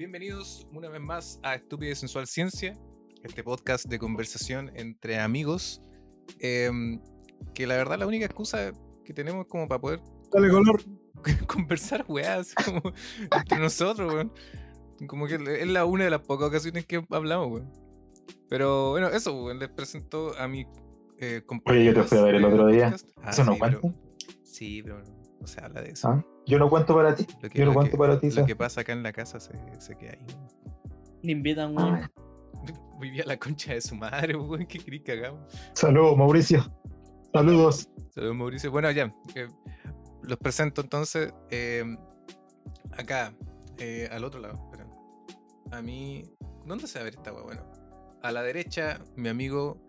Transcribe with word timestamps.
Bienvenidos 0.00 0.66
una 0.72 0.88
vez 0.88 0.98
más 1.02 1.38
a 1.42 1.56
Estúpida 1.56 1.90
y 1.90 1.94
Sensual 1.94 2.26
Ciencia, 2.26 2.72
este 3.22 3.44
podcast 3.44 3.84
de 3.84 3.98
conversación 3.98 4.72
entre 4.74 5.18
amigos. 5.18 5.82
em, 6.38 7.02
que 7.52 7.66
la 7.66 7.76
verdad 7.76 7.98
la 7.98 8.06
única 8.06 8.24
excusa 8.24 8.72
que 9.04 9.12
tenemos 9.12 9.46
como 9.46 9.68
para 9.68 9.78
poder 9.78 10.00
Dale 10.32 10.48
color. 10.48 10.82
conversar, 11.46 12.06
weá, 12.08 12.36
así 12.36 12.54
como 12.54 12.80
entre 13.30 13.58
nosotros, 13.58 14.10
weón. 14.10 14.32
Como 15.06 15.26
que 15.26 15.34
es 15.34 15.68
la 15.68 15.84
una 15.84 16.04
de 16.04 16.10
las 16.10 16.20
pocas 16.20 16.48
ocasiones 16.48 16.86
que 16.86 17.04
hablamos, 17.10 17.48
weón. 17.52 17.70
Pero 18.48 18.92
bueno, 18.92 19.08
eso, 19.08 19.34
weón, 19.44 19.58
les 19.58 19.68
presento 19.68 20.34
a 20.38 20.48
mi 20.48 20.64
eh, 21.18 21.42
Oye, 21.66 21.84
yo 21.84 21.92
te 21.92 22.04
fui 22.04 22.16
a 22.16 22.22
ver 22.22 22.36
el 22.36 22.44
otro 22.46 22.68
día. 22.68 22.96
Ah, 23.22 23.32
¿Eso 23.32 23.44
no 23.44 23.52
sí, 23.52 23.58
pero- 23.60 23.80
cuenta? 23.82 24.00
Sí, 24.44 24.82
pero 24.82 25.19
no 25.40 25.46
se 25.46 25.60
habla 25.64 25.80
de 25.82 25.90
eso. 25.90 26.08
¿Ah? 26.08 26.24
Yo 26.46 26.58
no 26.58 26.68
cuento 26.68 26.94
para 26.94 27.14
ti. 27.14 27.26
Lo 27.42 27.48
que, 27.48 27.58
Yo 27.58 27.64
no 27.64 27.70
lo 27.70 27.74
cuento 27.76 27.92
que- 27.92 27.98
para 27.98 28.20
ti. 28.20 28.30
lo 28.30 28.46
que 28.46 28.56
pasa 28.56 28.80
acá 28.82 28.92
en 28.92 29.02
la 29.02 29.12
casa 29.12 29.40
se, 29.40 29.52
se 29.80 29.96
queda 29.96 30.12
ahí. 30.12 30.26
weón. 30.28 30.48
Le 31.22 31.32
invitan, 31.32 31.76
weón. 31.76 32.10
Vivía 33.00 33.24
la 33.26 33.38
concha 33.38 33.72
de 33.72 33.80
su 33.80 33.94
madre, 33.94 34.36
weón, 34.36 34.66
que 34.66 34.78
querí 34.78 35.00
que 35.02 35.12
hagamos. 35.12 35.50
Saludos, 35.74 36.16
Mauricio. 36.16 36.62
Saludos. 37.32 37.88
Saludos, 38.10 38.36
Mauricio. 38.36 38.70
Bueno, 38.70 38.90
ya. 38.90 39.14
eh, 39.34 39.48
los 40.22 40.36
presento 40.38 40.82
entonces 40.82 41.32
eh, 41.50 41.84
acá, 42.98 43.34
eh, 43.78 44.08
al 44.12 44.24
otro 44.24 44.40
lado. 44.40 44.58
espera. 44.70 44.86
A 45.72 45.80
mí. 45.82 46.22
¿Dónde 46.66 46.86
se 46.86 46.98
va 46.98 47.02
a 47.02 47.04
ver 47.04 47.14
esta 47.14 47.32
weá? 47.32 47.42
Bueno, 47.42 47.62
a 48.22 48.30
la 48.32 48.42
derecha, 48.42 49.00
mi 49.16 49.28
amigo 49.30 49.80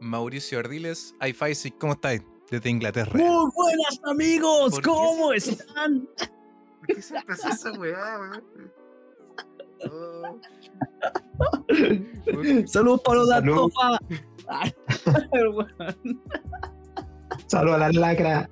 Mauricio 0.00 0.58
Ardiles. 0.58 1.14
Ay, 1.18 1.32
Faisy, 1.32 1.70
¿cómo 1.70 1.94
estáis? 1.94 2.22
Desde 2.50 2.70
Inglaterra. 2.70 3.12
Muy 3.14 3.50
buenas 3.54 4.00
amigos, 4.04 4.72
¿Por 4.72 4.82
qué 4.82 4.88
¿cómo 4.90 5.30
se- 5.38 5.50
están? 5.52 6.08
¿Por 6.78 6.86
qué 6.88 7.02
se 7.02 7.16
empezó 7.16 7.48
esa 7.48 7.72
weá, 7.78 8.18
weón? 8.18 8.44
Oh. 9.90 10.40
Saludos 12.66 13.00
para 13.02 13.18
los 13.18 13.28
de 13.28 13.34
Salud. 13.34 13.72
Saludos 17.46 17.76
a 17.76 17.78
la 17.78 17.92
lacra. 17.92 18.50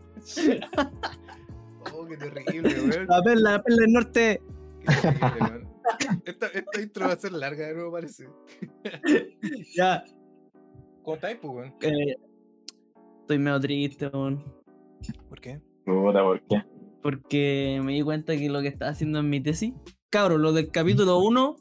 Oh, 1.92 2.06
qué 2.06 2.16
terrible, 2.16 2.80
weón. 2.82 3.06
La 3.08 3.22
perla, 3.22 3.50
la 3.52 3.62
perla 3.62 3.80
del 3.82 3.92
norte. 3.92 4.42
Qué 4.80 4.94
terrible, 5.02 5.40
weón. 5.40 5.68
Esta, 6.24 6.46
esta 6.48 6.80
intro 6.80 7.06
va 7.08 7.12
a 7.14 7.18
ser 7.18 7.32
larga 7.32 7.66
de 7.66 7.74
nuevo, 7.74 7.92
parece. 7.92 8.28
Ya, 9.74 10.04
¿Cómo 11.02 11.14
estáis, 11.16 11.38
pues, 11.40 11.52
weón? 11.52 11.74
eh, 11.80 12.14
estoy 13.28 13.38
medio 13.38 13.60
triste, 13.60 14.06
weón. 14.08 14.42
¿Por 15.28 15.38
qué? 15.38 15.60
Puta, 15.84 16.22
¿por 16.22 16.40
qué? 16.48 16.62
Porque 17.02 17.78
me 17.84 17.92
di 17.92 18.00
cuenta 18.02 18.34
que 18.38 18.48
lo 18.48 18.62
que 18.62 18.68
estaba 18.68 18.90
haciendo 18.90 19.18
en 19.18 19.28
mi 19.28 19.38
tesis, 19.40 19.74
cabrón, 20.08 20.40
lo 20.40 20.54
del 20.54 20.70
capítulo 20.70 21.18
1, 21.18 21.56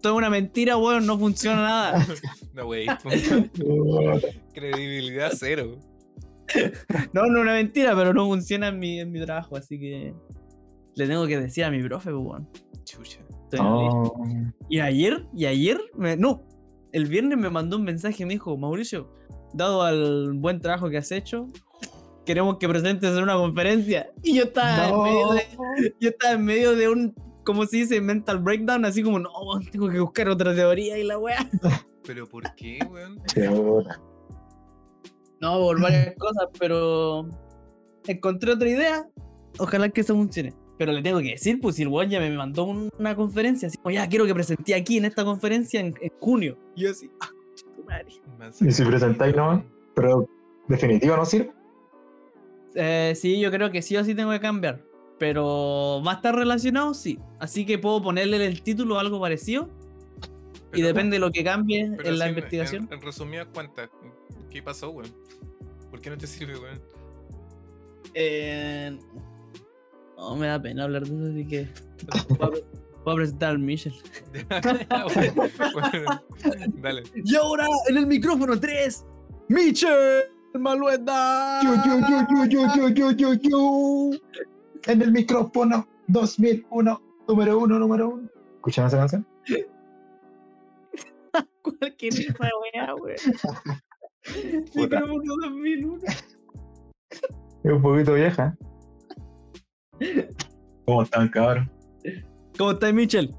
todo 0.00 0.12
es 0.14 0.18
una 0.18 0.30
mentira, 0.30 0.78
weón, 0.78 1.06
no 1.06 1.18
funciona 1.18 1.56
nada. 1.62 2.06
No, 2.54 2.66
wey. 2.68 2.86
Credibilidad 4.54 5.30
cero. 5.34 5.78
No, 7.12 7.26
no 7.26 7.36
es 7.36 7.42
una 7.42 7.52
mentira, 7.52 7.94
pero 7.94 8.14
no 8.14 8.24
funciona 8.26 8.68
en 8.68 8.78
mi, 8.78 8.98
en 9.00 9.12
mi 9.12 9.22
trabajo, 9.22 9.56
así 9.56 9.78
que 9.78 10.14
le 10.94 11.06
tengo 11.06 11.26
que 11.26 11.38
decir 11.38 11.64
a 11.64 11.70
mi 11.70 11.82
profe, 11.82 12.10
pues, 12.10 12.24
weón. 12.24 12.48
Chucha. 12.84 13.20
No. 13.52 14.14
Y 14.70 14.78
ayer, 14.80 15.26
y 15.34 15.44
ayer, 15.44 15.78
me- 15.94 16.16
no, 16.16 16.42
el 16.92 17.04
viernes 17.06 17.36
me 17.36 17.50
mandó 17.50 17.76
un 17.76 17.84
mensaje 17.84 18.22
y 18.22 18.26
me 18.26 18.32
dijo, 18.32 18.56
Mauricio, 18.56 19.12
dado 19.56 19.82
al 19.82 20.32
buen 20.34 20.60
trabajo 20.60 20.88
que 20.90 20.98
has 20.98 21.10
hecho, 21.12 21.46
queremos 22.24 22.58
que 22.58 22.68
presentes 22.68 23.16
en 23.16 23.22
una 23.22 23.34
conferencia. 23.36 24.10
Y 24.22 24.34
yo 24.36 24.44
estaba, 24.44 24.88
en, 24.88 25.02
medio 25.02 25.28
de, 25.30 25.94
yo 26.00 26.08
estaba 26.10 26.34
en 26.34 26.44
medio 26.44 26.76
de 26.76 26.88
un, 26.88 27.14
como 27.44 27.64
se 27.66 27.78
dice, 27.78 28.00
mental 28.00 28.38
breakdown, 28.38 28.84
así 28.84 29.02
como, 29.02 29.18
no, 29.18 29.30
tengo 29.70 29.88
que 29.88 30.00
buscar 30.00 30.28
otra 30.28 30.54
teoría 30.54 30.98
y 30.98 31.04
la 31.04 31.18
weá. 31.18 31.48
¿Pero 32.04 32.26
por 32.28 32.54
qué, 32.54 32.78
weón? 32.90 33.20
No, 35.40 35.58
por 35.60 35.80
varias 35.80 36.14
cosas, 36.16 36.46
pero 36.58 37.28
encontré 38.06 38.52
otra 38.52 38.68
idea, 38.68 39.06
ojalá 39.58 39.88
que 39.88 40.00
eso 40.00 40.14
funcione. 40.14 40.54
Pero 40.78 40.92
le 40.92 41.02
tengo 41.02 41.18
que 41.20 41.30
decir, 41.30 41.58
pues 41.60 41.76
si 41.76 41.82
el 41.82 41.88
weón 41.88 42.10
ya 42.10 42.20
me 42.20 42.30
mandó 42.30 42.64
un- 42.64 42.90
una 42.98 43.16
conferencia, 43.16 43.68
así 43.68 43.78
como, 43.78 43.90
ya 43.92 44.06
quiero 44.08 44.26
que 44.26 44.34
presenté 44.34 44.74
aquí 44.74 44.98
en 44.98 45.06
esta 45.06 45.24
conferencia 45.24 45.80
en, 45.80 45.94
en 46.00 46.10
junio. 46.20 46.58
Y 46.74 46.82
yo 46.82 46.90
así, 46.90 47.10
ah, 47.20 47.30
madre. 47.86 48.06
¿Y 48.60 48.72
si 48.72 48.84
presentáis 48.84 49.34
nomás? 49.34 49.62
Pero, 49.94 50.28
¿definitivo 50.68 51.16
no 51.16 51.24
sirve? 51.24 51.52
Eh, 52.74 53.14
sí, 53.16 53.40
yo 53.40 53.50
creo 53.50 53.70
que 53.70 53.80
sí 53.82 53.96
o 53.96 54.04
sí 54.04 54.14
tengo 54.14 54.30
que 54.30 54.40
cambiar. 54.40 54.84
Pero 55.18 56.02
va 56.06 56.12
a 56.12 56.14
estar 56.16 56.34
relacionado, 56.34 56.92
sí. 56.92 57.18
Así 57.38 57.64
que 57.64 57.78
puedo 57.78 58.02
ponerle 58.02 58.44
el 58.44 58.62
título 58.62 58.98
algo 58.98 59.20
parecido. 59.20 59.70
y 60.74 60.82
depende 60.82 61.16
de 61.16 61.20
lo 61.20 61.30
que 61.30 61.42
cambie 61.42 61.84
en 62.04 62.18
la 62.18 62.28
investigación. 62.28 62.84
En, 62.90 62.98
en 62.98 63.00
resumidas 63.00 63.46
cuentas, 63.54 63.88
¿qué 64.50 64.62
pasó, 64.62 64.90
weón? 64.90 65.10
¿Por 65.90 66.00
qué 66.00 66.10
no 66.10 66.18
te 66.18 66.26
sirve, 66.26 66.58
weón? 66.58 66.80
Eh, 68.12 68.98
no, 70.16 70.36
me 70.36 70.46
da 70.46 70.60
pena 70.60 70.84
hablar 70.84 71.06
de 71.06 71.16
eso, 71.16 71.32
así 71.32 71.46
que. 71.46 71.68
Voy 73.06 73.12
a 73.12 73.16
presentar 73.18 73.50
al 73.50 73.60
Michel. 73.60 73.94
bueno, 75.72 76.22
dale. 76.82 77.04
Y 77.14 77.36
ahora 77.36 77.64
en 77.88 77.98
el 77.98 78.06
micrófono 78.08 78.58
3, 78.58 79.06
Michel 79.48 80.24
Maluenda. 80.54 81.60
En 84.86 85.02
el 85.02 85.12
micrófono 85.12 85.86
2001, 86.08 87.02
número 87.28 87.58
1, 87.60 87.78
número 87.78 88.08
1. 88.08 88.28
¿Escucharon 88.56 88.88
esa 88.88 88.98
canción? 88.98 89.24
Cualquier 91.62 92.12
rifa, 92.12 92.50
weá, 92.74 92.92
weón. 92.96 93.16
Micrófono 94.74 95.34
2001. 95.42 96.02
Es 97.62 97.72
un 97.72 97.82
poquito 97.82 98.14
vieja. 98.14 98.58
¿Cómo 100.84 101.04
están, 101.04 101.28
cabrón? 101.28 101.75
¿Cómo 102.58 102.70
estás, 102.72 102.92
Michel? 102.92 103.34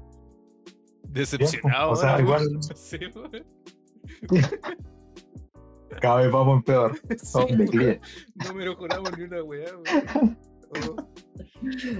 Decepcionado, 1.04 1.92
o 1.92 1.96
sea, 1.96 2.20
igual-. 2.20 2.48
Sí, 2.76 2.98
weón. 3.14 3.46
Cada 6.00 6.16
vez 6.22 6.30
vamos 6.30 6.56
en 6.58 6.62
peor. 6.62 6.98
Sí, 7.18 7.56
declive. 7.56 8.00
No 8.46 8.54
me 8.54 8.64
mejoramos 8.66 9.18
ni 9.18 9.24
una 9.24 9.42
weá, 9.42 9.70
weón. 9.76 10.38
Oh, 10.86 10.96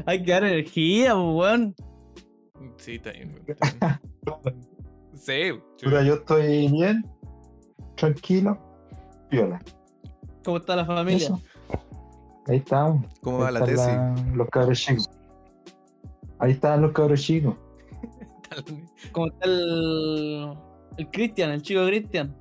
Hay 0.06 0.22
que 0.22 0.30
dar 0.30 0.44
energía, 0.44 1.16
weón. 1.16 1.74
Sí, 2.76 2.94
está 2.96 3.12
bien, 3.12 3.34
weón. 3.46 4.60
Sí, 5.14 5.50
Puta, 5.82 6.02
yo 6.04 6.14
estoy 6.14 6.68
bien, 6.70 7.04
tranquilo, 7.96 8.56
viola. 9.30 9.60
¿Cómo 10.44 10.58
está 10.58 10.76
la 10.76 10.84
familia? 10.86 11.26
Eso. 11.26 11.40
Ahí 12.46 12.58
estamos. 12.58 13.04
¿Cómo 13.20 13.38
va 13.38 13.50
la 13.50 13.64
tesis? 13.64 13.86
la- 13.86 14.14
los 14.34 14.48
cabros 14.48 14.78
chicos. 14.78 15.10
Ahí 16.38 16.52
están 16.52 16.82
los 16.82 16.92
cabros 16.92 17.20
chicos. 17.22 17.54
¿Cómo 19.12 19.26
está 19.28 19.44
el. 19.46 20.54
El 20.98 21.08
Cristian, 21.12 21.50
el 21.52 21.62
chico 21.62 21.86
Cristian? 21.86 22.36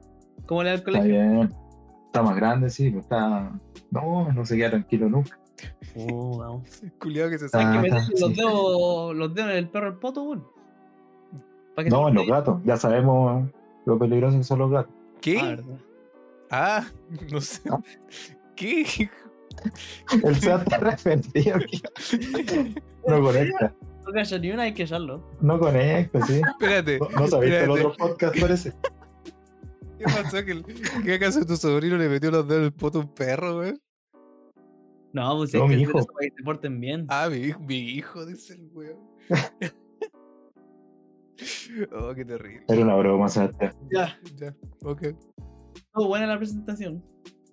¿Cómo 0.47 0.63
le 0.63 0.69
da 0.69 0.73
el 0.75 0.79
Está 0.79 0.91
colegio? 0.91 1.11
bien. 1.13 1.53
Está 2.07 2.23
más 2.23 2.35
grande, 2.35 2.71
sí, 2.71 2.89
pero 2.89 3.01
está. 3.01 3.51
No, 3.91 4.31
no 4.33 4.45
se 4.47 4.57
queda 4.57 4.71
tranquilo 4.71 5.07
nunca. 5.09 5.37
Oh, 5.95 6.39
vamos. 6.39 6.63
Culiado 6.99 7.29
que 7.29 7.37
se 7.37 7.45
Ah, 7.45 7.49
saca. 7.49 7.71
Hay 7.73 7.81
que 7.81 7.87
está, 7.97 8.09
los 8.19 8.29
sí. 8.31 8.35
dedos, 8.35 9.15
los 9.15 9.33
dedos 9.35 9.51
en 9.51 9.57
el 9.57 9.69
perro 9.69 9.87
al 9.87 9.99
poto, 9.99 10.51
que 11.75 11.89
No, 11.91 12.07
en 12.09 12.15
los 12.15 12.25
gatos. 12.25 12.59
Ya 12.65 12.77
sabemos 12.77 13.47
lo 13.85 13.99
peligrosos 13.99 14.37
que 14.39 14.43
son 14.43 14.57
los 14.59 14.71
gatos. 14.71 14.91
Ah, 14.95 15.17
¿Qué? 15.21 15.63
Ah, 16.49 16.85
no 17.31 17.39
sé. 17.39 17.61
Ah. 17.69 17.79
¿Qué? 18.55 19.07
El 20.23 20.35
SEA 20.37 20.55
está 20.55 20.77
referido. 20.79 21.57
No 23.07 23.21
conecta. 23.21 23.71
No 24.07 24.13
calla 24.13 24.39
ni 24.39 24.51
una, 24.51 24.63
hay 24.63 24.73
que 24.73 24.83
echarlo. 24.83 25.29
No 25.41 25.59
conecta, 25.59 26.25
sí. 26.25 26.39
Espérate. 26.47 26.99
No, 26.99 27.27
no 27.27 27.39
que 27.41 27.59
el 27.63 27.69
otro 27.69 27.93
podcast 27.97 28.39
parece. 28.39 28.73
¿Qué 29.97 30.03
pasó? 30.05 30.37
¿Que, 30.45 30.63
¿Qué 31.03 31.13
acaso 31.15 31.45
tu 31.45 31.57
sobrino 31.57 31.97
le 31.97 32.07
metió 32.07 32.31
los 32.31 32.47
dedos 32.47 32.59
en 32.59 32.65
el 32.67 32.73
poto 32.73 32.99
a 32.99 33.01
un 33.01 33.13
perro, 33.13 33.59
weón? 33.59 33.81
No, 35.13 35.37
pues 35.37 35.53
No, 35.53 35.61
que 35.67 35.75
mi 35.75 35.83
hacer 35.83 35.89
hijo. 35.89 36.05
para 36.05 36.29
que 36.29 36.33
se 36.37 36.43
porten 36.43 36.79
bien. 36.79 37.05
Ah, 37.09 37.27
mi, 37.29 37.37
hijo- 37.37 37.59
mi 37.61 37.77
hijo, 37.79 38.25
dice 38.25 38.53
el 38.53 38.69
weón. 38.73 38.97
oh, 41.91 42.13
qué 42.15 42.23
terrible. 42.25 42.63
Era 42.67 42.81
una 42.81 42.95
broma, 42.95 43.27
Sebastián. 43.27 43.73
Ya, 43.91 44.17
Ya, 44.37 44.55
ok. 44.83 45.01
estuvo 45.75 46.07
buena 46.07 46.27
la 46.27 46.37
presentación. 46.37 47.03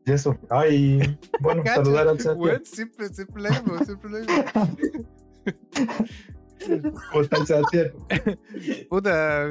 Y 0.06 0.12
eso. 0.12 0.36
Ay, 0.50 1.18
bueno, 1.40 1.62
saludar 1.74 2.08
al 2.08 2.20
Sebastián. 2.20 2.38
Weón, 2.38 2.64
siempre, 2.64 3.08
siempre 3.08 3.42
lo 3.42 3.48
mismo, 3.50 3.78
siempre 3.84 4.10
mismo. 4.10 4.34
¿Cómo 7.10 7.22
está 7.22 7.36
el 7.38 7.46
Sebastián? 7.46 7.92
Puta, 8.90 9.48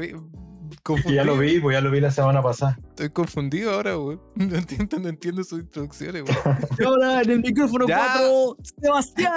confundido. 0.84 1.16
ya 1.16 1.24
lo 1.24 1.38
vi, 1.38 1.60
pues 1.60 1.76
ya 1.76 1.82
lo 1.82 1.92
vi 1.92 2.00
la 2.02 2.12
semana 2.12 2.42
pasada. 2.42 2.78
Estoy 2.90 3.10
confundido 3.10 3.72
ahora, 3.74 3.98
weón. 3.98 4.22
No 4.36 4.56
entiendo, 4.56 5.00
no 5.00 5.10
entiendo 5.10 5.44
sus 5.44 5.60
introducciones, 5.62 6.24
weón. 6.24 6.58
Y 6.80 6.84
ahora 6.84 7.22
en 7.22 7.30
el 7.32 7.40
micrófono 7.42 7.88
Ya. 7.88 8.14
4, 8.18 8.58
Sebastián 8.82 9.34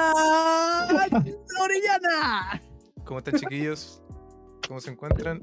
Orellana. 1.62 2.62
¿Cómo 3.04 3.18
están, 3.18 3.34
chiquillos? 3.38 4.02
cómo 4.66 4.80
se 4.80 4.90
encuentran. 4.90 5.42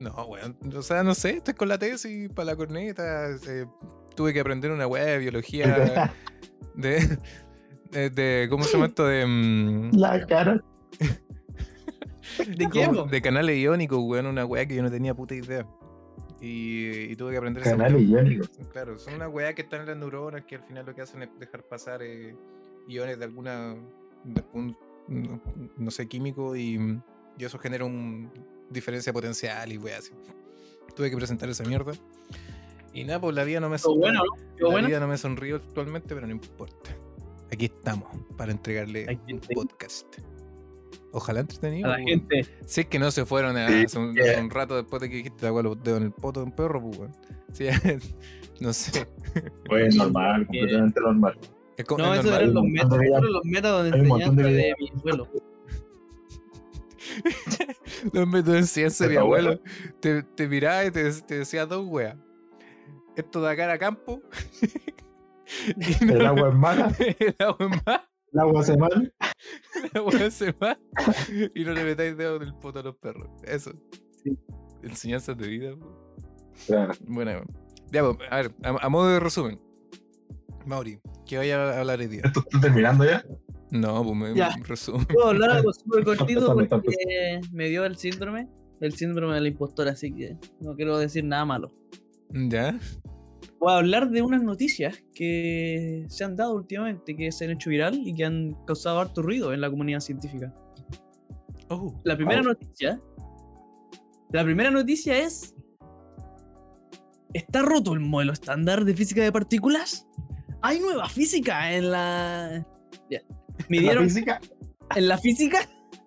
No, 0.00 0.10
weón. 0.26 0.56
O 0.76 0.82
sea, 0.82 1.02
no 1.04 1.14
sé, 1.14 1.36
estoy 1.36 1.54
con 1.54 1.68
la 1.68 1.78
tesis 1.78 2.28
para 2.30 2.46
la 2.46 2.56
corneta. 2.56 3.30
eh, 3.46 3.66
tuve 4.16 4.32
que 4.32 4.40
aprender 4.40 4.70
una 4.72 4.86
weá 4.86 5.04
de 5.04 5.18
biología. 5.18 6.10
De, 6.74 7.18
de, 7.92 8.10
de- 8.10 8.46
¿Cómo 8.50 8.64
se 8.64 8.72
llama 8.72 8.86
esto? 8.86 9.06
De. 9.06 9.24
mm, 9.24 9.90
La 9.96 10.26
cara. 10.26 10.60
¿De 12.56 12.68
po? 12.68 13.04
de 13.04 13.22
canales 13.22 13.56
iónicos, 13.58 13.98
weón. 14.02 14.26
Una 14.26 14.44
weá 14.46 14.66
que 14.66 14.74
yo 14.76 14.82
no 14.82 14.90
tenía 14.90 15.14
puta 15.14 15.34
idea. 15.34 15.66
Y, 16.40 17.12
y 17.12 17.16
tuve 17.16 17.32
que 17.32 17.38
aprender 17.38 17.62
Canales 17.62 18.02
iónicos. 18.02 18.50
Claro, 18.72 18.98
son 18.98 19.14
una 19.14 19.28
weá 19.28 19.54
que 19.54 19.62
están 19.62 19.80
en 19.82 19.86
las 19.86 19.96
neuronas 19.96 20.44
que 20.44 20.56
al 20.56 20.62
final 20.64 20.84
lo 20.86 20.94
que 20.94 21.02
hacen 21.02 21.22
es 21.22 21.28
dejar 21.38 21.62
pasar 21.64 22.02
eh, 22.02 22.34
iones 22.88 23.18
de 23.18 23.24
alguna. 23.24 23.74
de 24.24 24.42
un- 24.52 24.76
no, 25.06 25.40
no 25.76 25.90
sé, 25.90 26.08
químico 26.08 26.56
y, 26.56 26.78
y 27.38 27.44
eso 27.44 27.58
genera 27.58 27.84
un 27.84 28.30
diferencia 28.70 29.12
potencial 29.12 29.70
y 29.72 29.76
weá 29.78 29.98
así. 29.98 30.12
Tuve 30.96 31.10
que 31.10 31.16
presentar 31.16 31.48
esa 31.50 31.64
mierda. 31.64 31.92
Y 32.92 33.04
nada, 33.04 33.20
pues 33.20 33.34
la 33.34 33.44
vida 33.44 33.60
no 33.60 33.68
me. 33.68 33.76
Estuvo 33.76 33.98
la 34.08 34.22
bueno. 34.60 34.86
vida 34.88 35.00
no 35.00 35.08
me 35.08 35.18
sonríe 35.18 35.54
actualmente, 35.56 36.14
pero 36.14 36.26
no 36.26 36.32
importa. 36.32 36.96
Aquí 37.52 37.66
estamos 37.66 38.08
para 38.36 38.52
entregarle 38.52 39.04
Aquí 39.10 39.32
un 39.34 39.40
podcast. 39.40 40.06
Ojalá 41.16 41.40
entretenido. 41.40 41.88
A 41.92 41.96
la 41.98 42.04
gente. 42.04 42.44
Si 42.66 42.80
es 42.82 42.86
que 42.88 42.98
no 42.98 43.10
se 43.12 43.24
fueron 43.24 43.56
a, 43.56 43.68
Sí, 43.68 43.84
hace, 43.84 43.98
un, 44.00 44.14
yeah. 44.14 44.32
hace 44.32 44.40
un 44.42 44.50
rato 44.50 44.74
después 44.76 45.00
de 45.00 45.08
que 45.08 45.16
dijiste 45.18 45.46
agua 45.46 45.62
los 45.62 45.80
dedos 45.82 45.98
en 46.00 46.06
el 46.06 46.12
poto 46.12 46.40
de 46.40 46.46
un 46.46 46.52
perro, 46.52 46.82
pues, 46.82 46.98
weón. 46.98 47.12
Sí, 47.52 47.66
no 48.60 48.72
sé. 48.72 49.06
Pues 49.66 49.94
normal, 49.94 50.44
completamente 50.46 51.00
normal. 51.00 51.38
Es, 51.76 51.84
No, 51.96 52.12
es 52.14 52.20
esos 52.20 52.32
eran 52.32 52.52
los 52.54 52.62
un 52.64 52.72
métodos, 52.72 52.90
montón 52.90 52.98
de 53.00 53.06
esos 53.06 53.18
eran 53.18 53.32
los 53.32 53.44
métodos 53.44 53.82
de 53.90 53.90
enseñanza 53.90 54.42
mi 54.42 54.80
abuelo. 55.12 55.28
No 58.12 58.26
me 58.26 58.42
de 58.42 58.62
ciencia, 58.64 59.06
¿De 59.06 59.12
mi 59.12 59.18
abuelo. 59.18 59.60
Te, 60.00 60.22
te 60.22 60.48
miraba 60.48 60.84
y 60.84 60.90
te, 60.90 61.12
te 61.22 61.38
decía 61.38 61.64
dos 61.66 61.86
weas. 61.86 62.16
Esto 63.16 63.40
de 63.40 63.50
acá 63.50 63.70
a 63.72 63.78
campo. 63.78 64.20
y 66.00 66.04
no- 66.04 66.14
El 66.14 66.26
agua 66.26 66.48
es 66.48 66.54
mala, 66.54 66.92
el 66.98 67.36
agua 67.38 67.56
es 67.70 67.82
más. 67.86 68.00
El 68.34 68.40
agua 68.40 68.62
se 68.62 68.76
mal. 68.76 69.14
La 69.92 70.02
weá 70.02 70.30
se 70.30 70.52
va 70.52 70.78
y 71.54 71.64
no 71.64 71.72
le 71.72 71.84
metáis 71.84 72.16
dedos 72.16 72.40
en 72.42 72.48
el 72.48 72.54
poto 72.54 72.80
a 72.80 72.82
los 72.82 72.96
perros. 72.96 73.28
Eso. 73.44 73.72
Sí. 74.22 74.36
Enseñanzas 74.82 75.36
de 75.38 75.48
vida. 75.48 75.74
Claro. 76.66 76.92
Weón. 77.08 77.46
Ya, 77.92 78.02
pues, 78.02 78.28
a 78.30 78.36
ver, 78.36 78.54
a, 78.62 78.86
a 78.86 78.88
modo 78.88 79.08
de 79.08 79.20
resumen. 79.20 79.60
Mauri, 80.66 80.98
¿qué 81.26 81.36
vaya 81.38 81.62
a 81.76 81.80
hablar 81.80 82.00
hoy 82.00 82.06
día? 82.08 82.22
¿Esto 82.24 82.40
está 82.40 82.60
terminando 82.60 83.04
ya? 83.04 83.24
No, 83.70 84.02
pues 84.02 84.16
me 84.16 84.34
Ya. 84.34 84.50
resumen. 84.66 85.06
Puedo 85.06 85.28
hablar 85.28 85.50
algo 85.50 85.72
súper 85.72 86.04
cortito 86.04 86.54
porque 86.68 87.40
me 87.52 87.68
dio 87.68 87.84
el 87.84 87.96
síndrome, 87.96 88.48
el 88.80 88.94
síndrome 88.94 89.34
del 89.34 89.46
impostor, 89.48 89.88
así 89.88 90.14
que 90.14 90.36
no 90.60 90.74
quiero 90.74 90.96
decir 90.98 91.24
nada 91.24 91.44
malo. 91.44 91.72
¿Ya? 92.30 92.78
Voy 93.64 93.72
a 93.72 93.76
hablar 93.78 94.10
de 94.10 94.20
unas 94.20 94.42
noticias 94.42 95.02
que 95.14 96.04
se 96.10 96.22
han 96.22 96.36
dado 96.36 96.54
últimamente, 96.54 97.16
que 97.16 97.32
se 97.32 97.46
han 97.46 97.52
hecho 97.52 97.70
viral 97.70 97.94
y 98.06 98.12
que 98.14 98.26
han 98.26 98.52
causado 98.66 99.00
harto 99.00 99.22
ruido 99.22 99.54
en 99.54 99.62
la 99.62 99.70
comunidad 99.70 100.00
científica. 100.00 100.54
Oh, 101.70 101.98
La 102.04 102.14
primera 102.14 102.42
Wow. 102.42 102.48
noticia. 102.50 103.00
La 104.32 104.44
primera 104.44 104.70
noticia 104.70 105.16
es. 105.18 105.54
¿Está 107.32 107.62
roto 107.62 107.94
el 107.94 108.00
modelo 108.00 108.34
estándar 108.34 108.84
de 108.84 108.92
física 108.94 109.22
de 109.22 109.32
partículas? 109.32 110.06
Hay 110.60 110.78
nueva 110.80 111.08
física 111.08 111.72
en 111.72 111.90
la. 111.90 112.66
Ya. 113.10 113.22
La 113.70 114.02
física. 114.02 114.40
en 114.94 115.08
la 115.08 115.16
física. 115.16 115.58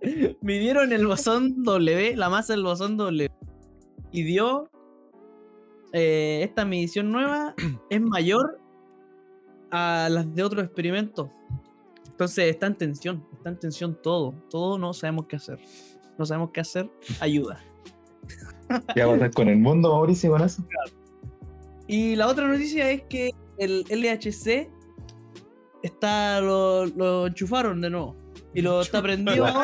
midieron 0.42 0.94
el 0.94 1.08
bosón 1.08 1.64
W, 1.64 2.16
la 2.18 2.30
masa 2.30 2.54
del 2.54 2.62
bosón 2.62 2.98
W. 2.98 3.32
Y 4.12 4.22
dio. 4.22 4.70
Eh, 5.94 6.42
esta 6.44 6.66
medición 6.66 7.12
nueva 7.12 7.56
es 7.90 8.02
mayor 8.02 8.60
a 9.72 10.10
las 10.10 10.34
de 10.34 10.44
otros 10.44 10.64
experimentos. 10.64 11.30
Entonces 12.10 12.50
está 12.50 12.68
en 12.68 12.76
tensión, 12.76 13.26
está 13.34 13.50
en 13.50 13.60
tensión 13.60 13.98
todo. 14.02 14.34
Todo 14.50 14.78
no 14.78 14.94
sabemos 14.94 15.26
qué 15.28 15.36
hacer. 15.36 15.60
No 16.18 16.26
sabemos 16.26 16.50
qué 16.52 16.62
hacer. 16.62 16.90
Ayuda. 17.20 17.64
¿Qué 18.96 19.04
va 19.04 19.12
a 19.12 19.16
pasar 19.16 19.32
con 19.32 19.48
el 19.48 19.58
mundo, 19.60 19.90
Mauricio, 19.90 20.32
con 20.32 20.42
eso? 20.42 20.64
Y 21.88 22.16
la 22.16 22.28
otra 22.28 22.48
noticia 22.48 22.90
es 22.92 23.04
que 23.04 23.32
el 23.58 23.86
LHC 23.90 24.70
está 25.84 26.42
lo, 26.42 26.86
lo 26.88 27.28
enchufaron 27.28 27.82
de 27.82 27.90
nuevo. 27.90 28.16
Y 28.54 28.62
lo 28.62 28.82
está 28.82 29.02
prendido. 29.02 29.46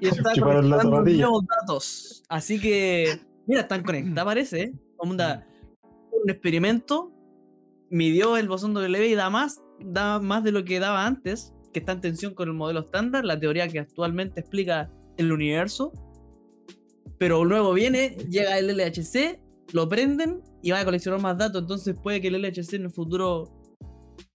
Y 0.00 0.08
está 0.08 0.32
conectando 0.40 1.02
nuevos 1.02 1.44
datos. 1.46 2.22
Así 2.28 2.60
que, 2.60 3.20
mira, 3.46 3.62
están 3.62 3.82
conectadas, 3.82 4.24
parece. 4.24 4.62
¿eh? 4.62 4.72
Onda, 4.98 5.46
un 6.12 6.30
experimento 6.30 7.12
midió 7.90 8.36
el 8.36 8.48
bosón 8.48 8.72
W 8.74 9.08
y 9.08 9.14
da 9.14 9.30
más, 9.30 9.60
da 9.80 10.20
más 10.20 10.44
de 10.44 10.52
lo 10.52 10.64
que 10.64 10.78
daba 10.78 11.06
antes, 11.06 11.52
que 11.72 11.80
está 11.80 11.92
en 11.92 12.00
tensión 12.00 12.34
con 12.34 12.48
el 12.48 12.54
modelo 12.54 12.80
estándar, 12.80 13.24
la 13.24 13.38
teoría 13.38 13.68
que 13.68 13.80
actualmente 13.80 14.40
explica 14.40 14.90
el 15.16 15.32
universo. 15.32 15.92
Pero 17.18 17.44
luego 17.44 17.74
viene, 17.74 18.16
llega 18.28 18.58
el 18.58 18.68
LHC, 18.68 19.40
lo 19.72 19.88
prenden 19.88 20.42
y 20.62 20.70
va 20.70 20.80
a 20.80 20.84
coleccionar 20.84 21.20
más 21.20 21.36
datos. 21.36 21.62
Entonces 21.62 21.94
puede 22.02 22.20
que 22.20 22.28
el 22.28 22.40
LHC 22.40 22.74
en 22.74 22.84
el 22.84 22.90
futuro 22.90 23.60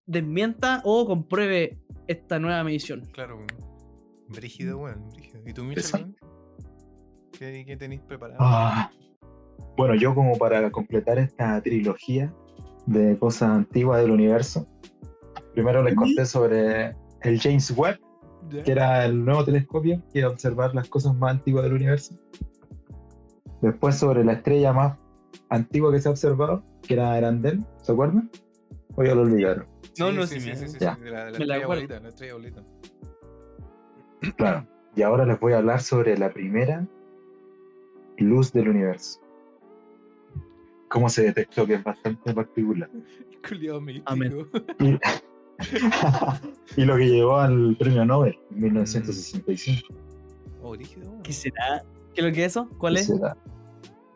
desmienta 0.05 0.81
o 0.83 1.05
compruebe 1.05 1.79
esta 2.07 2.39
nueva 2.39 2.63
medición. 2.63 3.01
claro. 3.11 3.45
Brígido, 4.27 4.79
weón. 4.79 5.07
brígido. 5.09 5.41
¿Y 5.45 5.53
tú? 5.53 5.63
¿Qué, 7.37 7.63
qué 7.65 7.77
tenéis 7.77 8.01
preparado? 8.01 8.39
Ah. 8.41 8.89
Bueno, 9.77 9.95
yo 9.95 10.15
como 10.15 10.37
para 10.37 10.71
completar 10.71 11.17
esta 11.17 11.61
trilogía 11.61 12.33
de 12.85 13.17
cosas 13.17 13.49
antiguas 13.49 14.01
del 14.01 14.11
universo, 14.11 14.67
primero 15.53 15.83
les 15.83 15.95
conté 15.95 16.25
sobre 16.25 16.95
el 17.21 17.39
James 17.41 17.71
Webb, 17.75 17.99
¿Ya? 18.49 18.63
que 18.63 18.71
era 18.71 19.05
el 19.05 19.25
nuevo 19.25 19.43
telescopio 19.43 20.01
que 20.13 20.19
iba 20.19 20.29
a 20.29 20.31
observar 20.31 20.73
las 20.75 20.87
cosas 20.87 21.15
más 21.15 21.31
antiguas 21.31 21.63
del 21.65 21.73
universo. 21.73 22.15
Después 23.61 23.95
sobre 23.95 24.23
la 24.23 24.33
estrella 24.33 24.71
más 24.71 24.97
antigua 25.49 25.91
que 25.91 25.99
se 25.99 26.07
ha 26.07 26.11
observado, 26.11 26.63
que 26.81 26.93
era 26.93 27.17
Erandel, 27.17 27.65
¿se 27.81 27.91
acuerdan? 27.91 28.29
O 28.95 29.03
ya 29.03 29.15
lo 29.15 29.21
olvidaron. 29.23 29.67
No, 29.99 30.09
Sí, 30.11 30.15
no, 30.15 30.27
sí, 30.27 30.35
sí, 30.35 30.41
sí, 30.41 30.49
me- 30.49 30.55
sí, 30.55 30.67
sí, 30.67 30.77
ya. 30.79 30.95
sí, 30.95 31.01
de 31.01 31.11
la, 31.11 31.25
de 31.25 31.31
la 31.31 31.39
Me 31.39 31.45
la 31.45 31.55
estrella 31.55 31.63
acuerdo. 31.63 31.81
bolita, 31.81 31.99
la 32.01 32.09
estrella 32.09 32.33
bolita. 32.33 32.63
Claro. 34.37 34.67
Y 34.95 35.01
ahora 35.01 35.25
les 35.25 35.39
voy 35.39 35.53
a 35.53 35.57
hablar 35.57 35.81
sobre 35.81 36.17
la 36.17 36.29
primera 36.31 36.85
luz 38.17 38.51
del 38.53 38.69
universo. 38.69 39.19
¿Cómo 40.89 41.09
se 41.09 41.23
detectó? 41.23 41.65
Que 41.65 41.75
es 41.75 41.83
bastante 41.83 42.33
particular. 42.33 42.89
Culiado 43.47 43.81
mítico. 43.81 44.03
Amén. 44.07 44.45
Y, 44.79 44.97
y 46.81 46.85
lo 46.85 46.97
que 46.97 47.09
llevó 47.09 47.37
al 47.37 47.75
premio 47.77 48.05
Nobel 48.05 48.37
en 48.51 48.61
1965. 48.61 49.87
Oh, 50.61 50.71
brígido, 50.71 51.09
weón. 51.09 51.23
¿Qué 51.23 51.33
será? 51.33 51.83
¿Qué 52.13 52.21
es 52.21 52.27
lo 52.27 52.33
que 52.33 52.45
es 52.45 52.51
eso? 52.51 52.69
¿Cuál 52.77 52.95
¿Qué 52.95 53.01
es? 53.01 53.07
será? 53.07 53.37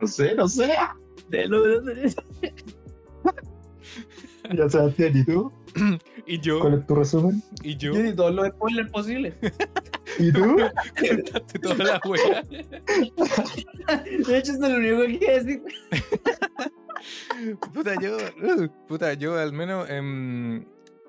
No 0.02 0.08
sé, 0.08 0.36
no 0.36 0.48
sé. 0.48 0.72
De 1.30 1.48
lo- 1.48 1.84
Ya 4.56 4.68
Sebastián, 4.70 5.12
¿y 5.16 5.24
tú? 5.26 5.52
¿Y 6.26 6.40
yo? 6.40 6.60
¿Cuál 6.60 6.76
es 6.80 6.88
tu 6.88 6.96
resumen? 6.96 7.44
¿Y 7.62 7.76
yo? 7.78 7.94
Yo 7.94 8.02
di 8.02 8.16
todos 8.16 8.34
los 8.34 8.48
spoilers 8.48 8.90
posibles. 8.92 9.36
¿Y 10.20 10.32
tú? 10.32 10.58
Contaste 11.00 11.60
toda 11.60 11.76
la 11.76 12.02
wea. 12.06 12.44
De 14.28 14.38
hecho, 14.38 14.52
es 14.52 14.60
lo 14.60 14.68
único 14.68 15.02
que 15.02 15.20
quiero 15.20 15.44
decir. 15.44 15.64
Puta, 17.74 17.96
yo. 18.02 18.18
puta, 18.88 19.14
yo 19.14 19.38
al 19.38 19.54
menos. 19.54 19.90
em, 19.90 20.66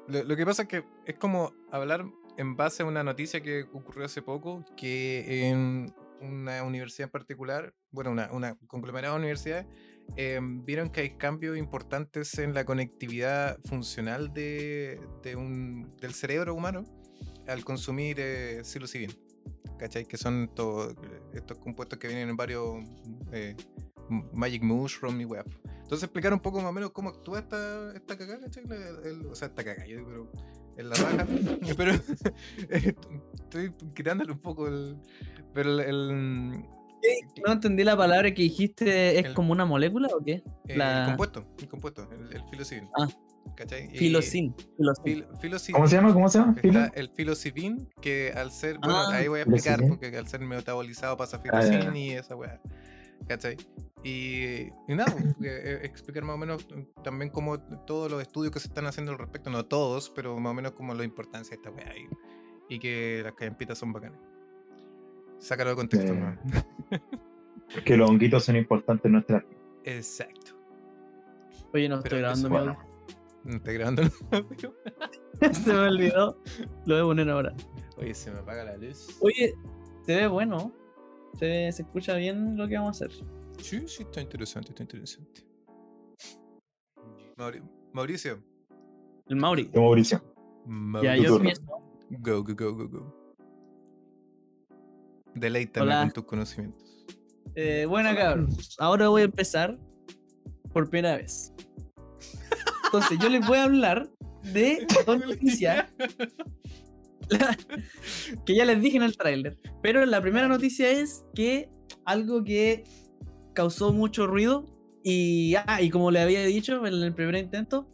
lo, 0.08 0.24
lo 0.24 0.36
que 0.36 0.46
pasa 0.46 0.62
es 0.62 0.68
que 0.68 0.84
es 1.06 1.16
como 1.16 1.52
hablar 1.70 2.04
en 2.36 2.56
base 2.56 2.82
a 2.82 2.86
una 2.86 3.02
noticia 3.02 3.40
que 3.40 3.64
ocurrió 3.72 4.04
hace 4.04 4.22
poco, 4.22 4.64
que 4.76 5.48
en 5.48 5.92
una 6.20 6.62
universidad 6.62 7.06
en 7.06 7.10
particular, 7.12 7.74
bueno, 7.90 8.10
una, 8.10 8.30
una 8.32 8.56
conglomerada 8.66 9.14
de 9.14 9.20
universidades, 9.20 9.66
em, 10.16 10.64
vieron 10.64 10.90
que 10.90 11.02
hay 11.02 11.16
cambios 11.16 11.56
importantes 11.56 12.38
en 12.38 12.54
la 12.54 12.64
conectividad 12.64 13.58
funcional 13.64 14.32
de, 14.32 15.00
de 15.22 15.36
un, 15.36 15.94
del 16.00 16.14
cerebro 16.14 16.54
humano 16.54 16.84
al 17.46 17.64
consumir 17.64 18.16
eh, 18.18 18.60
psilocibin. 18.64 19.10
¿Cachai? 19.78 20.04
Que 20.04 20.16
son 20.18 20.44
estos, 20.44 20.94
estos 21.32 21.56
compuestos 21.58 21.98
que 21.98 22.06
vienen 22.08 22.28
en 22.28 22.36
varios 22.36 22.84
eh, 23.32 23.56
Magic 24.32 24.62
Mushroom 24.62 25.20
y 25.20 25.24
web. 25.24 25.44
Entonces 25.82 26.02
explicar 26.04 26.32
un 26.34 26.40
poco 26.40 26.58
más 26.58 26.66
o 26.68 26.72
menos 26.72 26.90
cómo 26.90 27.08
actúa 27.08 27.38
esta, 27.40 27.92
esta 27.94 28.16
cagada, 28.18 28.40
¿cachai? 28.42 28.64
La- 28.66 28.76
el- 29.08 29.26
o 29.26 29.34
sea, 29.34 29.48
esta 29.48 29.64
cagada, 29.64 29.86
yo 29.86 30.04
pero 30.06 30.30
en 30.76 30.88
la 30.88 30.94
raja. 30.96 31.26
pero 31.76 31.92
estoy 32.68 33.72
quitándole 33.94 34.32
un 34.32 34.38
poco 34.38 34.68
el. 34.68 34.96
Pero 35.54 35.70
el. 35.72 35.80
el- 35.80 36.50
No 37.46 37.52
entendí 37.52 37.82
la 37.82 37.96
palabra 37.96 38.32
que 38.34 38.42
dijiste. 38.42 39.18
¿Es 39.18 39.24
El- 39.26 39.34
como 39.34 39.52
una 39.52 39.64
molécula 39.64 40.08
o 40.12 40.22
qué? 40.22 40.42
eh, 40.68 40.76
La- 40.76 41.00
el 41.02 41.06
compuesto, 41.08 41.46
el 41.58 41.68
compuesto, 41.68 42.08
el, 42.12 42.36
el 42.36 42.42
psilocibin. 42.50 42.88
Ah. 42.98 43.08
¿Cachai? 43.60 43.88
Filocin. 43.96 44.54
Filocin. 44.76 45.04
fil- 45.04 45.26
filocin- 45.40 45.72
¿Cómo 45.74 45.86
se 45.86 45.96
llama? 45.96 46.12
¿Cómo 46.14 46.28
se 46.28 46.38
llama? 46.38 46.56
El 46.94 47.10
filocibin, 47.10 47.88
que 48.00 48.32
al 48.34 48.50
ser, 48.52 48.78
bueno, 48.78 48.96
Ah, 48.96 49.14
ahí 49.16 49.28
voy 49.28 49.40
a 49.40 49.42
explicar, 49.42 49.76
filocibin. 49.80 49.98
porque 50.00 50.16
al 50.16 50.26
ser 50.26 50.40
metabolizado 50.40 51.16
pasa 51.16 51.36
Ah, 51.52 51.60
filocin 51.62 51.94
y 51.96 52.12
esa 52.12 52.34
weá. 52.36 52.60
¿Cachai? 53.28 53.56
Y, 54.02 54.68
y 54.88 54.94
nada, 54.96 55.12
pues, 55.12 55.36
eh, 55.44 55.80
explicar 55.82 56.24
más 56.24 56.34
o 56.34 56.38
menos 56.38 56.66
mm, 56.74 57.02
también 57.02 57.30
como 57.30 57.60
todos 57.60 58.10
los 58.10 58.22
estudios 58.22 58.50
que 58.50 58.58
se 58.60 58.68
están 58.68 58.86
haciendo 58.86 59.12
al 59.12 59.18
respecto, 59.18 59.50
no 59.50 59.66
todos, 59.66 60.08
pero 60.08 60.38
más 60.40 60.52
o 60.52 60.54
menos 60.54 60.72
como 60.72 60.94
la 60.94 61.04
importancia 61.04 61.50
de 61.50 61.56
esta 61.56 61.70
weá 61.70 61.92
y, 61.98 62.74
y 62.74 62.78
que 62.78 63.20
las 63.22 63.34
callampitas 63.34 63.76
son 63.76 63.92
bacanas. 63.92 64.18
Sácalo 65.38 65.70
de 65.70 65.76
contexto, 65.76 66.12
Eh, 66.14 66.16
¿no? 66.16 66.38
Que 67.84 67.96
los 67.96 68.08
honguitos 68.10 68.44
son 68.44 68.56
importantes 68.56 69.04
en 69.04 69.12
nuestra 69.12 69.38
vida. 69.40 69.48
Exacto. 69.84 70.52
Oye, 71.72 71.88
no 71.88 72.00
Pero 72.02 72.16
estoy 72.16 72.18
grabando 72.20 72.50
mi 72.50 72.56
Estoy 73.46 73.74
grabando 73.74 74.02
el 74.02 74.10
audio. 74.32 74.74
Se 75.52 75.72
me 75.72 75.78
olvidó. 75.78 76.42
Lo 76.86 76.94
voy 76.94 77.00
a 77.00 77.04
poner 77.04 77.30
ahora. 77.30 77.54
Oye, 77.96 78.14
se 78.14 78.30
me 78.30 78.38
apaga 78.40 78.64
la 78.64 78.76
luz. 78.76 79.16
Oye, 79.20 79.54
se 80.06 80.16
ve 80.16 80.26
bueno. 80.26 80.72
Se, 81.38 81.46
ve- 81.46 81.72
se 81.72 81.82
escucha 81.82 82.14
bien 82.16 82.56
lo 82.56 82.66
que 82.68 82.76
vamos 82.76 83.00
a 83.00 83.06
hacer. 83.06 83.24
Sí, 83.58 83.86
sí, 83.88 84.02
está 84.02 84.20
interesante, 84.20 84.70
está 84.70 84.82
interesante. 84.82 85.46
Mauri- 87.36 87.62
Mauricio. 87.92 88.42
El 89.26 89.36
Mauri. 89.36 89.64
de 89.64 89.78
Mauricio. 89.80 90.22
Ya, 91.02 91.16
yo 91.16 91.36
empiezo. 91.36 91.62
Go, 92.10 92.42
go, 92.44 92.54
go, 92.54 92.74
go, 92.74 92.88
go. 92.88 93.34
Deleítame 95.34 95.86
Hola. 95.86 96.00
con 96.02 96.10
tus 96.12 96.24
conocimientos. 96.24 97.06
Eh, 97.54 97.86
bueno, 97.88 98.10
cabros. 98.16 98.76
Ahora 98.78 99.08
voy 99.08 99.22
a 99.22 99.24
empezar 99.26 99.78
por 100.72 100.88
primera 100.90 101.16
vez. 101.16 101.52
Entonces, 102.92 103.18
yo 103.20 103.28
les 103.28 103.46
voy 103.46 103.58
a 103.58 103.64
hablar 103.64 104.10
de 104.52 104.84
dos 105.06 105.24
noticias 105.24 105.86
que 108.44 108.54
ya 108.54 108.64
les 108.64 108.80
dije 108.80 108.96
en 108.96 109.04
el 109.04 109.16
tráiler. 109.16 109.56
Pero 109.80 110.04
la 110.06 110.20
primera 110.20 110.48
noticia 110.48 110.90
es 110.90 111.24
que 111.34 111.70
algo 112.04 112.42
que 112.42 112.82
causó 113.54 113.92
mucho 113.92 114.26
ruido 114.26 114.66
y, 115.04 115.54
ah, 115.54 115.80
y 115.80 115.90
como 115.90 116.10
le 116.10 116.20
había 116.20 116.42
dicho 116.44 116.84
en 116.84 116.94
el 116.94 117.14
primer 117.14 117.36
intento 117.36 117.88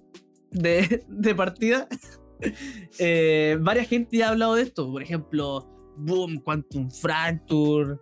de, 0.50 1.04
de 1.08 1.34
partida, 1.34 1.88
eh, 2.98 3.58
varias 3.60 3.88
gente 3.88 4.16
ya 4.16 4.28
ha 4.28 4.30
hablado 4.30 4.54
de 4.54 4.62
esto. 4.62 4.90
Por 4.90 5.02
ejemplo, 5.02 5.68
Boom, 5.98 6.38
Quantum 6.38 6.90
Fracture, 6.90 7.98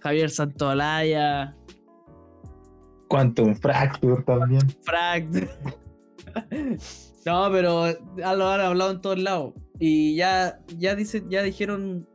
Javier 0.00 0.30
Santolaya, 0.30 1.54
Quantum 3.10 3.56
Fracture 3.56 4.22
también. 4.22 4.62
Fract. 4.82 5.34
No, 7.26 7.48
pero 7.52 7.86
lo 8.16 8.48
han 8.48 8.60
hablado 8.60 8.90
en 8.92 9.00
todos 9.00 9.18
lados. 9.18 9.54
Y 9.78 10.14
ya, 10.16 10.60
ya, 10.78 10.94
dice, 10.94 11.24
ya 11.28 11.42
dijeron 11.42 12.06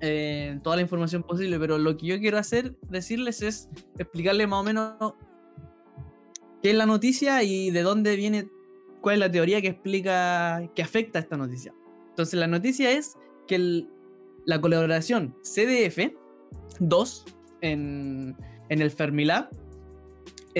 eh, 0.00 0.58
toda 0.62 0.76
la 0.76 0.82
información 0.82 1.22
posible, 1.22 1.58
pero 1.58 1.78
lo 1.78 1.96
que 1.96 2.06
yo 2.06 2.18
quiero 2.18 2.38
hacer, 2.38 2.76
decirles 2.88 3.42
es 3.42 3.68
explicarles 3.98 4.48
más 4.48 4.60
o 4.60 4.64
menos 4.64 5.14
qué 6.62 6.70
es 6.70 6.76
la 6.76 6.86
noticia 6.86 7.42
y 7.42 7.70
de 7.70 7.82
dónde 7.82 8.16
viene, 8.16 8.48
cuál 9.00 9.14
es 9.14 9.20
la 9.20 9.30
teoría 9.30 9.60
que 9.60 9.68
explica, 9.68 10.68
que 10.74 10.82
afecta 10.82 11.18
a 11.18 11.22
esta 11.22 11.36
noticia. 11.36 11.74
Entonces 12.10 12.38
la 12.38 12.46
noticia 12.46 12.90
es 12.90 13.16
que 13.46 13.54
el- 13.56 13.88
la 14.46 14.60
colaboración 14.60 15.36
CDF 15.42 16.12
2 16.80 17.24
en, 17.60 18.34
en 18.70 18.80
el 18.82 18.90
Fermilab 18.90 19.50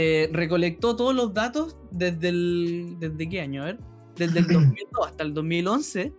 eh, 0.00 0.30
recolectó 0.32 0.94
todos 0.94 1.12
los 1.12 1.34
datos 1.34 1.76
desde 1.90 2.28
el. 2.28 2.96
¿Desde 3.00 3.28
qué 3.28 3.40
año? 3.40 3.62
A 3.62 3.64
ver. 3.66 3.80
Desde 4.14 4.38
el 4.38 4.46
2002 4.52 5.06
hasta 5.08 5.24
el 5.24 5.34
2011. 5.34 6.14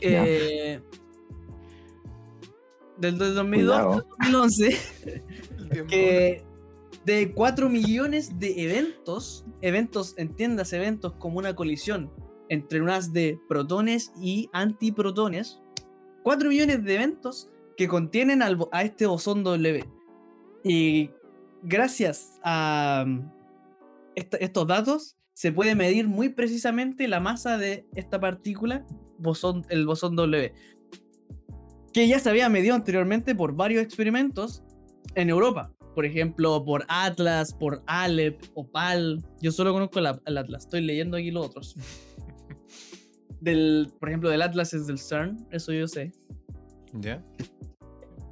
Eh, 0.00 0.80
desde 2.96 3.24
el 3.26 3.34
2002 3.34 3.76
hasta 3.76 3.96
el 3.96 4.04
2011. 4.08 4.78
El 5.58 5.68
tiempo. 5.68 5.90
que 5.90 6.42
de 7.04 7.32
4 7.34 7.68
millones 7.68 8.38
de 8.38 8.64
eventos, 8.64 9.44
eventos, 9.60 10.14
entiendas, 10.16 10.72
eventos 10.72 11.12
como 11.18 11.38
una 11.38 11.54
colisión 11.54 12.10
entre 12.48 12.80
unas 12.80 13.12
de 13.12 13.38
protones 13.50 14.14
y 14.18 14.48
antiprotones, 14.54 15.60
4 16.22 16.48
millones 16.48 16.84
de 16.84 16.94
eventos 16.94 17.50
que 17.76 17.86
contienen 17.86 18.40
al 18.40 18.66
a 18.72 18.82
este 18.82 19.04
bosón 19.04 19.44
W. 19.44 19.84
Y 20.64 21.10
gracias 21.64 22.38
a 22.42 23.04
mm, 23.06 23.30
estos 24.14 24.66
datos 24.66 25.16
se 25.32 25.50
puede 25.50 25.74
medir 25.74 26.06
muy 26.06 26.28
precisamente 26.28 27.08
la 27.08 27.18
masa 27.18 27.58
de 27.58 27.86
esta 27.94 28.20
partícula, 28.20 28.86
bosón, 29.18 29.66
el 29.68 29.84
bosón 29.86 30.14
W, 30.14 30.52
que 31.92 32.08
ya 32.08 32.18
se 32.20 32.30
había 32.30 32.48
medido 32.48 32.74
anteriormente 32.74 33.34
por 33.34 33.54
varios 33.54 33.82
experimentos 33.82 34.62
en 35.16 35.30
Europa. 35.30 35.72
Por 35.94 36.06
ejemplo, 36.06 36.64
por 36.64 36.84
Atlas, 36.88 37.54
por 37.54 37.82
Alep, 37.86 38.42
Opal. 38.54 39.24
Yo 39.40 39.52
solo 39.52 39.72
conozco 39.72 40.00
el, 40.00 40.08
el 40.26 40.38
Atlas, 40.38 40.64
estoy 40.64 40.82
leyendo 40.82 41.16
aquí 41.16 41.30
los 41.30 41.46
otros. 41.46 41.76
Del, 43.40 43.92
por 44.00 44.08
ejemplo, 44.08 44.30
del 44.30 44.40
Atlas 44.40 44.72
es 44.72 44.86
del 44.86 44.98
CERN, 44.98 45.46
eso 45.50 45.70
yo 45.70 45.86
sé. 45.86 46.12
¿Ya? 46.94 47.22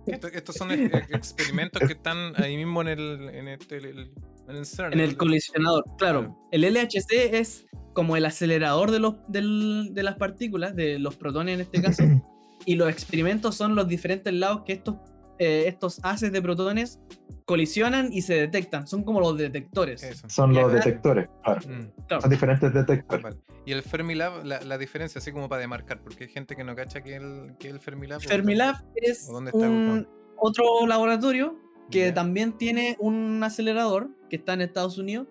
Esto- 0.07 0.29
estos 0.29 0.57
son 0.57 0.71
experimentos 0.73 1.81
que 1.87 1.93
están 1.93 2.33
ahí 2.43 2.57
mismo 2.57 2.81
en 2.83 2.89
el, 2.89 3.29
en 3.33 3.49
este, 3.49 3.77
el, 3.77 4.11
en 4.49 4.57
el 4.57 4.67
CERN. 4.67 4.93
En 4.95 5.01
el 5.01 5.17
colisionador, 5.17 5.85
claro. 5.99 6.21
Claro. 6.21 6.49
El 6.51 6.63
LHC 6.65 7.35
es 7.39 7.67
como 7.95 8.17
el 8.17 8.25
acelerador 8.25 8.91
de, 8.91 8.99
los, 8.99 9.17
del- 9.29 9.91
de 9.93 10.03
las 10.03 10.17
partículas, 10.17 10.75
de 10.75 10.99
los 10.99 11.17
protones 11.17 11.55
en 11.55 11.61
este 11.61 11.81
caso. 11.83 12.03
y 12.67 12.75
los 12.77 12.89
experimentos 12.91 13.55
son 13.57 13.75
los 13.75 13.87
diferentes 13.89 14.33
lados 14.33 14.63
que 14.65 14.73
estos, 14.75 14.97
eh, 15.39 15.65
estos 15.67 16.01
haces 16.03 16.33
de 16.33 16.41
protones 16.43 17.01
colisionan 17.45 18.13
y 18.13 18.23
se 18.23 18.35
detectan. 18.35 18.87
Son 18.87 19.03
como 19.03 19.21
los 19.21 19.37
detectores. 19.37 20.03
Eso. 20.03 20.29
Son 20.29 20.53
Y 20.53 20.57
los 20.57 20.65
acá- 20.67 20.75
detectores. 20.77 21.29
claro. 21.45 21.61
Mm, 21.69 22.07
Claro. 22.07 22.21
Son 22.23 22.31
diferentes 22.31 22.73
detectores. 22.75 23.23
vale. 23.23 23.37
Y 23.65 23.73
el 23.73 23.83
Fermilab, 23.83 24.45
la, 24.45 24.61
la 24.63 24.79
diferencia, 24.79 25.19
así 25.21 25.31
como 25.33 25.49
para 25.49 25.61
demarcar, 25.61 26.01
porque 26.03 26.25
hay 26.25 26.31
gente 26.31 26.57
que 26.57 26.65
no 26.65 26.75
cacha 26.75 27.01
que 27.03 27.17
el, 27.17 27.55
que 27.59 27.69
el 27.69 27.79
Fermilab. 27.81 28.19
o- 28.19 28.21
Fermilab 28.29 28.77
es 28.97 29.29
¿O 29.29 29.35
dónde 29.35 29.51
está 29.51 29.67
un, 29.69 29.91
ubicado? 29.91 30.15
otro 30.37 30.87
laboratorio 30.87 31.57
que 31.91 32.11
también 32.13 32.57
tiene 32.57 32.97
un 33.01 33.43
acelerador 33.45 34.09
que 34.31 34.37
está 34.37 34.55
en 34.55 34.63
Estados 34.63 34.99
Unidos. 34.99 35.27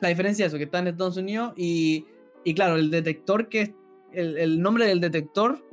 La 0.00 0.08
diferencia 0.08 0.44
es 0.46 0.50
eso, 0.52 0.58
que 0.58 0.64
está 0.64 0.78
en 0.80 0.88
Estados 0.88 1.16
Unidos 1.16 1.52
y, 1.56 2.06
y 2.44 2.54
claro, 2.54 2.76
el 2.76 2.90
detector 2.90 3.48
que 3.48 3.60
es, 3.62 3.70
el, 4.12 4.36
el 4.38 4.60
nombre 4.60 4.86
del 4.86 5.00
detector 5.00 5.64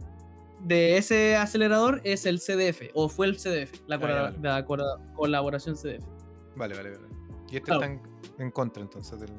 de 0.61 0.97
ese 0.97 1.35
acelerador 1.35 2.01
es 2.03 2.25
el 2.25 2.39
CDF, 2.39 2.89
o 2.93 3.07
fue 3.09 3.27
el 3.27 3.37
CDF, 3.37 3.81
la, 3.87 3.95
Ah, 3.97 4.31
vale. 4.31 4.37
la 4.41 4.65
colaboración 5.15 5.75
CDF. 5.75 6.05
Vale, 6.55 6.75
vale, 6.75 6.91
vale. 6.91 7.07
Y 7.51 7.57
este 7.57 7.61
Claro. 7.61 7.81
está 7.83 7.93
en, 7.93 8.01
en 8.39 8.51
contra 8.51 8.81
entonces 8.83 9.19
del. 9.19 9.29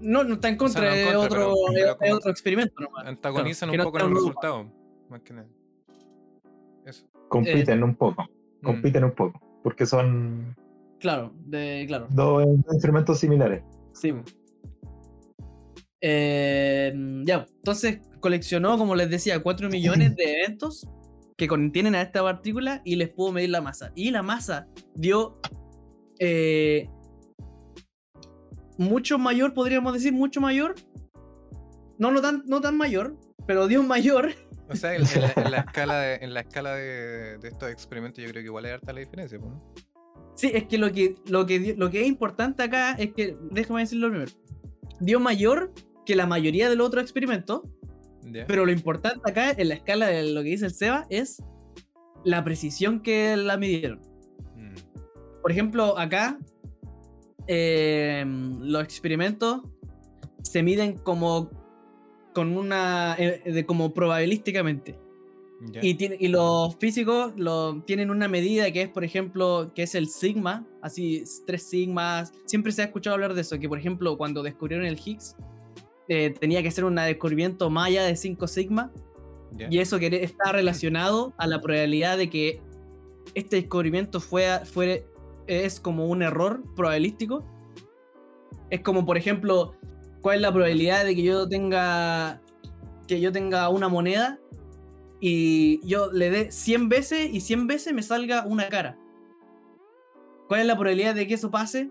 No, 0.00 0.24
no 0.24 0.34
está 0.34 0.48
en 0.48 0.56
contra, 0.56 0.82
no 0.82 0.88
en 0.94 1.08
es, 1.08 1.14
otro, 1.14 1.54
pero- 1.74 1.96
es 2.00 2.12
otro 2.12 2.30
experimento 2.30 2.74
nomás. 2.80 3.06
Antagonizan 3.06 3.68
Claro, 3.68 3.72
un 3.72 3.78
no 3.78 3.84
poco 3.84 3.98
está 3.98 4.06
en 4.06 4.10
en 4.12 4.16
el 4.16 4.22
Europa. 4.22 4.40
resultado. 4.42 5.08
Más 5.10 5.20
que 5.22 5.32
nada. 5.34 5.48
Eso. 6.84 7.06
Compiten 7.28 7.82
un 7.82 7.94
poco. 7.96 8.22
Mm. 8.62 8.64
Compiten 8.66 9.04
un 9.04 9.12
poco. 9.12 9.40
Porque 9.62 9.86
son 9.86 10.56
Claro, 11.00 11.32
de, 11.46 11.84
claro. 11.86 12.06
dos 12.10 12.44
instrumentos 12.72 13.18
similares. 13.18 13.62
Sí. 13.92 14.14
Eh, 16.00 16.92
ya, 17.24 17.44
entonces 17.56 18.00
coleccionó, 18.20 18.78
como 18.78 18.94
les 18.94 19.10
decía, 19.10 19.42
4 19.42 19.68
millones 19.70 20.16
de 20.16 20.40
eventos 20.40 20.88
que 21.36 21.46
contienen 21.46 21.94
a 21.94 22.02
esta 22.02 22.22
partícula 22.22 22.82
y 22.84 22.96
les 22.96 23.10
pudo 23.10 23.32
medir 23.32 23.50
la 23.50 23.60
masa. 23.60 23.92
Y 23.94 24.10
la 24.10 24.22
masa 24.22 24.68
dio 24.94 25.40
eh, 26.18 26.88
mucho 28.76 29.18
mayor, 29.18 29.54
podríamos 29.54 29.92
decir, 29.92 30.12
mucho 30.12 30.40
mayor. 30.40 30.74
No, 31.98 32.10
no 32.10 32.20
tan, 32.20 32.42
no 32.46 32.60
tan 32.60 32.76
mayor, 32.76 33.16
pero 33.46 33.68
dio 33.68 33.82
mayor. 33.82 34.30
O 34.68 34.76
sea, 34.76 34.94
en, 34.94 35.02
en 35.02 35.22
la, 35.22 35.32
en 35.36 35.50
la 35.50 35.58
escala, 35.66 36.00
de, 36.00 36.14
en 36.16 36.34
la 36.34 36.40
escala 36.40 36.74
de, 36.74 37.38
de 37.38 37.48
estos 37.48 37.70
experimentos, 37.70 38.22
yo 38.22 38.30
creo 38.30 38.42
que 38.42 38.46
igual 38.46 38.66
es 38.66 38.72
harta 38.72 38.92
la 38.92 39.00
diferencia. 39.00 39.38
¿no? 39.38 39.74
Sí, 40.38 40.52
es 40.54 40.64
que 40.68 40.78
lo 40.78 40.92
que, 40.92 41.16
lo 41.26 41.46
que, 41.46 41.74
lo 41.76 41.90
que 41.90 42.02
es 42.02 42.06
importante 42.06 42.62
acá 42.62 42.92
es 42.92 43.12
que, 43.12 43.36
déjame 43.50 43.80
decirlo 43.80 44.08
primero, 44.08 44.30
dio 45.00 45.18
mayor 45.18 45.72
que 46.06 46.14
la 46.14 46.26
mayoría 46.26 46.70
de 46.70 46.76
los 46.76 46.86
otros 46.86 47.02
experimentos, 47.02 47.62
Pero 48.46 48.66
lo 48.66 48.72
importante 48.72 49.20
acá 49.24 49.50
en 49.50 49.68
la 49.68 49.74
escala 49.74 50.06
de 50.06 50.32
lo 50.32 50.42
que 50.42 50.50
dice 50.50 50.66
el 50.66 50.74
Seba 50.74 51.06
es 51.10 51.42
la 52.24 52.44
precisión 52.44 53.00
que 53.00 53.36
la 53.36 53.56
midieron. 53.56 54.00
Mm. 54.56 54.74
Por 55.42 55.50
ejemplo, 55.50 55.98
acá 55.98 56.38
eh, 57.46 58.24
los 58.26 58.82
experimentos 58.82 59.62
se 60.42 60.62
miden 60.62 60.96
como 60.98 61.50
con 62.34 62.56
una 62.56 63.16
eh, 63.18 63.42
de 63.44 63.66
como 63.66 63.92
probabilísticamente 63.94 64.98
y, 65.82 65.94
tiene, 65.94 66.16
y 66.20 66.28
los 66.28 66.76
físicos 66.76 67.32
lo, 67.36 67.82
tienen 67.82 68.10
una 68.10 68.28
medida 68.28 68.70
que 68.70 68.82
es 68.82 68.88
por 68.88 69.02
ejemplo 69.02 69.72
que 69.74 69.82
es 69.82 69.94
el 69.94 70.08
sigma 70.08 70.66
así 70.82 71.24
tres 71.46 71.64
sigmas. 71.64 72.32
Siempre 72.46 72.70
se 72.72 72.82
ha 72.82 72.84
escuchado 72.86 73.14
hablar 73.14 73.34
de 73.34 73.40
eso, 73.40 73.58
que 73.58 73.68
por 73.68 73.78
ejemplo 73.78 74.16
cuando 74.16 74.42
descubrieron 74.42 74.86
el 74.86 74.98
Higgs, 75.04 75.36
eh, 76.08 76.34
tenía 76.38 76.62
que 76.62 76.70
ser 76.70 76.84
un 76.84 76.96
descubrimiento 76.96 77.70
maya 77.70 78.04
de 78.04 78.16
5 78.16 78.46
sigma, 78.46 78.92
y 79.70 79.78
eso 79.78 79.98
que 79.98 80.06
está 80.22 80.52
relacionado 80.52 81.32
a 81.36 81.46
la 81.46 81.60
probabilidad 81.60 82.18
de 82.18 82.30
que 82.30 82.60
este 83.34 83.56
descubrimiento 83.56 84.20
fue, 84.20 84.60
fue, 84.64 85.06
es 85.46 85.80
como 85.80 86.06
un 86.06 86.22
error 86.22 86.62
probabilístico. 86.76 87.44
Es 88.70 88.80
como, 88.80 89.06
por 89.06 89.16
ejemplo, 89.16 89.74
cuál 90.20 90.36
es 90.36 90.42
la 90.42 90.52
probabilidad 90.52 91.04
de 91.04 91.14
que 91.14 91.22
yo 91.22 91.48
tenga 91.48 92.40
que 93.06 93.20
yo 93.20 93.32
tenga 93.32 93.70
una 93.70 93.88
moneda 93.88 94.38
y 95.18 95.80
yo 95.86 96.12
le 96.12 96.30
dé 96.30 96.52
100 96.52 96.90
veces 96.90 97.30
y 97.32 97.40
100 97.40 97.66
veces 97.66 97.94
me 97.94 98.02
salga 98.02 98.44
una 98.46 98.68
cara. 98.68 98.98
¿Cuál 100.46 100.60
es 100.60 100.66
la 100.66 100.74
probabilidad 100.74 101.14
de 101.14 101.26
que 101.26 101.34
eso 101.34 101.50
pase? 101.50 101.90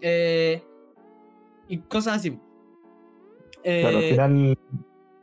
Eh, 0.00 0.62
y 1.68 1.78
cosas 1.78 2.16
así. 2.16 2.36
Claro, 3.62 3.98
al 3.98 4.04
Eh, 4.04 4.10
final, 4.10 4.58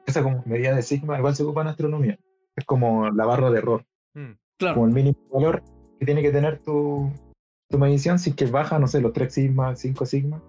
esa 0.06 0.24
como 0.24 0.44
medida 0.46 0.76
de 0.76 0.82
sigma 0.84 1.18
igual 1.18 1.36
se 1.36 1.44
ocupa 1.44 1.62
en 1.62 1.68
astronomía. 1.68 2.20
Es 2.56 2.66
como 2.66 3.10
la 3.10 3.26
barra 3.26 3.50
de 3.52 3.58
error, 3.60 3.86
Mm, 4.14 4.32
claro. 4.58 4.76
como 4.76 4.88
el 4.88 4.94
mínimo 4.94 5.18
valor 5.32 5.64
que 6.00 6.06
tiene 6.06 6.22
que 6.22 6.32
tener 6.32 6.60
tu, 6.60 7.12
tu 7.70 7.78
medición. 7.78 8.18
Si 8.20 8.32
es 8.32 8.36
que 8.36 8.46
baja, 8.46 8.80
no 8.80 8.88
sé, 8.88 9.02
los 9.02 9.14
3 9.14 9.34
sigma, 9.34 9.76
5 9.76 10.06
sigma, 10.06 10.42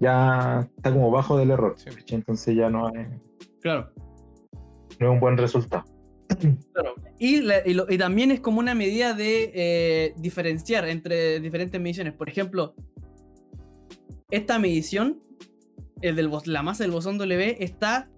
ya 0.00 0.68
está 0.76 0.92
como 0.92 1.10
bajo 1.10 1.36
del 1.38 1.50
error. 1.50 1.76
Entonces 2.08 2.54
ya 2.56 2.68
no 2.70 2.88
es, 2.94 3.08
Claro. 3.60 3.90
no 4.98 5.06
es 5.08 5.12
un 5.12 5.20
buen 5.20 5.36
resultado. 5.38 5.84
Claro. 6.72 6.94
Y, 7.18 7.40
la- 7.42 7.66
y 7.66 7.74
lo- 7.74 7.86
y 7.90 7.98
también 7.98 8.30
es 8.30 8.40
como 8.40 8.58
una 8.58 8.74
medida 8.74 9.12
de 9.14 9.52
eh, 9.54 10.14
diferenciar 10.16 10.88
entre 10.88 11.38
diferentes 11.40 11.80
mediciones. 11.80 12.14
Por 12.14 12.28
ejemplo, 12.28 12.74
esta 14.30 14.58
medición, 14.58 15.20
el 16.02 16.16
del, 16.16 16.30
la 16.46 16.62
masa 16.62 16.84
del 16.84 16.90
bosón 16.90 17.18
W, 17.18 17.56
está 17.60 18.10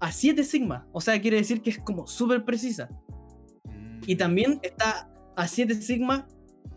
a 0.00 0.12
7 0.12 0.44
sigma. 0.44 0.86
O 0.92 1.00
sea, 1.00 1.20
quiere 1.20 1.38
decir 1.38 1.62
que 1.62 1.70
es 1.70 1.78
como 1.78 2.06
súper 2.06 2.44
precisa. 2.44 2.88
Y 4.06 4.14
mm, 4.14 4.18
también 4.18 4.60
está 4.62 5.10
a 5.36 5.48
7 5.48 5.74
sigma 5.76 6.26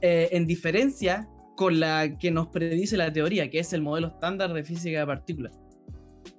eh, 0.01 0.29
en 0.31 0.47
diferencia 0.47 1.27
con 1.55 1.79
la 1.79 2.17
que 2.17 2.31
nos 2.31 2.47
predice 2.47 2.97
la 2.97 3.11
teoría, 3.11 3.49
que 3.49 3.59
es 3.59 3.73
el 3.73 3.81
modelo 3.81 4.07
estándar 4.07 4.53
de 4.53 4.63
física 4.63 4.99
de 4.99 5.07
partículas. 5.07 5.59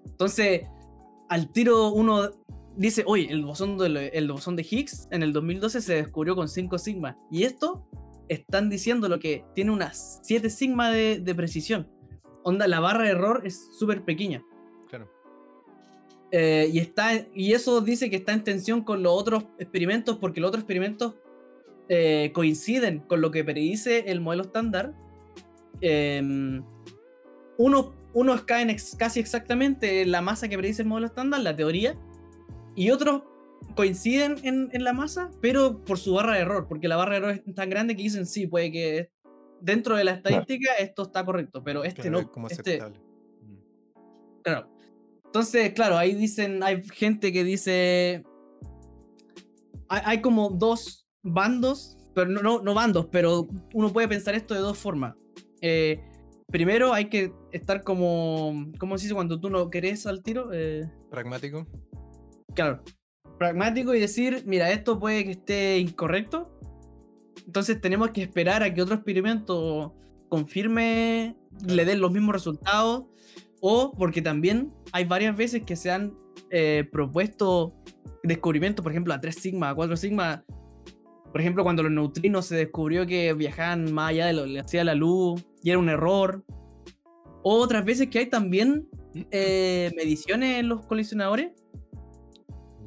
Entonces, 0.06 0.62
al 1.28 1.50
tiro 1.52 1.90
uno 1.90 2.30
dice, 2.76 3.02
oye, 3.06 3.26
el 3.30 3.44
bosón 3.44 3.76
de, 3.76 4.08
el 4.14 4.30
bosón 4.30 4.54
de 4.56 4.66
Higgs 4.68 5.08
en 5.10 5.22
el 5.22 5.32
2012 5.32 5.80
se 5.80 5.94
descubrió 5.94 6.36
con 6.36 6.48
5 6.48 6.78
sigma. 6.78 7.18
Y 7.30 7.42
esto 7.42 7.88
están 8.28 8.70
diciendo 8.70 9.08
lo 9.08 9.18
que 9.18 9.44
tiene 9.54 9.72
unas 9.72 10.20
7 10.22 10.48
sigma 10.50 10.90
de, 10.90 11.18
de 11.18 11.34
precisión. 11.34 11.88
Onda, 12.48 12.66
la 12.66 12.80
barra 12.80 13.04
de 13.04 13.10
error 13.10 13.42
es 13.44 13.68
súper 13.78 14.04
pequeña. 14.04 14.42
Claro. 14.88 15.06
Eh, 16.30 16.70
y, 16.72 16.78
está, 16.78 17.10
y 17.34 17.52
eso 17.52 17.80
dice 17.82 18.08
que 18.08 18.16
está 18.16 18.32
en 18.32 18.42
tensión 18.42 18.82
con 18.82 19.02
los 19.02 19.12
otros 19.12 19.44
experimentos, 19.58 20.16
porque 20.16 20.40
los 20.40 20.48
otros 20.48 20.62
experimentos 20.62 21.14
eh, 21.90 22.30
coinciden 22.32 23.00
con 23.00 23.20
lo 23.20 23.30
que 23.30 23.44
predice 23.44 24.10
el 24.10 24.20
modelo 24.20 24.44
estándar. 24.44 24.94
Eh, 25.82 26.22
uno, 27.58 27.94
unos 28.14 28.42
caen 28.44 28.70
ex- 28.70 28.96
casi 28.96 29.20
exactamente 29.20 30.02
en 30.02 30.10
la 30.10 30.22
masa 30.22 30.48
que 30.48 30.56
predice 30.56 30.82
el 30.82 30.88
modelo 30.88 31.08
estándar, 31.08 31.40
la 31.40 31.54
teoría, 31.54 31.96
y 32.74 32.90
otros 32.90 33.24
coinciden 33.74 34.36
en, 34.42 34.70
en 34.72 34.84
la 34.84 34.92
masa, 34.92 35.30
pero 35.42 35.84
por 35.84 35.98
su 35.98 36.14
barra 36.14 36.34
de 36.34 36.40
error, 36.40 36.66
porque 36.66 36.88
la 36.88 36.96
barra 36.96 37.12
de 37.12 37.18
error 37.18 37.42
es 37.46 37.54
tan 37.54 37.68
grande 37.68 37.94
que 37.94 38.04
dicen 38.04 38.24
sí, 38.24 38.46
puede 38.46 38.72
que 38.72 39.10
dentro 39.60 39.96
de 39.96 40.04
la 40.04 40.12
estadística 40.12 40.72
esto 40.78 41.02
está 41.02 41.24
correcto, 41.24 41.62
pero 41.62 41.84
este 41.84 42.02
claro, 42.02 42.18
es 42.18 42.24
no. 42.26 42.32
como 42.32 42.48
este. 42.48 42.80
Mm, 42.80 43.56
Claro. 44.42 44.68
Entonces, 45.24 45.72
claro, 45.74 45.98
ahí 45.98 46.14
dicen, 46.14 46.62
hay 46.62 46.82
gente 46.84 47.32
que 47.32 47.44
dice. 47.44 48.24
Hay, 49.88 50.00
hay 50.04 50.20
como 50.20 50.50
dos 50.50 51.06
bandos, 51.22 51.98
pero 52.14 52.30
no, 52.30 52.40
no, 52.42 52.62
no 52.62 52.74
bandos, 52.74 53.06
pero 53.10 53.46
uno 53.74 53.92
puede 53.92 54.08
pensar 54.08 54.34
esto 54.34 54.54
de 54.54 54.60
dos 54.60 54.78
formas. 54.78 55.14
Eh, 55.60 56.00
primero 56.46 56.94
hay 56.94 57.06
que 57.10 57.32
estar 57.52 57.82
como. 57.82 58.70
¿Cómo 58.78 58.96
se 58.96 59.04
dice 59.04 59.14
cuando 59.14 59.38
tú 59.38 59.50
no 59.50 59.68
querés 59.70 60.06
al 60.06 60.22
tiro? 60.22 60.50
Eh, 60.52 60.88
Pragmático. 61.10 61.66
claro. 62.54 62.82
Pragmático 63.38 63.94
y 63.94 64.00
decir, 64.00 64.42
mira, 64.46 64.70
esto 64.72 64.98
puede 64.98 65.24
que 65.24 65.30
esté 65.32 65.78
incorrecto. 65.78 66.57
Entonces 67.46 67.80
tenemos 67.80 68.10
que 68.10 68.22
esperar 68.22 68.62
a 68.62 68.72
que 68.72 68.82
otro 68.82 68.94
experimento 68.94 69.94
confirme, 70.28 71.36
le 71.66 71.84
den 71.84 72.00
los 72.00 72.12
mismos 72.12 72.34
resultados. 72.34 73.04
O 73.60 73.92
porque 73.98 74.22
también 74.22 74.72
hay 74.92 75.04
varias 75.04 75.36
veces 75.36 75.64
que 75.64 75.74
se 75.74 75.90
han 75.90 76.14
eh, 76.50 76.88
propuesto 76.92 77.74
descubrimientos, 78.22 78.82
por 78.82 78.92
ejemplo, 78.92 79.12
a 79.14 79.20
3 79.20 79.34
sigma, 79.34 79.70
a 79.70 79.74
4 79.74 79.96
sigma. 79.96 80.44
Por 81.32 81.40
ejemplo, 81.40 81.64
cuando 81.64 81.82
los 81.82 81.90
neutrinos 81.92 82.46
se 82.46 82.56
descubrió 82.56 83.06
que 83.06 83.32
viajaban 83.34 83.92
más 83.92 84.10
allá 84.10 84.26
de 84.26 84.32
lo 84.32 84.44
que 84.44 84.60
hacía 84.60 84.84
la 84.84 84.94
luz 84.94 85.44
y 85.62 85.70
era 85.70 85.78
un 85.78 85.88
error. 85.88 86.44
O 87.42 87.56
otras 87.56 87.84
veces 87.84 88.08
que 88.08 88.20
hay 88.20 88.26
también 88.26 88.88
eh, 89.30 89.90
mediciones 89.96 90.60
en 90.60 90.68
los 90.68 90.86
colisionadores 90.86 91.50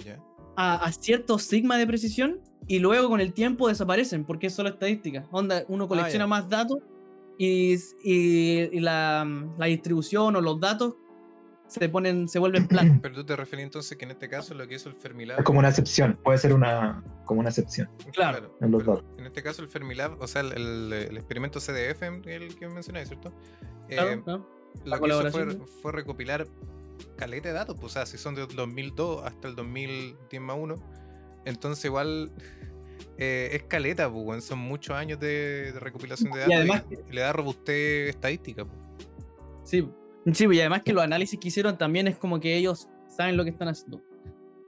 Ya. 0.06 0.24
a, 0.56 0.76
a 0.86 0.92
cierto 0.94 1.38
sigma 1.38 1.78
de 1.78 1.86
precisión 1.86 2.40
y 2.76 2.80
luego 2.80 3.10
con 3.10 3.20
el 3.22 3.34
tiempo 3.34 3.68
desaparecen 3.68 4.24
porque 4.26 4.48
es 4.48 4.54
solo 4.54 4.70
estadística. 4.70 5.28
Onda, 5.32 5.64
uno 5.68 5.88
colecciona 5.88 6.26
ya. 6.26 6.28
más 6.28 6.48
datos 6.50 6.78
y, 7.38 7.74
y- 8.04 8.70
y 8.72 8.80
la, 8.80 9.26
la 9.58 9.66
distribución 9.66 10.36
o 10.36 10.42
los 10.42 10.60
datos 10.60 10.96
se 11.68 11.88
ponen, 11.90 12.28
se 12.28 12.38
vuelven 12.40 12.68
planos. 12.70 12.98
Pero 13.02 13.16
tú 13.16 13.24
te 13.26 13.36
referís 13.36 13.64
entonces 13.66 13.98
que 13.98 14.06
en 14.06 14.12
este 14.12 14.30
caso 14.30 14.54
lo 14.54 14.68
que 14.68 14.76
hizo 14.76 14.90
el 14.90 14.96
Fermilab. 14.96 15.40
Es 15.40 15.46
como 15.46 15.60
una 15.60 15.70
excepción, 15.70 16.20
puede 16.24 16.38
ser 16.38 16.54
una, 16.54 17.04
como 17.26 17.40
una 17.40 17.50
excepción. 17.50 17.90
Claro. 18.14 18.56
en 18.62 18.72
los 18.72 18.86
datos. 18.86 19.04
En 19.18 19.26
este 19.26 19.42
caso 19.44 19.62
el 19.62 19.70
Fermilab, 19.70 20.22
o 20.22 20.28
sea, 20.28 20.42
el, 20.42 20.52
el- 20.54 20.94
el 20.94 21.18
experimento 21.18 21.60
CDF, 21.60 22.04
el 22.28 22.56
que 22.56 22.68
mencionáis, 22.68 23.08
¿cierto? 23.08 23.34
Claro, 23.90 24.10
Eh, 24.12 24.22
claro. 24.24 24.50
lo 24.86 24.90
La 24.90 25.00
que 25.00 25.08
hizo 25.08 25.32
fue, 25.32 25.58
fue 25.82 25.92
recopilar 25.92 26.48
caleta 27.18 27.50
de 27.50 27.54
datos, 27.56 27.76
pues, 27.80 27.92
o 27.92 27.94
sea, 27.94 28.06
si 28.06 28.18
son 28.18 28.36
del 28.36 28.48
2002 28.48 29.24
hasta 29.26 29.48
el 29.48 29.56
2010 29.56 30.42
más 30.42 30.58
1, 30.60 30.76
entonces 31.46 31.86
igual 31.86 32.32
eh, 33.18 33.50
es 33.54 33.64
caleta, 33.64 34.12
pues, 34.12 34.44
son 34.46 34.60
muchos 34.60 34.96
años 34.96 35.20
de, 35.20 35.72
de 35.74 35.80
recopilación 35.80 36.32
de 36.32 36.40
datos 36.40 36.54
y, 36.54 36.58
además 36.58 36.84
y 37.10 37.14
le 37.14 37.22
da 37.22 37.34
robustez 37.34 38.10
estadística. 38.10 38.66
pues. 38.66 38.78
Sí, 39.64 39.88
sí, 40.34 40.46
y 40.52 40.60
además 40.60 40.82
que 40.84 40.94
los 40.94 41.04
análisis 41.04 41.40
que 41.40 41.48
hicieron 41.50 41.78
también 41.78 42.08
es 42.08 42.18
como 42.18 42.40
que 42.40 42.56
ellos 42.58 42.88
saben 43.08 43.38
lo 43.38 43.44
que 43.44 43.52
están 43.52 43.68
haciendo. 43.68 44.02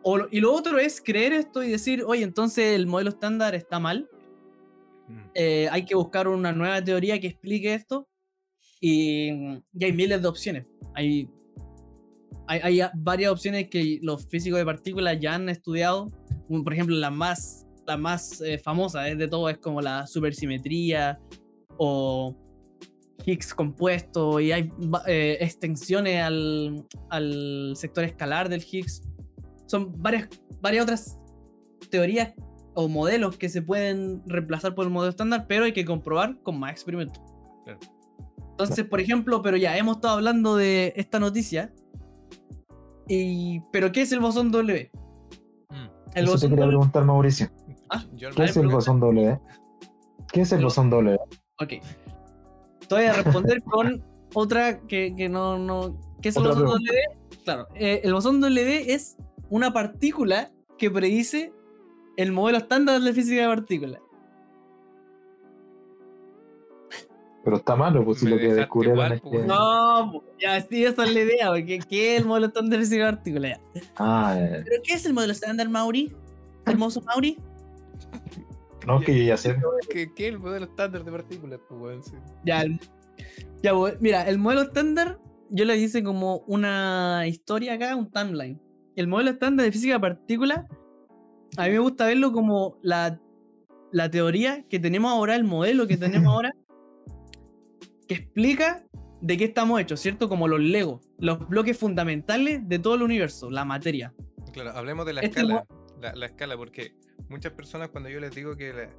O 0.04 0.18
lo- 0.18 0.28
y 0.32 0.40
lo 0.42 0.54
otro 0.54 0.78
es 0.80 1.02
creer 1.02 1.34
esto 1.34 1.64
y 1.64 1.70
decir, 1.72 2.04
oye, 2.06 2.24
entonces 2.24 2.76
el 2.76 2.88
modelo 2.88 3.10
estándar 3.10 3.56
está 3.56 3.80
mal, 3.80 4.10
Mm. 5.08 5.20
eh, 5.34 5.68
hay 5.70 5.84
que 5.86 5.96
buscar 5.96 6.30
una 6.30 6.54
nueva 6.54 6.82
teoría 6.82 7.20
que 7.20 7.28
explique 7.28 7.74
esto. 7.74 8.08
Y, 8.80 9.30
y 9.74 9.84
hay 9.86 9.92
miles 9.94 10.22
de 10.22 10.28
opciones. 10.28 10.66
Hay, 10.94 11.30
hay, 12.48 12.82
hay 12.82 12.90
varias 12.96 13.32
opciones 13.32 13.70
que 13.70 14.00
los 14.02 14.28
físicos 14.28 14.60
de 14.60 14.66
partículas 14.66 15.20
ya 15.20 15.36
han 15.36 15.50
estudiado. 15.50 16.10
Por 16.48 16.74
ejemplo, 16.74 16.96
la 16.96 17.10
más, 17.10 17.66
la 17.88 17.98
más 17.98 18.42
eh, 18.42 18.58
famosa 18.58 19.08
es 19.08 19.18
de 19.18 19.28
todo 19.28 19.50
es 19.50 19.58
como 19.58 19.82
la 19.82 20.08
supersimetría 20.08 21.20
o 21.78 22.36
Higgs 23.26 23.54
compuesto. 23.54 24.40
Y 24.40 24.52
hay 24.52 24.72
eh, 25.08 25.38
extensiones 25.40 26.22
al, 26.22 26.86
al 27.10 27.74
sector 27.76 28.04
escalar 28.04 28.50
del 28.50 28.62
Higgs. 28.62 29.02
Son 29.66 29.94
varias, 30.02 30.30
varias 30.62 30.84
otras 30.84 31.20
teorías 31.90 32.34
o 32.76 32.88
modelos 32.88 33.38
que 33.38 33.50
se 33.50 33.62
pueden 33.62 34.24
reemplazar 34.26 34.76
por 34.76 34.86
el 34.86 34.92
modelo 34.92 35.12
estándar, 35.12 35.46
pero 35.48 35.66
hay 35.66 35.74
que 35.74 35.86
comprobar 35.86 36.42
con 36.42 36.60
más 36.60 36.72
experimentos. 36.72 37.22
Claro. 37.64 37.80
Entonces, 38.52 38.86
por 38.86 39.00
ejemplo, 39.00 39.42
pero 39.42 39.58
ya 39.58 39.78
hemos 39.78 39.98
estado 39.98 40.16
hablando 40.16 40.56
de 40.56 40.94
esta 40.96 41.20
noticia. 41.20 41.74
Y, 43.08 43.60
pero 43.72 43.92
¿qué 43.92 44.02
es 44.02 44.12
el 44.12 44.20
bosón 44.20 44.52
W? 44.52 44.90
Mm. 45.70 45.76
El 46.16 46.26
Eso 46.26 46.36
te 46.36 46.50
quería 46.50 46.66
W. 46.66 46.68
preguntar, 46.68 47.06
Mauricio. 47.06 47.50
Ah, 47.90 48.04
¿Qué 48.36 48.44
es 48.44 48.58
el 48.58 48.68
bosón 48.68 49.00
W? 49.00 49.40
¿Qué 50.32 50.42
es 50.42 50.52
el 50.52 50.64
bosón 50.64 50.90
W? 50.90 51.18
Ok. 51.60 51.70
Te 52.88 52.96
voy 52.96 53.04
a 53.06 53.14
responder 53.14 53.62
con 53.64 54.04
otra 54.34 54.80
que, 54.82 55.14
que 55.16 55.30
no, 55.30 55.58
no. 55.58 56.00
¿Qué 56.22 56.30
es 56.30 56.38
el 56.38 56.48
Otra 56.48 56.62
bosón 56.62 56.84
W? 56.84 57.00
Claro, 57.44 57.68
eh, 57.76 58.02
el 58.04 58.14
bosón 58.14 58.42
W 58.42 58.94
es 58.94 59.18
una 59.50 59.74
partícula 59.74 60.52
que 60.78 60.90
predice 60.90 61.54
el 62.18 62.32
modelo 62.32 62.60
estándar 62.60 63.02
de 63.02 63.14
física 63.14 63.42
de 63.42 63.48
partículas. 63.48 64.02
Pero 67.44 67.58
está 67.58 67.76
malo, 67.76 68.06
pues 68.06 68.20
si 68.20 68.28
lo 68.28 68.38
que 68.38 68.54
descubrieron 68.54 68.98
igual, 68.98 69.12
es 69.14 69.22
pues, 69.22 69.42
que... 69.42 69.48
No, 69.48 70.24
ya 70.40 70.62
sí, 70.62 70.86
esa 70.86 71.04
es 71.04 71.14
la 71.14 71.20
idea, 71.20 71.48
porque 71.50 71.80
¿qué 71.80 72.16
es 72.16 72.22
el 72.22 72.28
modelo 72.28 72.48
estándar 72.48 72.80
de 72.80 72.86
física 72.86 73.06
de 73.06 73.14
partículas? 73.14 73.60
Ya. 73.74 73.82
Ah, 73.98 74.36
eh, 74.38 74.62
¿Pero 74.64 74.82
qué 74.84 74.94
es 74.94 75.06
el 75.06 75.14
modelo 75.14 75.34
estándar, 75.34 75.68
Mauri? 75.68 76.16
¿Hermoso 76.66 77.02
Mauri? 77.02 77.38
No, 78.88 79.00
que 79.02 79.18
yo 79.18 79.24
ya 79.26 79.38
sé. 79.38 79.58
¿Qué, 79.90 80.14
qué 80.14 80.28
es 80.28 80.34
el 80.34 80.40
modelo 80.40 80.66
estándar 80.66 81.04
de 81.04 81.12
partículas? 81.12 81.60
Pues? 81.68 82.06
Sí. 82.06 82.16
Ya, 82.46 82.64
ya, 83.62 83.74
pues, 83.74 84.00
mira, 84.02 84.28
el 84.28 84.38
modelo 84.38 84.64
estándar, 84.64 85.20
yo 85.50 85.66
le 85.66 85.78
hice 85.78 86.04
como 86.04 86.44
una 86.48 87.26
historia 87.28 87.74
acá, 87.74 87.96
un 87.96 88.12
timeline. 88.12 88.62
El 88.96 89.08
modelo 89.08 89.32
estándar 89.32 89.66
de 89.66 89.72
física 89.72 89.94
de 89.96 90.00
partículas, 90.00 90.66
a 91.58 91.66
mí 91.66 91.72
me 91.72 91.80
gusta 91.80 92.06
verlo 92.06 92.32
como 92.32 92.78
la, 92.82 93.20
la 93.92 94.10
teoría 94.10 94.66
que 94.68 94.80
tenemos 94.80 95.12
ahora, 95.12 95.36
el 95.36 95.44
modelo 95.44 95.88
que 95.88 95.98
tenemos 95.98 96.28
ahora, 96.34 96.54
que 98.16 98.22
explica 98.22 98.84
de 99.22 99.38
qué 99.38 99.46
estamos 99.46 99.80
hechos, 99.80 100.00
¿cierto? 100.00 100.28
Como 100.30 100.48
los 100.48 100.60
Legos, 100.60 101.02
los 101.18 101.48
bloques 101.48 101.78
fundamentales 101.78 102.68
de 102.68 102.80
todo 102.80 102.96
el 102.96 103.04
universo, 103.04 103.50
la 103.50 103.66
materia. 103.66 104.14
Claro, 104.52 104.72
hablemos 104.72 105.06
de 105.06 105.14
la 105.14 105.22
Este 105.22 105.42
escala. 105.42 105.66
La, 106.02 106.14
la 106.14 106.26
escala, 106.26 106.58
porque 106.58 106.96
muchas 107.30 107.54
personas 107.54 107.90
cuando 107.90 108.10
yo 108.10 108.20
les 108.20 108.36
digo 108.36 108.56
que... 108.56 108.74
La, 108.74 108.90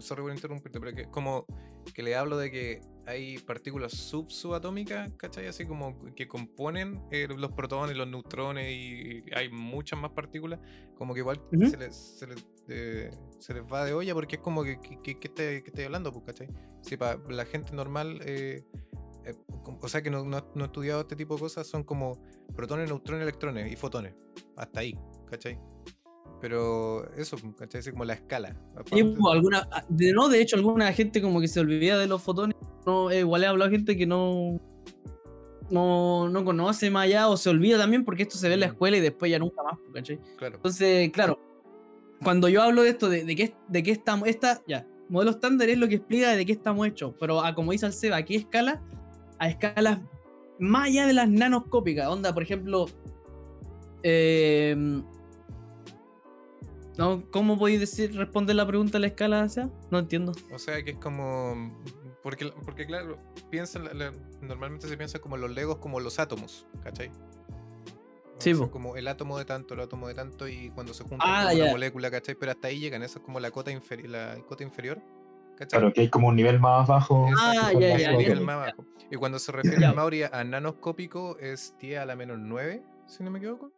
sorry 0.00 0.22
por 0.22 0.32
interrumpirte, 0.32 0.80
pero 0.80 0.94
que 0.94 1.04
como 1.06 1.46
que 1.94 2.02
le 2.02 2.14
hablo 2.14 2.36
de 2.36 2.50
que 2.50 2.80
hay 3.08 3.38
partículas 3.38 3.92
sub 3.92 4.30
subatómicas, 4.30 5.10
¿cachai? 5.16 5.46
Así 5.46 5.64
como 5.64 5.98
que 6.14 6.28
componen 6.28 7.02
eh, 7.10 7.26
los 7.26 7.52
protones, 7.52 7.96
los 7.96 8.06
neutrones 8.06 8.70
y 8.70 9.24
hay 9.34 9.48
muchas 9.50 9.98
más 9.98 10.10
partículas, 10.10 10.60
como 10.94 11.14
que 11.14 11.20
igual 11.20 11.40
se, 11.50 11.76
les, 11.78 11.96
se, 11.96 12.26
les, 12.26 12.46
eh, 12.68 13.10
se 13.38 13.54
les 13.54 13.62
va 13.62 13.86
de 13.86 13.94
olla 13.94 14.12
porque 14.12 14.36
es 14.36 14.42
como 14.42 14.62
que, 14.62 14.78
que, 14.78 15.18
que, 15.18 15.28
estoy, 15.28 15.62
que 15.62 15.70
estoy 15.70 15.84
hablando, 15.84 16.12
pues, 16.12 16.26
¿cachai? 16.26 16.48
Si 16.82 16.98
para 16.98 17.18
la 17.30 17.46
gente 17.46 17.72
normal, 17.72 18.20
eh, 18.26 18.62
o 19.64 19.88
sea 19.88 20.02
que 20.02 20.10
no, 20.10 20.24
no, 20.24 20.46
no 20.54 20.64
ha 20.64 20.66
estudiado 20.66 21.00
este 21.00 21.16
tipo 21.16 21.34
de 21.34 21.40
cosas, 21.40 21.66
son 21.66 21.84
como 21.84 22.22
protones, 22.54 22.90
neutrones, 22.90 23.22
electrones 23.22 23.72
y 23.72 23.76
fotones. 23.76 24.14
Hasta 24.56 24.80
ahí, 24.80 24.94
¿cachai? 25.30 25.58
Pero 26.40 27.10
eso, 27.14 27.36
¿cachai? 27.56 27.80
Así 27.80 27.90
como 27.90 28.04
la 28.04 28.14
escala. 28.14 28.50
Aparte- 28.72 29.04
pues, 29.04 29.34
alguna, 29.34 29.68
de, 29.88 30.12
no, 30.12 30.28
de 30.28 30.40
hecho, 30.40 30.56
alguna 30.56 30.92
gente 30.92 31.20
como 31.20 31.40
que 31.40 31.48
se 31.48 31.60
olvida 31.60 31.98
de 31.98 32.06
los 32.06 32.22
fotones. 32.22 32.56
No, 32.88 33.10
eh, 33.10 33.18
igual 33.20 33.42
he 33.44 33.46
hablado 33.46 33.68
a 33.68 33.70
gente 33.70 33.98
que 33.98 34.06
no, 34.06 34.58
no, 35.70 36.30
no 36.30 36.42
conoce 36.42 36.90
más 36.90 37.04
allá 37.04 37.28
o 37.28 37.36
se 37.36 37.50
olvida 37.50 37.76
también 37.76 38.02
porque 38.02 38.22
esto 38.22 38.38
se 38.38 38.48
ve 38.48 38.54
en 38.54 38.60
la 38.60 38.68
Mm. 38.68 38.70
escuela 38.70 38.96
y 38.96 39.00
después 39.00 39.30
ya 39.30 39.38
nunca 39.38 39.62
más, 39.62 39.78
¿cachai? 39.92 40.18
Claro. 40.38 40.56
Entonces, 40.56 41.10
claro, 41.10 41.38
cuando 42.24 42.48
yo 42.48 42.62
hablo 42.62 42.80
de 42.82 42.88
esto, 42.88 43.10
de, 43.10 43.24
de 43.24 43.36
qué, 43.36 43.54
de 43.68 43.82
qué 43.82 43.90
estamos, 43.90 44.26
esta, 44.26 44.62
ya, 44.66 44.86
modelo 45.10 45.32
estándar 45.32 45.68
es 45.68 45.76
lo 45.76 45.86
que 45.86 45.96
explica 45.96 46.34
de 46.34 46.46
qué 46.46 46.52
estamos 46.52 46.86
hechos, 46.86 47.12
pero 47.20 47.44
a, 47.44 47.54
como 47.54 47.72
dice 47.72 47.84
el 47.84 47.92
Seba, 47.92 48.16
¿a 48.16 48.24
qué 48.24 48.36
escala? 48.36 48.82
A 49.38 49.48
escalas 49.50 49.98
más 50.58 50.86
allá 50.88 51.06
de 51.06 51.12
las 51.12 51.28
nanoscópicas, 51.28 52.08
onda, 52.08 52.32
por 52.32 52.42
ejemplo, 52.42 52.86
eh, 54.02 54.74
no, 56.96 57.22
¿cómo 57.30 57.56
podéis 57.58 57.80
decir, 57.80 58.16
responder 58.16 58.56
la 58.56 58.66
pregunta 58.66 58.98
a 58.98 59.00
la 59.00 59.06
escala, 59.08 59.48
Seba? 59.48 59.70
No 59.90 59.98
entiendo. 60.00 60.32
O 60.52 60.58
sea 60.58 60.82
que 60.82 60.92
es 60.92 60.96
como. 60.96 61.78
Porque, 62.28 62.52
porque 62.62 62.84
claro, 62.84 63.16
piensan, 63.48 63.88
normalmente 64.42 64.86
se 64.86 64.98
piensa 64.98 65.18
como 65.18 65.38
los 65.38 65.50
legos 65.50 65.78
como 65.78 65.98
los 65.98 66.18
átomos, 66.18 66.66
¿cachai? 66.84 67.08
O 67.08 68.38
Sí, 68.38 68.52
como 68.70 68.96
el 68.96 69.08
átomo 69.08 69.38
de 69.38 69.46
tanto, 69.46 69.72
el 69.72 69.80
átomo 69.80 70.08
de 70.08 70.14
tanto, 70.14 70.46
y 70.46 70.68
cuando 70.74 70.92
se 70.92 71.04
juntan 71.04 71.20
Ah, 71.26 71.44
como 71.48 71.54
una 71.62 71.70
molécula, 71.70 72.10
¿cachai? 72.10 72.34
Pero 72.34 72.52
hasta 72.52 72.68
ahí 72.68 72.80
llegan, 72.80 73.02
eso 73.02 73.20
es 73.20 73.24
como 73.24 73.40
la 73.40 73.50
cota, 73.50 73.70
inferi- 73.70 74.06
la 74.06 74.36
cota 74.46 74.62
inferior, 74.62 75.00
¿cachai? 75.56 75.80
Claro, 75.80 75.90
que 75.94 76.02
hay 76.02 76.10
como 76.10 76.28
un 76.28 76.36
nivel 76.36 76.60
más 76.60 76.86
bajo. 76.86 77.28
Ah, 77.38 77.72
ya, 77.72 78.12
nivel 78.12 78.42
más 78.42 78.58
bajo. 78.58 78.84
Y 79.10 79.16
cuando 79.16 79.38
se 79.38 79.50
refiere 79.50 79.86
a 79.86 79.94
Mauri 79.94 80.24
a 80.24 80.44
nanoscópico 80.44 81.38
es 81.38 81.74
10 81.80 81.98
a 81.98 82.04
la 82.04 82.14
menos 82.14 82.36
9, 82.38 82.82
si 83.06 83.24
no 83.24 83.30
me 83.30 83.38
equivoco. 83.38 83.72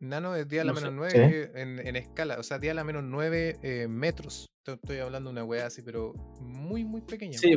Nano 0.00 0.34
es 0.34 0.48
10 0.48 0.62
a 0.62 0.64
la 0.64 0.72
No 0.72 0.78
sé. 0.78 0.84
menos 0.90 0.96
9 0.96 1.10
Sí. 1.12 1.18
que 1.52 1.60
en, 1.60 1.86
en 1.86 1.96
escala, 1.96 2.36
o 2.38 2.42
sea, 2.42 2.58
10 2.58 2.72
a 2.72 2.74
la 2.74 2.84
menos 2.84 3.04
9 3.04 3.58
eh, 3.62 3.86
metros. 3.88 4.50
Estoy, 4.66 4.98
hablando 4.98 5.30
de 5.30 5.32
una 5.32 5.44
weá 5.44 5.66
así, 5.66 5.82
pero 5.82 6.12
muy, 6.40 6.84
muy 6.84 7.00
pequeña. 7.02 7.38
Sí. 7.38 7.54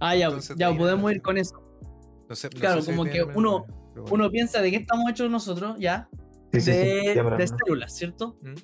Ah, 0.00 0.14
ya, 0.16 0.26
Entonces, 0.26 0.56
ya 0.58 0.68
podemos 0.76 1.04
nada. 1.04 1.14
ir 1.16 1.22
con 1.22 1.38
eso. 1.38 1.60
No 2.28 2.34
sé- 2.34 2.50
no 2.52 2.60
Claro, 2.60 2.82
sé 2.82 2.90
como 2.90 3.04
10 3.04 3.14
a 3.14 3.18
que 3.32 3.38
uno- 3.38 3.64
9, 3.66 3.74
pero 3.94 4.02
bueno. 4.02 4.14
Uno 4.14 4.30
piensa 4.30 4.60
de 4.62 4.70
qué 4.70 4.76
estamos 4.76 5.10
hechos 5.10 5.30
nosotros, 5.30 5.76
ya, 5.78 6.08
Sí, 6.52 6.60
sí, 6.60 6.72
sí, 6.72 6.78
de, 6.78 7.14
ya 7.14 7.46
células, 7.64 7.94
¿cierto? 7.96 8.38
¿Mm? 8.42 8.54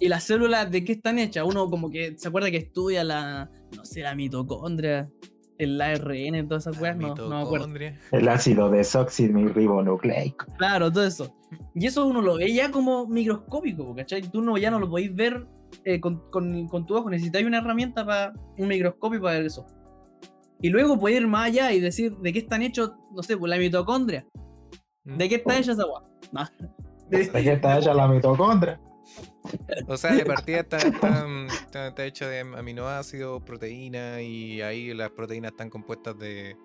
Y 0.00 0.08
las 0.08 0.24
células, 0.24 0.70
¿de 0.70 0.84
qué 0.84 0.92
están 0.92 1.18
hechas? 1.18 1.44
Uno 1.46 1.70
como 1.70 1.90
que 1.90 2.14
se 2.18 2.28
acuerda 2.28 2.50
que 2.50 2.56
estudia 2.58 3.04
la, 3.04 3.50
no 3.76 3.84
sé, 3.84 4.00
la 4.00 4.14
mitocondria, 4.14 5.08
el 5.58 5.80
ARN, 5.80 6.48
todas 6.48 6.66
esas 6.66 6.80
weas, 6.80 6.96
no, 6.96 7.14
no 7.14 7.28
me 7.28 7.42
acuerdo. 7.42 7.68
El 8.12 8.28
ácido 8.28 8.70
desoxirribonucleico. 8.70 10.46
Claro, 10.58 10.90
todo 10.92 11.04
eso. 11.04 11.34
Y 11.74 11.86
eso 11.86 12.06
uno 12.06 12.20
lo 12.20 12.36
ve 12.36 12.52
ya 12.52 12.70
como 12.70 13.06
microscópico, 13.06 13.94
¿cachai? 13.94 14.22
Tú 14.22 14.42
no, 14.42 14.56
ya 14.58 14.70
no 14.70 14.78
lo 14.80 14.88
podéis 14.90 15.14
ver 15.14 15.46
eh, 15.84 16.00
con, 16.00 16.28
con- 16.30 16.66
con 16.68 16.86
tu 16.86 16.96
ojo, 16.96 17.10
necesitáis 17.10 17.46
una 17.46 17.58
herramienta 17.58 18.04
para 18.04 18.32
un 18.58 18.68
microscopio 18.68 19.20
para 19.20 19.36
ver 19.38 19.46
eso. 19.46 19.66
Y 20.60 20.70
luego 20.70 20.98
podéis 20.98 21.20
ir 21.20 21.26
más 21.26 21.46
allá 21.48 21.72
y 21.72 21.80
decir 21.80 22.16
de 22.18 22.32
qué 22.32 22.38
están 22.40 22.62
hechos, 22.62 22.92
no 23.14 23.22
sé, 23.22 23.36
pues 23.36 23.50
la 23.50 23.58
mitocondria. 23.58 24.26
¿Mm? 25.04 25.16
¿De 25.18 25.28
qué 25.28 25.34
está 25.36 25.58
hecha 25.58 25.72
esa 25.72 25.84
wea? 25.86 26.02
No. 26.32 26.42
¿De 27.10 27.28
qué 27.30 27.52
está 27.52 27.78
hecha 27.78 27.92
la 27.92 28.08
mitocondria? 28.08 28.80
O 29.88 29.96
sea, 29.96 30.14
de 30.14 30.24
partida 30.24 30.60
está, 30.60 30.78
está, 30.78 31.26
está- 31.46 31.88
está 31.88 32.04
hecha 32.04 32.28
de 32.28 32.40
aminoácidos, 32.40 33.42
proteínas, 33.42 34.20
y 34.22 34.62
ahí 34.62 34.92
las 34.94 35.10
proteínas 35.10 35.52
están 35.52 35.70
compuestas 35.70 36.18
de. 36.18 36.56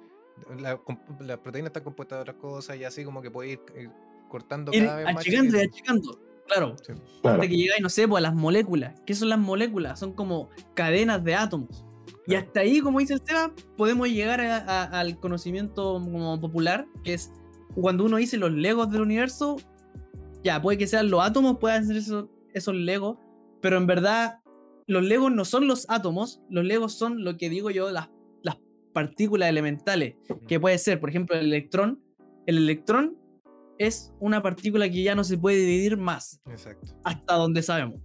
la- 0.59 0.79
las 1.19 1.37
proteínas 1.39 1.69
están 1.69 1.83
compuestas 1.83 2.17
de 2.19 2.21
otras 2.21 2.37
cosas, 2.37 2.77
y 2.77 2.83
así 2.85 3.03
como 3.03 3.21
que 3.21 3.29
puede 3.31 3.51
ir 3.51 3.59
eh, 3.75 3.89
cortando 4.29 4.71
Ir 4.73 4.85
cada 4.85 4.97
vez 4.97 5.05
más. 5.05 5.17
achicando 5.17 5.57
y 5.57 5.61
chiquito. 5.61 5.73
achicando. 5.75 6.19
Claro. 6.47 6.75
Sí. 6.85 6.93
Claro. 7.21 7.35
Hasta 7.41 7.47
que 7.47 7.57
llegáis, 7.57 7.81
no 7.81 7.89
sé, 7.89 8.07
pues 8.07 8.17
a 8.19 8.21
las 8.21 8.33
moléculas. 8.35 8.99
¿Qué 9.05 9.13
son 9.13 9.29
las 9.29 9.37
moléculas? 9.39 9.99
Son 9.99 10.13
como 10.13 10.49
cadenas 10.73 11.23
de 11.23 11.35
átomos. 11.35 11.85
Y 12.25 12.35
hasta 12.35 12.61
ahí, 12.61 12.79
como 12.79 12.99
dice 12.99 13.13
el 13.15 13.21
Seba, 13.25 13.51
podemos 13.77 14.07
llegar 14.07 14.39
a- 14.41 14.57
a- 14.57 14.99
al 14.99 15.19
conocimiento 15.19 15.93
como 15.95 16.39
popular, 16.39 16.87
que 17.03 17.13
es 17.15 17.31
cuando 17.75 18.05
uno 18.05 18.17
dice 18.17 18.37
los 18.37 18.51
legos 18.51 18.89
del 18.91 19.01
universo, 19.01 19.57
ya, 20.43 20.61
puede 20.61 20.77
que 20.77 20.87
sean 20.87 21.09
los 21.11 21.21
átomos, 21.23 21.57
pueden 21.59 21.85
ser 21.85 21.97
esos, 21.97 22.25
esos 22.53 22.75
legos, 22.75 23.17
pero 23.61 23.77
en 23.77 23.87
verdad 23.87 24.39
los 24.87 25.03
legos 25.03 25.31
no 25.31 25.45
son 25.45 25.67
los 25.67 25.85
átomos, 25.89 26.41
los 26.49 26.65
legos 26.65 26.93
son 26.93 27.23
lo 27.23 27.37
que 27.37 27.49
digo 27.49 27.69
yo, 27.69 27.91
las, 27.91 28.09
las 28.41 28.57
partículas 28.93 29.49
elementales, 29.49 30.15
que 30.47 30.59
puede 30.59 30.77
ser, 30.77 30.99
por 30.99 31.09
ejemplo, 31.09 31.35
el 31.35 31.45
electrón. 31.45 32.01
El 32.45 32.57
electrón 32.57 33.17
es 33.77 34.13
una 34.19 34.41
partícula 34.41 34.89
que 34.89 35.03
ya 35.03 35.13
no 35.15 35.23
se 35.23 35.37
puede 35.37 35.57
dividir 35.57 35.97
más 35.97 36.41
Exacto. 36.49 36.95
hasta 37.03 37.35
donde 37.35 37.61
sabemos. 37.61 38.01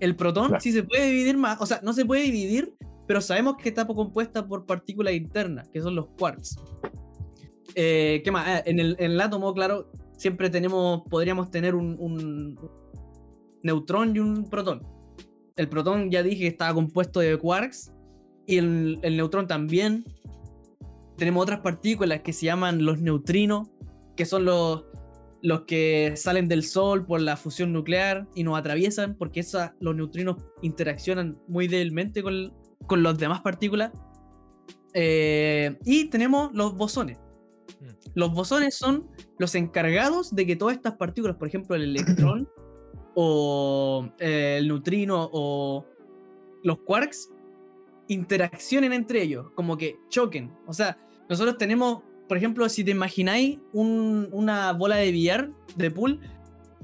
El 0.00 0.16
protón 0.16 0.46
Claro. 0.48 0.60
sí 0.60 0.72
se 0.72 0.82
puede 0.82 1.06
dividir 1.06 1.36
más, 1.36 1.60
o 1.60 1.66
sea, 1.66 1.80
no 1.82 1.92
se 1.92 2.06
puede 2.06 2.22
dividir, 2.22 2.72
pero 3.06 3.20
sabemos 3.20 3.56
que 3.56 3.68
está 3.68 3.86
compuesta 3.86 4.46
por 4.46 4.64
partículas 4.64 5.12
internas, 5.14 5.68
que 5.68 5.80
son 5.82 5.94
los 5.94 6.06
quarks. 6.18 6.56
Eh, 7.74 8.22
¿Qué 8.24 8.30
más? 8.30 8.46
Ah, 8.48 8.62
en, 8.64 8.80
el, 8.80 8.96
en 8.98 9.12
el 9.12 9.20
átomo, 9.20 9.52
claro, 9.52 9.90
siempre 10.16 10.48
tenemos, 10.50 11.02
podríamos 11.10 11.50
tener 11.50 11.74
un, 11.74 11.96
un 12.00 12.58
neutrón 13.62 14.16
y 14.16 14.18
un 14.18 14.48
protón. 14.48 14.86
El 15.56 15.68
protón 15.68 16.10
ya 16.10 16.22
dije 16.22 16.42
que 16.42 16.46
estaba 16.46 16.74
compuesto 16.74 17.20
de 17.20 17.36
quarks 17.36 17.92
y 18.46 18.58
el, 18.58 18.98
el 19.02 19.16
neutrón 19.16 19.46
también. 19.46 20.04
Tenemos 21.16 21.42
otras 21.42 21.60
partículas 21.60 22.20
que 22.20 22.32
se 22.32 22.46
llaman 22.46 22.84
los 22.84 23.00
neutrinos, 23.00 23.68
que 24.16 24.24
son 24.24 24.44
los, 24.44 24.84
los 25.42 25.62
que 25.62 26.14
salen 26.16 26.48
del 26.48 26.64
Sol 26.64 27.06
por 27.06 27.20
la 27.20 27.36
fusión 27.36 27.72
nuclear 27.72 28.26
y 28.34 28.44
nos 28.44 28.58
atraviesan 28.58 29.16
porque 29.16 29.40
esa, 29.40 29.74
los 29.80 29.94
neutrinos 29.94 30.36
interaccionan 30.62 31.38
muy 31.48 31.68
débilmente 31.68 32.22
con, 32.22 32.52
con 32.86 33.02
las 33.02 33.18
demás 33.18 33.40
partículas. 33.40 33.92
Eh, 34.94 35.78
y 35.84 36.06
tenemos 36.06 36.50
los 36.54 36.74
bosones. 36.74 37.18
Mm. 37.80 38.10
Los 38.14 38.32
bosones 38.32 38.74
son 38.74 39.08
los 39.38 39.54
encargados 39.54 40.34
de 40.34 40.46
que 40.46 40.56
todas 40.56 40.76
estas 40.76 40.96
partículas, 40.96 41.36
por 41.36 41.48
ejemplo 41.48 41.76
el 41.76 41.82
electrón 41.82 42.48
o 43.14 44.08
eh, 44.18 44.56
el 44.58 44.68
neutrino 44.68 45.28
o 45.32 45.84
los 46.62 46.78
quarks, 46.78 47.30
interaccionen 48.08 48.92
entre 48.92 49.22
ellos, 49.22 49.46
como 49.54 49.76
que 49.76 49.96
choquen. 50.08 50.50
O 50.66 50.72
sea, 50.72 50.98
nosotros 51.28 51.56
tenemos, 51.58 52.02
por 52.28 52.36
ejemplo, 52.36 52.68
si 52.68 52.82
te 52.84 52.90
imagináis 52.90 53.58
un- 53.72 54.28
una 54.32 54.72
bola 54.72 54.96
de 54.96 55.12
billar, 55.12 55.50
de 55.76 55.90
pool, 55.90 56.20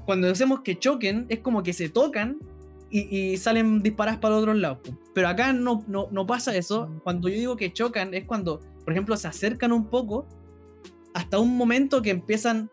cuando 0.04 0.28
decimos 0.28 0.60
que 0.60 0.78
choquen, 0.78 1.26
es 1.28 1.40
como 1.40 1.62
que 1.62 1.72
se 1.72 1.88
tocan 1.88 2.38
y, 2.90 3.32
y 3.32 3.36
salen 3.38 3.82
disparadas 3.82 4.20
para 4.20 4.36
otros 4.36 4.56
lados. 4.56 4.78
Pero 5.14 5.28
acá 5.28 5.52
no, 5.52 5.84
no, 5.88 6.08
no 6.12 6.26
pasa 6.26 6.54
eso. 6.56 6.88
Cuando 7.02 7.28
yo 7.28 7.34
digo 7.34 7.56
que 7.56 7.72
chocan, 7.72 8.14
es 8.14 8.24
cuando, 8.24 8.60
por 8.84 8.92
ejemplo, 8.92 9.16
se 9.16 9.26
acercan 9.26 9.72
un 9.72 9.86
poco 9.90 10.28
hasta 11.12 11.40
un 11.40 11.56
momento 11.56 12.02
que 12.02 12.10
empiezan 12.10 12.70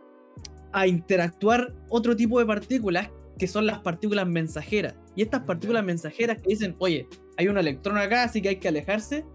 a 0.72 0.86
interactuar 0.86 1.74
otro 1.90 2.16
tipo 2.16 2.38
de 2.40 2.46
partículas 2.46 3.10
que 3.38 3.48
son 3.48 3.66
las 3.66 3.80
partículas 3.80 4.28
mensajeras. 4.28 4.96
Y 5.16 5.22
estas 5.22 5.42
partículas 5.44 5.84
mensajeras 5.84 6.38
que 6.42 6.50
dicen, 6.50 6.76
oye, 6.80 7.08
hay 7.38 7.48
un 7.48 7.58
electrón 7.58 7.98
acá, 7.98 8.24
así 8.24 8.42
que 8.42 8.50
hay 8.50 8.56
que 8.58 8.68
alejarse, 8.68 9.26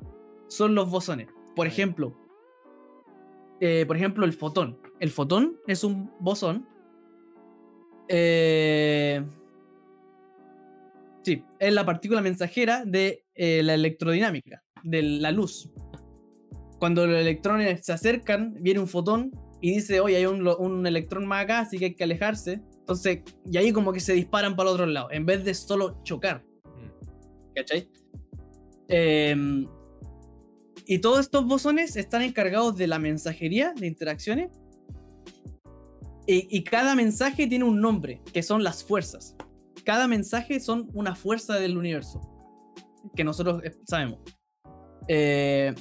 son 0.48 0.74
los 0.74 0.90
bosones. 0.90 1.28
Por 1.56 1.66
ejemplo, 1.66 2.16
eh, 3.60 3.84
por 3.86 3.96
ejemplo, 3.96 4.24
el 4.24 4.32
fotón. 4.32 4.78
El 5.00 5.10
fotón 5.10 5.58
es 5.66 5.84
un 5.84 6.10
bosón. 6.20 6.68
eh, 8.08 9.24
Sí, 11.22 11.44
es 11.58 11.74
la 11.74 11.84
partícula 11.84 12.22
mensajera 12.22 12.84
de 12.86 13.24
eh, 13.34 13.62
la 13.62 13.74
electrodinámica, 13.74 14.62
de 14.82 15.02
la 15.02 15.30
luz. 15.30 15.70
Cuando 16.78 17.06
los 17.06 17.18
electrones 17.18 17.84
se 17.84 17.92
acercan, 17.92 18.54
viene 18.60 18.80
un 18.80 18.86
fotón 18.86 19.32
y 19.60 19.74
dice, 19.74 20.00
oye, 20.00 20.16
hay 20.16 20.26
un, 20.26 20.46
un 20.46 20.86
electrón 20.86 21.26
más 21.26 21.44
acá, 21.44 21.58
así 21.58 21.76
que 21.76 21.86
hay 21.86 21.94
que 21.94 22.04
alejarse. 22.04 22.62
Entonces, 22.88 23.20
y 23.44 23.58
ahí 23.58 23.70
como 23.70 23.92
que 23.92 24.00
se 24.00 24.14
disparan 24.14 24.56
para 24.56 24.70
el 24.70 24.74
otro 24.74 24.86
lado, 24.86 25.08
en 25.10 25.26
vez 25.26 25.44
de 25.44 25.52
solo 25.52 26.00
chocar. 26.04 26.42
Mm. 26.64 27.52
¿Cachai? 27.54 27.90
Em, 28.88 29.68
y 30.86 30.98
todos 31.00 31.20
estos 31.20 31.44
bosones 31.46 31.96
están 31.96 32.22
encargados 32.22 32.78
de 32.78 32.86
la 32.86 32.98
mensajería 32.98 33.74
de 33.74 33.86
interacciones. 33.86 34.58
Y, 36.26 36.48
y 36.48 36.64
cada 36.64 36.94
mensaje 36.94 37.46
tiene 37.46 37.66
un 37.66 37.78
nombre, 37.78 38.22
que 38.32 38.42
son 38.42 38.64
las 38.64 38.82
fuerzas. 38.82 39.36
Cada 39.84 40.08
mensaje 40.08 40.58
son 40.58 40.88
una 40.94 41.14
fuerza 41.14 41.56
del 41.56 41.76
universo, 41.76 42.22
que 43.14 43.22
nosotros 43.22 43.62
eh, 43.64 43.76
sabemos. 43.86 44.20
Eh, 45.08 45.74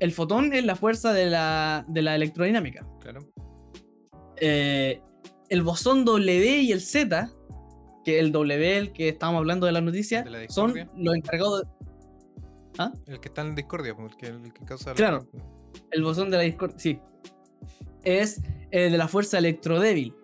el 0.00 0.12
fotón 0.12 0.52
es 0.52 0.66
la 0.66 0.76
fuerza 0.76 1.14
de 1.14 1.30
la, 1.30 1.86
de 1.88 2.02
la 2.02 2.14
electrodinámica. 2.14 2.86
Claro. 3.00 3.20
Eh, 4.38 5.00
el 5.48 5.62
bosón 5.62 6.04
W 6.04 6.58
y 6.62 6.72
el 6.72 6.80
Z, 6.80 7.30
que 8.04 8.18
el 8.18 8.32
W, 8.32 8.76
el 8.78 8.92
que 8.92 9.08
estábamos 9.08 9.40
hablando 9.40 9.66
de 9.66 9.72
la 9.72 9.80
noticia, 9.80 10.22
De 10.22 10.30
la 10.30 10.48
son 10.48 10.74
los 10.96 11.14
encargados 11.14 11.62
de, 11.62 13.12
El 13.12 13.20
que 13.20 13.28
está 13.28 13.42
en 13.42 13.54
discordia, 13.54 13.94
pues, 13.96 14.12
el 14.22 14.52
que, 14.52 14.64
causa. 14.64 14.90
la- 14.90 14.96
Claro. 14.96 15.26
El 15.90 16.02
bosón 16.02 16.30
de 16.30 16.36
la 16.36 16.42
discordia, 16.42 16.78
sí. 16.78 17.00
Es 18.04 18.40
de 18.70 18.90
la 18.90 19.08
fuerza 19.08 19.38
electrodébil. 19.38 20.14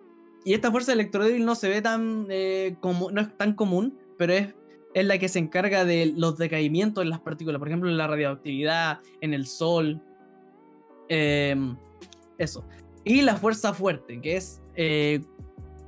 Y 0.45 0.53
esta 0.53 0.71
fuerza 0.71 0.93
electrodébil 0.93 1.45
no 1.45 1.55
se 1.55 1.69
ve 1.69 1.81
tan 1.81 2.27
eh, 2.29 2.75
como, 2.81 3.11
no 3.11 3.21
es 3.21 3.35
tan 3.37 3.53
común, 3.53 3.97
pero 4.17 4.33
es, 4.33 4.53
es 4.93 5.05
la 5.05 5.17
que 5.17 5.27
se 5.29 5.39
encarga 5.39 5.85
de 5.85 6.13
los 6.15 6.37
decaimientos 6.37 7.01
en 7.03 7.09
las 7.09 7.19
partículas, 7.21 7.59
por 7.59 7.67
ejemplo, 7.69 7.89
en 7.89 7.97
la 7.97 8.07
radioactividad, 8.07 8.99
en 9.21 9.33
el 9.33 9.45
sol. 9.47 10.01
em, 11.09 11.75
eso. 12.37 12.65
Y 13.03 13.21
la 13.21 13.35
fuerza 13.35 13.73
fuerte, 13.73 14.19
que 14.21 14.37
es, 14.37 14.61
eh, 14.75 15.21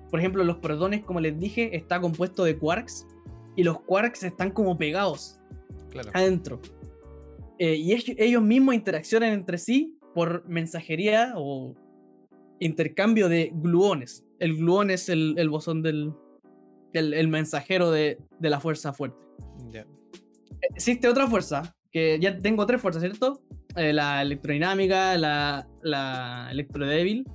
por 0.10 0.20
ejemplo, 0.20 0.44
los 0.44 0.58
protones, 0.58 1.04
como 1.04 1.20
les 1.20 1.38
dije, 1.40 1.76
está 1.76 2.00
compuesto 2.00 2.44
de 2.44 2.58
quarks. 2.58 3.08
Y 3.56 3.64
los 3.64 3.80
quarks 3.82 4.24
están 4.24 4.52
como 4.52 4.78
pegados 4.78 5.40
Claro. 5.90 6.12
adentro. 6.14 6.60
Eh, 7.58 7.76
y 7.76 7.94
ellos, 7.94 8.42
mismos 8.44 8.76
interaccionan 8.76 9.32
entre 9.32 9.58
sí 9.58 9.98
por 10.14 10.48
mensajería 10.48 11.34
o 11.38 11.74
intercambio 12.60 13.30
de 13.30 13.52
gluones. 13.54 14.26
El 14.40 14.58
gluón 14.58 14.90
es 14.92 15.08
el, 15.10 15.36
el 15.38 15.50
bosón 15.50 15.82
del 15.82 16.14
el, 16.94 17.14
el 17.14 17.28
mensajero 17.28 17.92
de, 17.92 18.18
de 18.40 18.50
la 18.50 18.60
fuerza 18.60 18.94
fuerte. 18.94 19.18
Ya. 19.70 19.86
Existe 20.74 21.08
otra 21.08 21.28
fuerza, 21.28 21.76
que 21.92 22.18
ya 22.20 22.38
tengo 22.40 22.66
tres 22.66 22.82
fuerzas, 22.82 23.02
¿cierto? 23.04 23.42
Eh, 23.76 23.94
la 23.94 24.22
electrodinámica, 24.22 25.18
la, 25.18 25.68
la 25.82 26.48
electrodébil. 26.52 27.26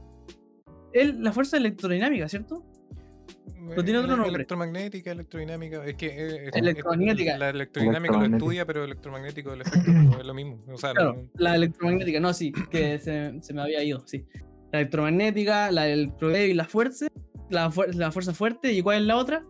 El, 0.93 1.23
la 1.23 1.33
fuerza 1.33 1.57
electrodinámica, 1.57 2.29
¿cierto? 2.29 2.65
Pero 3.69 3.85
tiene 3.85 4.01
otro 4.01 4.17
nombre. 4.17 4.35
Electromagnética, 4.35 5.13
electrodinámica. 5.13 5.85
Es 5.87 5.95
que. 5.95 6.07
eh, 6.07 6.49
es- 6.49 6.57
Electromagnética. 6.57 7.39
La 7.39 7.51
electrodinámica 7.51 8.17
lo 8.19 8.25
estudia, 8.37 8.67
pero 8.67 8.85
electromagnético 8.85 9.53
el 9.53 9.61
efecto 9.61 9.93
no 9.93 10.19
es 10.19 10.27
lo 10.27 10.35
mismo. 10.35 10.65
O 10.73 10.77
sea, 10.77 10.93
Claro, 10.93 11.15
no- 11.15 11.29
la 11.35 11.55
electromagnética, 11.55 12.19
no, 12.21 12.33
sí, 12.33 12.53
que 12.71 12.99
se, 12.99 13.41
se 13.41 13.55
me 13.55 13.63
había 13.63 13.83
ido, 13.85 14.03
sí. 14.07 14.25
La 14.73 14.81
electromagnética, 14.81 15.71
la 15.71 15.89
electrodébil, 15.89 16.57
la 16.57 16.65
fuerza, 16.65 17.07
la, 17.49 17.71
fuer- 17.71 17.93
la 17.95 18.11
fuerza 18.11 18.33
fuerte, 18.35 18.73
¿y 18.73 18.83
cuál 18.83 19.03
es 19.03 19.07
la 19.07 19.17
otra? 19.17 19.45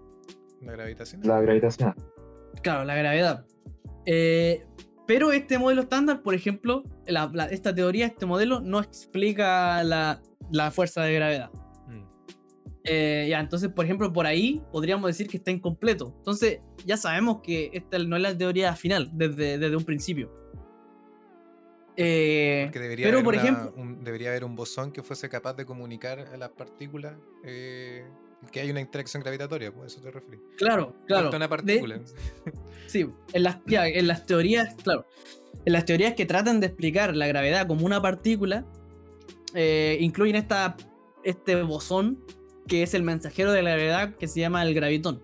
la 0.62 0.72
gravitación. 0.72 1.22
La 1.24 1.40
gravitación. 1.40 1.94
Claro, 2.62 2.85
la 2.85 2.94
gravedad. 2.96 3.46
Eh, 4.05 4.62
pero 5.12 5.32
este 5.32 5.58
modelo 5.58 5.82
estándar, 5.82 6.22
por 6.22 6.34
ejemplo, 6.34 6.84
la- 7.04 7.28
la- 7.34 7.46
esta 7.48 7.74
teoría, 7.74 8.06
este 8.06 8.26
modelo, 8.26 8.60
no 8.60 8.78
explica 8.78 9.82
la, 9.82 10.22
la 10.52 10.70
fuerza 10.70 11.02
de 11.02 11.14
gravedad. 11.14 11.50
Mm. 11.88 12.04
Eh, 12.84 13.26
ya, 13.28 13.40
entonces, 13.40 13.70
por 13.70 13.84
ejemplo, 13.84 14.12
por 14.12 14.26
ahí 14.26 14.62
podríamos 14.70 15.08
decir 15.08 15.26
que 15.28 15.38
está 15.38 15.50
incompleto. 15.50 16.14
Entonces, 16.18 16.60
ya 16.86 16.96
sabemos 16.96 17.40
que 17.42 17.70
esta 17.72 17.98
no 17.98 18.14
es 18.14 18.22
la 18.22 18.38
teoría 18.38 18.76
final 18.76 19.10
desde, 19.12 19.58
desde 19.58 19.74
un 19.76 19.84
principio. 19.84 20.30
Eh, 21.96 22.62
Porque 22.66 22.78
debería 22.78 23.06
pero, 23.06 23.16
haber 23.18 23.24
por 23.24 23.34
una- 23.34 23.42
ejemplo, 23.42 23.72
un- 23.76 24.04
debería 24.04 24.28
haber 24.30 24.44
un 24.44 24.54
bosón 24.54 24.92
que 24.92 25.02
fuese 25.02 25.28
capaz 25.28 25.54
de 25.54 25.66
comunicar 25.66 26.20
a 26.20 26.36
las 26.36 26.50
partículas 26.50 27.16
eh, 27.44 28.04
que 28.50 28.61
hay 28.61 28.70
una 28.70 28.81
interacción 28.81 29.22
gravitatoria, 29.22 29.72
pues 29.72 29.92
eso 29.92 30.03
te 30.03 30.11
referí. 30.11 30.38
claro, 30.57 30.94
claro. 31.07 31.31
De-. 31.62 32.03
Sí, 32.87 33.07
en 33.33 33.42
las, 33.44 33.59
ya, 33.66 33.87
en 33.87 34.09
las 34.09 34.26
teorías, 34.26 34.74
claro. 34.83 35.07
En 35.64 35.72
las 35.74 35.85
teorías 35.85 36.14
que 36.14 36.26
tratan 36.26 36.59
de 36.59 36.66
explicar 36.66 37.14
la 37.14 37.29
gravedad 37.29 37.68
como 37.68 37.87
una 37.87 38.03
partícula, 38.03 38.66
eh, 39.55 39.96
incluyen 40.00 40.35
esta, 40.35 40.76
este 41.22 41.62
bosón 41.62 42.24
que 42.66 42.83
es 42.83 42.94
el 42.94 43.03
mensajero 43.03 43.53
de 43.53 43.62
la 43.62 43.70
gravedad 43.70 44.14
que 44.16 44.26
se 44.26 44.40
llama 44.40 44.62
el 44.62 44.74
gravitón. 44.74 45.22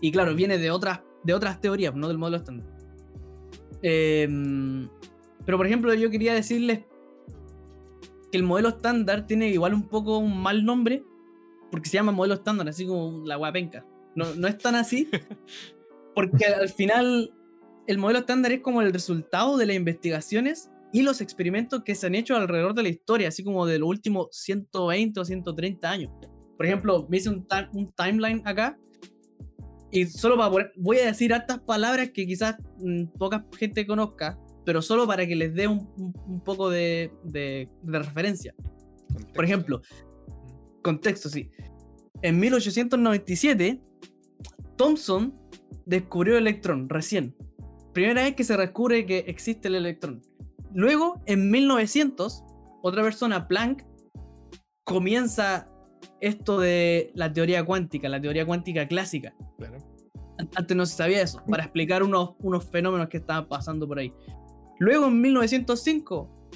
Y 0.00 0.12
claro, 0.12 0.34
viene 0.34 0.58
de 0.58 0.70
otras, 0.70 1.00
de 1.22 1.34
otras 1.34 1.60
teorías, 1.60 1.94
no 1.94 2.08
del 2.08 2.18
modelo 2.18 2.38
estándar. 2.38 2.68
Em, 3.82 4.88
pero 5.44 5.58
por 5.58 5.66
ejemplo, 5.66 5.92
yo 5.94 6.10
quería 6.10 6.34
decirles 6.34 6.80
que 8.30 8.38
el 8.38 8.42
modelo 8.42 8.70
estándar 8.70 9.26
tiene 9.26 9.48
igual 9.48 9.74
un 9.74 9.88
poco 9.88 10.18
un 10.18 10.40
mal 10.40 10.64
nombre, 10.64 11.04
porque 11.70 11.88
se 11.88 11.94
llama 11.96 12.12
modelo 12.12 12.34
estándar, 12.34 12.68
así 12.68 12.86
como 12.86 13.24
la 13.26 13.36
guapenca. 13.36 13.84
No, 14.14 14.34
no 14.34 14.46
es 14.48 14.58
tan 14.58 14.74
así, 14.76 15.08
porque 16.14 16.46
al 16.46 16.68
final 16.68 17.32
el 17.86 17.98
modelo 17.98 18.20
estándar 18.20 18.52
es 18.52 18.60
como 18.60 18.80
el 18.82 18.92
resultado 18.92 19.56
de 19.56 19.66
las 19.66 19.76
investigaciones 19.76 20.70
y 20.92 21.02
los 21.02 21.20
experimentos 21.20 21.82
que 21.82 21.94
se 21.96 22.06
han 22.06 22.14
hecho 22.14 22.36
alrededor 22.36 22.74
de 22.74 22.84
la 22.84 22.88
historia, 22.88 23.28
así 23.28 23.42
como 23.42 23.66
de 23.66 23.78
los 23.80 23.88
últimos 23.88 24.28
120 24.30 25.18
o 25.20 25.24
130 25.24 25.90
años. 25.90 26.12
Por 26.56 26.66
ejemplo, 26.66 27.06
me 27.10 27.16
hice 27.16 27.30
un, 27.30 27.46
un 27.72 27.92
timeline 27.92 28.40
acá 28.44 28.78
y 29.90 30.06
solo 30.06 30.36
para 30.36 30.50
poner, 30.50 30.72
voy 30.76 30.98
a 30.98 31.06
decir 31.06 31.34
hartas 31.34 31.58
palabras 31.60 32.10
que 32.10 32.26
quizás 32.26 32.56
mm, 32.78 33.06
poca 33.18 33.44
gente 33.58 33.86
conozca, 33.86 34.38
pero 34.64 34.80
solo 34.82 35.06
para 35.06 35.26
que 35.26 35.34
les 35.36 35.52
dé 35.54 35.66
un, 35.68 35.88
un- 35.98 36.14
un 36.26 36.40
poco 36.44 36.70
de, 36.70 37.12
de- 37.24 37.68
de 37.82 37.98
referencia. 37.98 38.54
Contexto. 39.08 39.32
Por 39.34 39.44
ejemplo, 39.44 39.82
contexto, 40.84 41.28
sí. 41.28 41.50
En 42.22 42.38
1897, 42.38 43.80
Thomson 44.76 45.34
descubrió 45.86 46.38
el 46.38 46.46
electrón 46.46 46.88
recién. 46.88 47.34
Primera 47.92 48.22
vez 48.22 48.34
que 48.34 48.44
se 48.44 48.56
descubre 48.56 49.06
que 49.06 49.18
existe 49.26 49.68
el 49.68 49.74
electrón. 49.74 50.22
Luego, 50.72 51.22
en 51.26 51.50
1900, 51.50 52.44
otra 52.82 53.02
persona, 53.02 53.48
Planck, 53.48 53.84
comienza 54.84 55.68
esto 56.20 56.60
de 56.60 57.12
la 57.14 57.32
teoría 57.32 57.64
cuántica, 57.64 58.08
la 58.08 58.20
teoría 58.20 58.46
cuántica 58.46 58.86
clásica. 58.86 59.34
Claro. 59.58 59.78
Antes 60.56 60.76
no 60.76 60.84
se 60.84 60.96
sabía 60.96 61.22
eso, 61.22 61.42
para 61.48 61.62
explicar 61.62 62.02
unos, 62.02 62.34
unos 62.40 62.68
fenómenos 62.68 63.08
que 63.08 63.18
estaban 63.18 63.48
pasando 63.48 63.86
por 63.86 63.98
ahí. 63.98 64.12
Luego, 64.80 65.06
en 65.06 65.20
1905, 65.20 66.50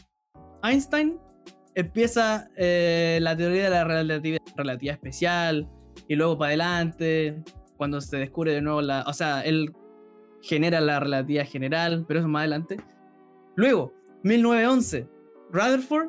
Einstein 0.65 1.19
empieza 1.79 2.49
eh, 2.57 3.21
la 3.23 3.37
teoría 3.37 3.65
de 3.65 3.71
la 3.71 3.85
relatividad, 3.85 4.43
especial, 4.83 5.69
y 6.09 6.17
luego 6.17 6.37
para 6.37 6.49
adelante, 6.49 7.43
cuando 7.77 8.01
se 8.01 8.17
descubre 8.17 8.53
de 8.53 8.61
nuevo 8.61 8.83
la. 8.83 9.05
O 9.07 9.13
sea, 9.13 9.43
él 9.43 9.73
genera 10.43 10.81
la 10.81 10.99
relatividad 10.99 11.47
general, 11.47 12.05
pero 12.09 12.21
eso 12.21 12.29
más 12.29 12.41
adelante. 12.41 12.79
Luego, 13.55 13.93
1911, 14.25 15.09
Rutherford 15.53 16.09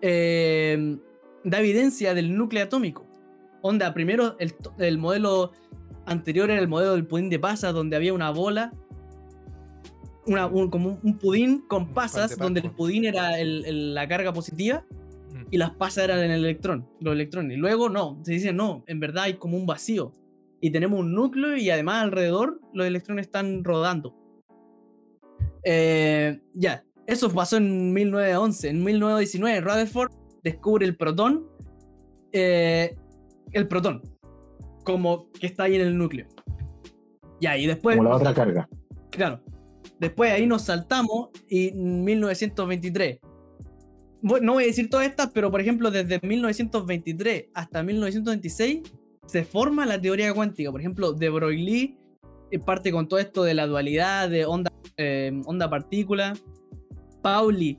eh, 0.00 0.98
da 1.44 1.60
evidencia 1.60 2.14
del 2.14 2.36
núcleo 2.36 2.64
atómico. 2.64 3.06
Onda, 3.62 3.94
primero 3.94 4.36
el, 4.40 4.52
el 4.78 4.98
modelo 4.98 5.52
anterior 6.06 6.50
era 6.50 6.60
el 6.60 6.68
modelo 6.68 6.94
del 6.94 7.06
pudín 7.06 7.30
de 7.30 7.38
pasas, 7.38 7.72
donde 7.72 7.94
había 7.94 8.12
una 8.12 8.30
bola, 8.30 8.72
una, 10.26 10.46
un- 10.46 10.70
como 10.70 10.98
un- 11.02 11.18
pudín 11.18 11.60
con 11.68 11.92
pasas, 11.94 12.30
de 12.30 12.36
donde 12.36 12.60
el 12.60 12.70
pudín 12.70 13.04
era 13.04 13.38
el- 13.40 13.64
el- 13.64 13.94
la 13.94 14.06
carga 14.08 14.32
positiva 14.32 14.84
Mm. 15.32 15.42
y 15.50 15.56
las 15.58 15.70
pasas 15.72 16.04
eran 16.04 16.18
en 16.20 16.30
el 16.30 16.44
electrón, 16.44 16.88
los 17.00 17.14
electrones. 17.14 17.56
Y 17.56 17.60
luego 17.60 17.88
no, 17.88 18.18
se 18.24 18.32
dice 18.32 18.52
no, 18.52 18.82
en 18.86 19.00
verdad 19.00 19.24
hay 19.24 19.34
como 19.34 19.56
un 19.56 19.66
vacío. 19.66 20.12
Y 20.60 20.70
tenemos 20.70 20.98
un 21.00 21.14
núcleo 21.14 21.56
y 21.56 21.68
además 21.70 22.02
alrededor 22.02 22.60
los 22.72 22.86
electrones 22.86 23.26
están 23.26 23.62
rodando. 23.62 24.14
Eh, 25.64 26.40
ya, 26.54 26.84
eso 27.06 27.30
pasó 27.32 27.56
en 27.58 27.92
1911. 27.92 28.68
En 28.70 28.82
1919 28.82 29.60
Rutherford 29.60 30.12
descubre 30.42 30.86
el 30.86 30.96
protón. 30.96 31.46
eh, 32.32 32.94
el 33.52 33.66
protón. 33.66 34.02
Como 34.84 35.30
que 35.32 35.46
está 35.46 35.64
ahí 35.64 35.76
en 35.76 35.80
el 35.82 35.96
núcleo. 35.96 36.26
Ya, 37.40 37.56
y 37.56 37.66
después... 37.66 37.96
Como 37.96 38.08
la 38.10 38.16
otra 38.16 38.34
carga. 38.34 38.68
Claro. 39.10 39.40
Después 39.98 40.32
ahí 40.32 40.46
nos 40.46 40.62
saltamos 40.62 41.30
y 41.48 41.68
en 41.68 42.04
1923. 42.04 43.18
Bu- 44.22 44.40
No 44.40 44.54
voy 44.54 44.64
a 44.64 44.66
decir 44.66 44.90
todas 44.90 45.06
estas, 45.06 45.30
pero 45.32 45.50
por 45.50 45.60
ejemplo, 45.60 45.90
desde 45.90 46.20
1923 46.22 47.46
hasta 47.54 47.82
1926 47.82 48.80
se 49.26 49.44
forma 49.44 49.86
la 49.86 50.00
teoría 50.00 50.32
cuántica. 50.34 50.70
Por 50.70 50.80
ejemplo, 50.80 51.12
de 51.12 51.30
Broglie 51.30 51.96
eh, 52.50 52.58
parte 52.58 52.92
con 52.92 53.08
todo 53.08 53.18
esto 53.18 53.42
de 53.42 53.54
la 53.54 53.66
dualidad, 53.66 54.28
de 54.28 54.44
onda, 54.46 54.70
eh, 54.96 55.32
onda 55.46 55.68
partícula. 55.70 56.34
Pauli 57.22 57.78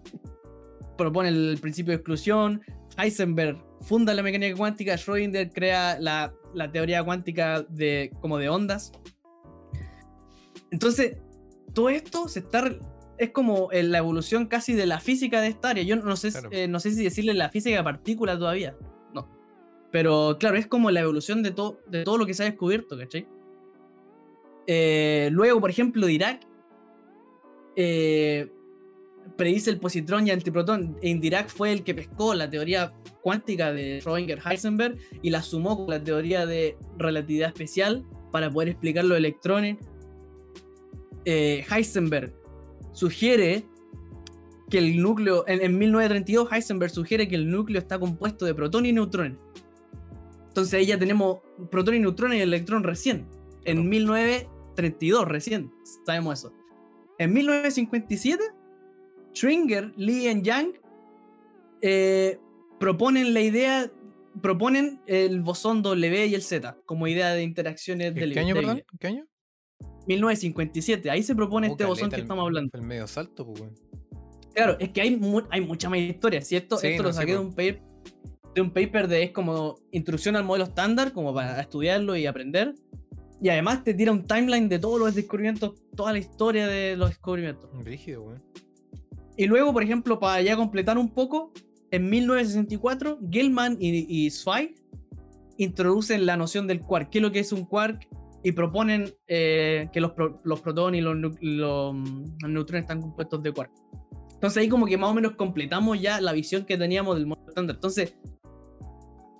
propone 0.98 1.30
el 1.30 1.58
principio 1.62 1.92
de 1.92 1.98
exclusión. 1.98 2.62
Heisenberg 2.98 3.64
funda 3.82 4.14
la 4.14 4.24
mecánica 4.24 4.58
cuántica. 4.58 4.96
Schrödinger 4.96 5.52
crea 5.54 5.98
la, 6.00 6.34
la 6.54 6.72
teoría 6.72 7.04
cuántica 7.04 7.62
de, 7.70 8.12
como 8.20 8.38
de 8.40 8.50
ondas. 8.50 8.92
Entonces, 10.72 11.18
todo 11.78 11.90
esto 11.90 12.28
se 12.28 12.40
está 12.40 12.76
es 13.20 13.30
como 13.30 13.72
eh, 13.72 13.84
la 13.84 14.00
evolución 14.00 14.48
casi 14.48 14.74
de 14.74 14.88
la 14.88 15.00
física 15.00 15.42
de 15.42 15.50
esta 15.50 15.70
área. 15.70 15.84
Yo 15.84 15.96
no 15.96 16.16
sé, 16.16 16.32
Claro. 16.32 16.50
eh, 16.52 16.68
no 16.68 16.80
sé 16.80 16.90
si 16.90 17.04
decirle 17.04 17.36
la 17.36 17.50
física 17.50 17.78
de 17.78 17.84
partículas 17.84 18.40
todavía. 18.40 18.76
No. 19.14 19.30
Pero 19.92 20.38
claro, 20.40 20.58
es 20.58 20.66
como 20.66 20.90
la 20.90 21.02
evolución 21.02 21.44
de, 21.44 21.52
todo 21.52 21.80
de 21.88 22.04
todo 22.04 22.18
lo 22.18 22.26
que 22.26 22.34
se 22.34 22.42
ha 22.42 22.46
descubierto, 22.48 22.98
¿cachai? 22.98 23.28
Eh, 24.66 25.30
luego, 25.32 25.62
por 25.62 25.70
ejemplo, 25.70 26.08
Dirac 26.08 26.42
eh, 27.76 28.52
predice 29.36 29.70
el 29.70 29.80
positrón 29.80 30.26
y 30.26 30.32
antiprotón. 30.32 30.98
En 31.04 31.22
Dirac 31.22 31.48
fue 31.50 31.72
el 31.74 31.84
que 31.84 31.94
pescó 31.94 32.34
la 32.34 32.50
teoría 32.50 32.92
cuántica 33.22 33.72
de 33.72 34.02
Schrödinger-Heisenberg 34.02 34.98
y 35.22 35.30
la 35.30 35.44
sumó 35.44 35.78
con 35.78 35.92
la 35.92 36.04
teoría 36.04 36.48
de 36.48 36.76
relatividad 36.98 37.50
especial 37.50 38.04
para 38.32 38.50
poder 38.50 38.70
explicar 38.70 39.06
los 39.06 39.18
electrones. 39.20 39.78
Eh, 41.30 41.66
Heisenberg 41.70 42.34
sugiere 42.94 43.66
que 44.70 44.78
el 44.78 45.02
núcleo, 45.02 45.44
en, 45.48 45.62
en 45.62 45.78
1932 45.78 46.50
Heisenberg 46.52 46.90
sugiere 46.92 47.28
que 47.28 47.36
el 47.36 47.50
núcleo 47.52 47.80
está 47.80 48.00
compuesto 48.00 48.46
de 48.46 48.54
protones 48.56 48.92
y 48.92 48.94
neutrones. 48.94 49.38
Entonces 50.48 50.74
ahí 50.76 50.86
ya 50.86 50.98
tenemos 50.98 51.40
protones 51.70 52.00
y 52.00 52.04
neutrones 52.04 52.40
y 52.40 52.42
electrón 52.42 52.84
recién. 52.84 53.28
En 53.66 53.76
Claro. 53.78 53.90
1932 53.90 55.26
recién 55.28 55.72
sabemos 56.06 56.40
eso. 56.40 56.54
En 57.20 57.34
1957 57.34 58.42
Schwinger, 59.34 59.92
Lee 59.98 60.30
y 60.30 60.42
Yang 60.42 60.80
eh, 61.82 62.40
proponen 62.80 63.34
la 63.34 63.42
idea, 63.42 63.92
proponen 64.42 65.02
el 65.08 65.42
bosón 65.42 65.82
W 65.82 66.26
y 66.28 66.36
el 66.36 66.42
Z 66.42 66.78
como 66.86 67.08
idea 67.08 67.32
de 67.34 67.44
interacciones 67.44 68.08
¿En 68.10 68.16
del 68.16 68.34
¿Qué 68.34 68.40
año, 68.40 68.56
de- 68.56 68.62
perdón? 68.62 68.84
¿Qué 69.00 69.08
año? 69.08 69.26
1957, 70.08 71.10
ahí 71.10 71.22
se 71.24 71.36
propone 71.36 71.68
Oh, 71.68 71.72
este 71.72 71.86
bosón 71.86 72.10
que 72.10 72.16
el- 72.18 72.22
estamos 72.24 72.44
hablando. 72.46 72.70
El 72.74 72.82
medio 72.84 73.08
salto, 73.08 73.46
pues, 73.46 73.62
weón. 73.62 73.74
Claro, 74.54 74.78
es 74.80 74.90
que 74.90 75.02
hay, 75.02 75.16
mu- 75.16 75.44
hay 75.52 75.62
mucha 75.62 75.90
más 75.90 76.00
historia. 76.00 76.42
Si 76.42 76.56
esto, 76.56 76.78
Sí, 76.78 76.88
esto 76.88 77.04
no 77.04 77.10
lo 77.10 77.14
saqué 77.14 77.34
de 77.34 77.40
un 77.40 77.50
paper 77.52 77.82
de 78.56 78.62
un 78.62 78.72
paper 78.72 79.08
de 79.08 79.22
es 79.22 79.30
como 79.32 79.76
instrucción 79.92 80.36
al 80.36 80.44
modelo 80.44 80.66
estándar, 80.66 81.14
como 81.14 81.32
para 81.32 81.62
estudiarlo 81.62 82.16
y 82.16 82.26
aprender. 82.26 82.74
Y 83.40 83.50
además 83.50 83.84
te 83.84 83.94
tira 83.94 84.12
un 84.12 84.24
timeline 84.26 84.68
de 84.68 84.80
todos 84.80 85.00
los 85.00 85.14
descubrimientos, 85.14 85.76
toda 85.96 86.12
la 86.12 86.18
historia 86.18 86.66
de 86.66 86.96
los 86.98 87.10
descubrimientos. 87.10 87.70
Brígido, 87.84 88.24
weón. 88.24 88.44
Y 89.36 89.46
luego, 89.46 89.72
por 89.74 89.84
ejemplo, 89.84 90.20
para 90.20 90.42
ya 90.42 90.56
completar 90.56 90.98
un 90.98 91.10
poco, 91.10 91.52
en 91.92 92.10
1964, 92.10 93.20
Gell-Mann 93.30 93.78
y, 93.80 94.08
y 94.26 94.32
Zweig 94.32 94.74
introducen 95.58 96.26
la 96.26 96.36
noción 96.36 96.66
del 96.66 96.82
quark, 96.82 97.10
qué 97.12 97.20
es 97.20 97.22
lo 97.22 97.32
que 97.32 97.40
es 97.40 97.52
un 97.52 97.64
quark, 97.66 98.08
y 98.44 98.52
proponen 98.52 99.14
eh, 99.28 99.90
que 99.92 100.00
los, 100.00 100.14
los 100.44 100.62
protones 100.62 101.00
y 101.00 101.04
los, 101.04 101.16
los, 101.42 101.94
mm, 101.94 102.24
los 102.42 102.52
neutrones 102.52 102.84
están 102.84 103.02
compuestos 103.02 103.42
de 103.44 103.52
quark. 103.52 103.72
Entonces 104.34 104.62
ahí 104.62 104.70
como 104.70 104.86
que 104.86 104.98
más 104.98 105.10
o 105.10 105.14
menos 105.16 105.34
completamos 105.34 106.00
ya 106.00 106.22
la 106.22 106.32
visión 106.32 106.64
que 106.64 106.78
teníamos 106.78 107.16
del 107.16 107.26
modelo 107.26 107.50
estándar. 107.50 107.76
Entonces, 107.78 108.16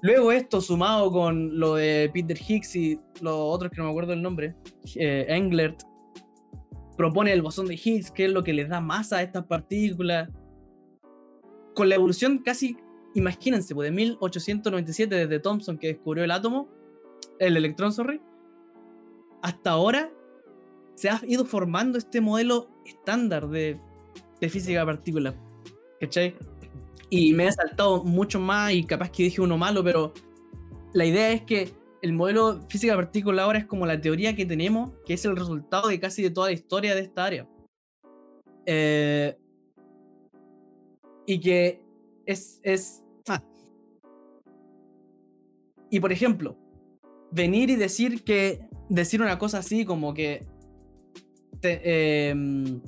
luego 0.02 0.32
esto 0.32 0.60
sumado 0.60 1.12
con 1.12 1.60
lo 1.60 1.76
de 1.76 2.10
Peter 2.12 2.38
Higgs 2.38 2.76
y 2.76 3.00
los 3.22 3.36
otros 3.36 3.72
que 3.72 3.78
no 3.78 3.86
me 3.86 3.92
acuerdo 3.92 4.14
el 4.14 4.24
nombre, 4.24 4.56
eh, 4.96 5.26
Englert, 5.30 5.84
propone 6.98 7.32
el 7.32 7.44
bosón 7.44 7.68
de 7.68 7.76
Higgs, 7.76 8.10
que 8.10 8.26
es 8.26 8.32
lo 8.32 8.44
que 8.44 8.54
les 8.54 8.70
da 8.70 8.82
masa 8.82 9.18
a 9.18 9.22
estas 9.22 9.46
partículas. 9.46 10.30
Con 11.76 11.90
la 11.90 11.96
evolución 11.96 12.40
casi, 12.40 12.76
imagínense, 13.14 13.76
pues, 13.76 13.90
de 13.90 13.96
1897 13.96 15.14
desde 15.14 15.40
Thomson 15.40 15.78
que 15.78 15.90
descubrió 15.90 16.24
el 16.24 16.32
átomo, 16.32 16.68
el 17.40 17.56
electrón, 17.56 17.94
sorry, 17.94 18.20
hasta 19.42 19.72
ahora 19.72 20.12
se 20.96 21.10
ha 21.10 21.22
ido 21.28 21.46
formando 21.46 21.98
este 21.98 22.22
modelo 22.22 22.70
estándar 22.86 23.48
de, 23.50 23.80
de 24.42 24.50
física 24.50 24.80
de 24.80 24.86
partículas. 24.86 25.36
¿Cachai? 26.00 26.36
Y 27.10 27.34
me 27.34 27.48
he 27.48 27.52
saltado 27.52 28.04
mucho 28.04 28.40
más 28.40 28.74
y 28.74 28.84
capaz 28.84 29.12
que 29.12 29.24
dije 29.24 29.42
uno 29.42 29.58
malo, 29.58 29.84
pero 29.84 30.14
la 30.94 31.06
idea 31.06 31.32
es 31.32 31.44
que 31.44 31.72
el 32.02 32.14
modelo 32.14 32.62
física 32.68 32.94
de 32.94 33.04
partículas 33.04 33.46
ahora 33.46 33.60
es 33.60 33.66
como 33.66 33.86
la 33.86 34.00
teoría 34.00 34.36
que 34.36 34.46
tenemos, 34.46 34.92
que 35.06 35.14
es 35.14 35.26
el 35.26 35.36
resultado 35.36 35.88
de 35.88 36.00
casi 36.00 36.22
de 36.22 36.30
toda 36.30 36.48
la 36.48 36.54
historia 36.54 36.96
de 36.96 37.02
esta 37.02 37.26
área. 37.26 37.50
Eh, 38.66 39.38
y 41.26 41.40
que 41.40 41.82
es... 42.26 42.60
es 42.64 43.04
ah. 43.28 43.44
Y 45.90 46.00
por 46.00 46.12
ejemplo, 46.12 46.58
venir 47.32 47.70
y 47.70 47.76
decir 47.76 48.24
que... 48.24 48.67
Decir 48.90 49.22
una 49.22 49.38
cosa 49.38 49.60
así 49.60 49.86
como 49.86 50.14
que... 50.14 50.46
te- 51.62 52.30
em, 52.30 52.82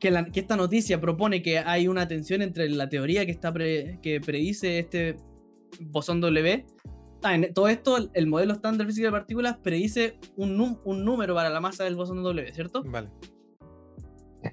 que, 0.00 0.10
la- 0.10 0.26
que 0.26 0.40
esta 0.40 0.56
noticia 0.56 1.00
propone 1.00 1.42
que 1.42 1.58
hay 1.58 1.88
una 1.88 2.06
tensión 2.06 2.42
entre 2.42 2.68
la 2.68 2.88
teoría 2.88 3.24
que, 3.24 3.32
está 3.32 3.52
pre- 3.52 3.98
que 4.02 4.20
predice 4.20 4.78
este 4.78 5.16
bosón 5.80 6.20
W. 6.20 6.66
Ah, 7.22 7.34
en 7.34 7.54
todo 7.54 7.68
esto, 7.68 7.96
el- 7.96 8.10
el 8.12 8.26
modelo 8.26 8.52
estándar 8.52 8.86
física 8.86 9.06
de 9.08 9.12
partículas 9.12 9.56
predice 9.62 10.18
un, 10.36 10.58
num- 10.58 10.78
un 10.84 11.04
número 11.06 11.34
para 11.34 11.48
la 11.48 11.60
masa 11.60 11.84
del 11.84 11.96
bosón 11.96 12.22
W, 12.22 12.52
¿cierto? 12.52 12.82
Vale. 12.84 13.08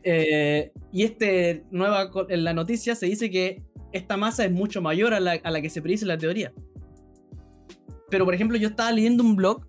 Eh, 0.04 0.72
y 0.94 1.04
este 1.04 1.66
nueva 1.70 2.10
en 2.30 2.44
la 2.46 2.54
noticia 2.54 2.96
se 2.96 3.08
dice 3.08 3.30
que 3.30 3.62
esta 3.92 4.16
masa 4.16 4.46
es 4.46 4.52
mucho 4.54 4.82
mayor 4.82 5.14
a 5.14 5.20
la, 5.20 5.34
a 5.34 5.52
la 5.52 5.62
que 5.62 5.70
se 5.70 5.82
predice 5.82 6.06
la 6.06 6.18
teoría. 6.18 6.54
Pero 8.12 8.26
por 8.26 8.36
ejemplo, 8.36 8.58
yo 8.58 8.68
estaba 8.68 8.92
leyendo 8.92 9.24
un 9.24 9.36
blog 9.36 9.66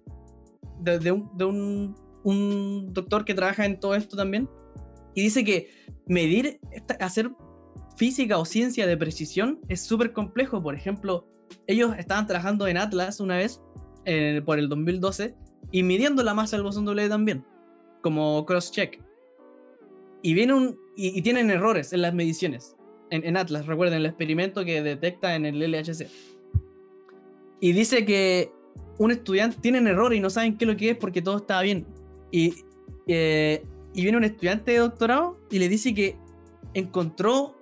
de, 0.81 0.99
de 0.99 1.13
un, 1.13 1.31
de 1.39 1.45
un- 1.47 1.95
un 2.25 2.93
doctor 2.93 3.25
que 3.25 3.33
trabaja 3.35 3.65
en 3.65 3.81
todo 3.81 3.95
esto 3.95 4.17
también. 4.17 4.49
Y 5.15 5.23
dice 5.23 5.45
que 5.45 5.71
medir, 6.07 6.61
esta- 6.73 6.95
hacer 6.95 7.31
física 7.97 8.37
o 8.39 8.45
ciencia 8.45 8.87
de 8.87 8.97
precisión 8.97 9.61
es 9.69 9.81
súper 9.83 10.13
complejo. 10.13 10.63
Por 10.63 10.75
ejemplo, 10.75 11.27
ellos 11.67 11.95
estaban 11.99 12.27
trabajando 12.27 12.67
en 12.67 12.77
Atlas 12.77 13.21
una 13.21 13.37
vez, 13.39 13.61
eh, 14.05 14.43
por 14.45 14.59
el 14.59 14.69
2012, 14.69 15.35
y 15.71 15.83
midiendo 15.85 16.23
la 16.23 16.35
masa 16.35 16.57
del 16.57 16.65
bosón 16.65 16.85
W 16.85 17.09
también, 17.09 17.45
como 18.03 18.45
cross-check. 18.47 19.01
Y 20.23 20.35
viene 20.35 20.55
un. 20.55 20.77
Y, 20.97 21.19
y 21.19 21.23
tienen 21.23 21.51
errores 21.51 21.93
en 21.93 22.03
las 22.03 22.15
mediciones. 22.15 22.77
En, 23.11 23.25
en 23.25 23.37
Atlas, 23.37 23.67
recuerden 23.67 23.99
el 23.99 24.07
experimento 24.07 24.65
que 24.65 24.83
detecta 24.83 25.35
en 25.35 25.45
el 25.47 25.61
LHC. 25.61 26.07
Y 27.63 27.73
dice 27.73 28.05
que 28.05 28.53
un 28.99 29.13
estudiante 29.13 29.57
tienen 29.61 29.87
error 29.87 30.13
y 30.13 30.19
no 30.19 30.31
saben 30.31 30.59
qué 30.59 30.65
es 30.65 30.71
lo 30.73 30.77
que 30.77 30.91
es 30.91 30.97
porque 30.97 31.23
todo 31.23 31.37
estaba 31.37 31.63
bien. 31.63 31.87
Y, 32.33 32.55
eh, 33.07 33.65
y 33.95 34.03
viene 34.03 34.19
un 34.19 34.25
estudiante 34.25 34.73
de 34.73 34.79
doctorado 34.79 35.39
y 35.49 35.61
le 35.61 35.69
dice 35.69 35.95
que 35.95 36.17
encontró 36.75 37.57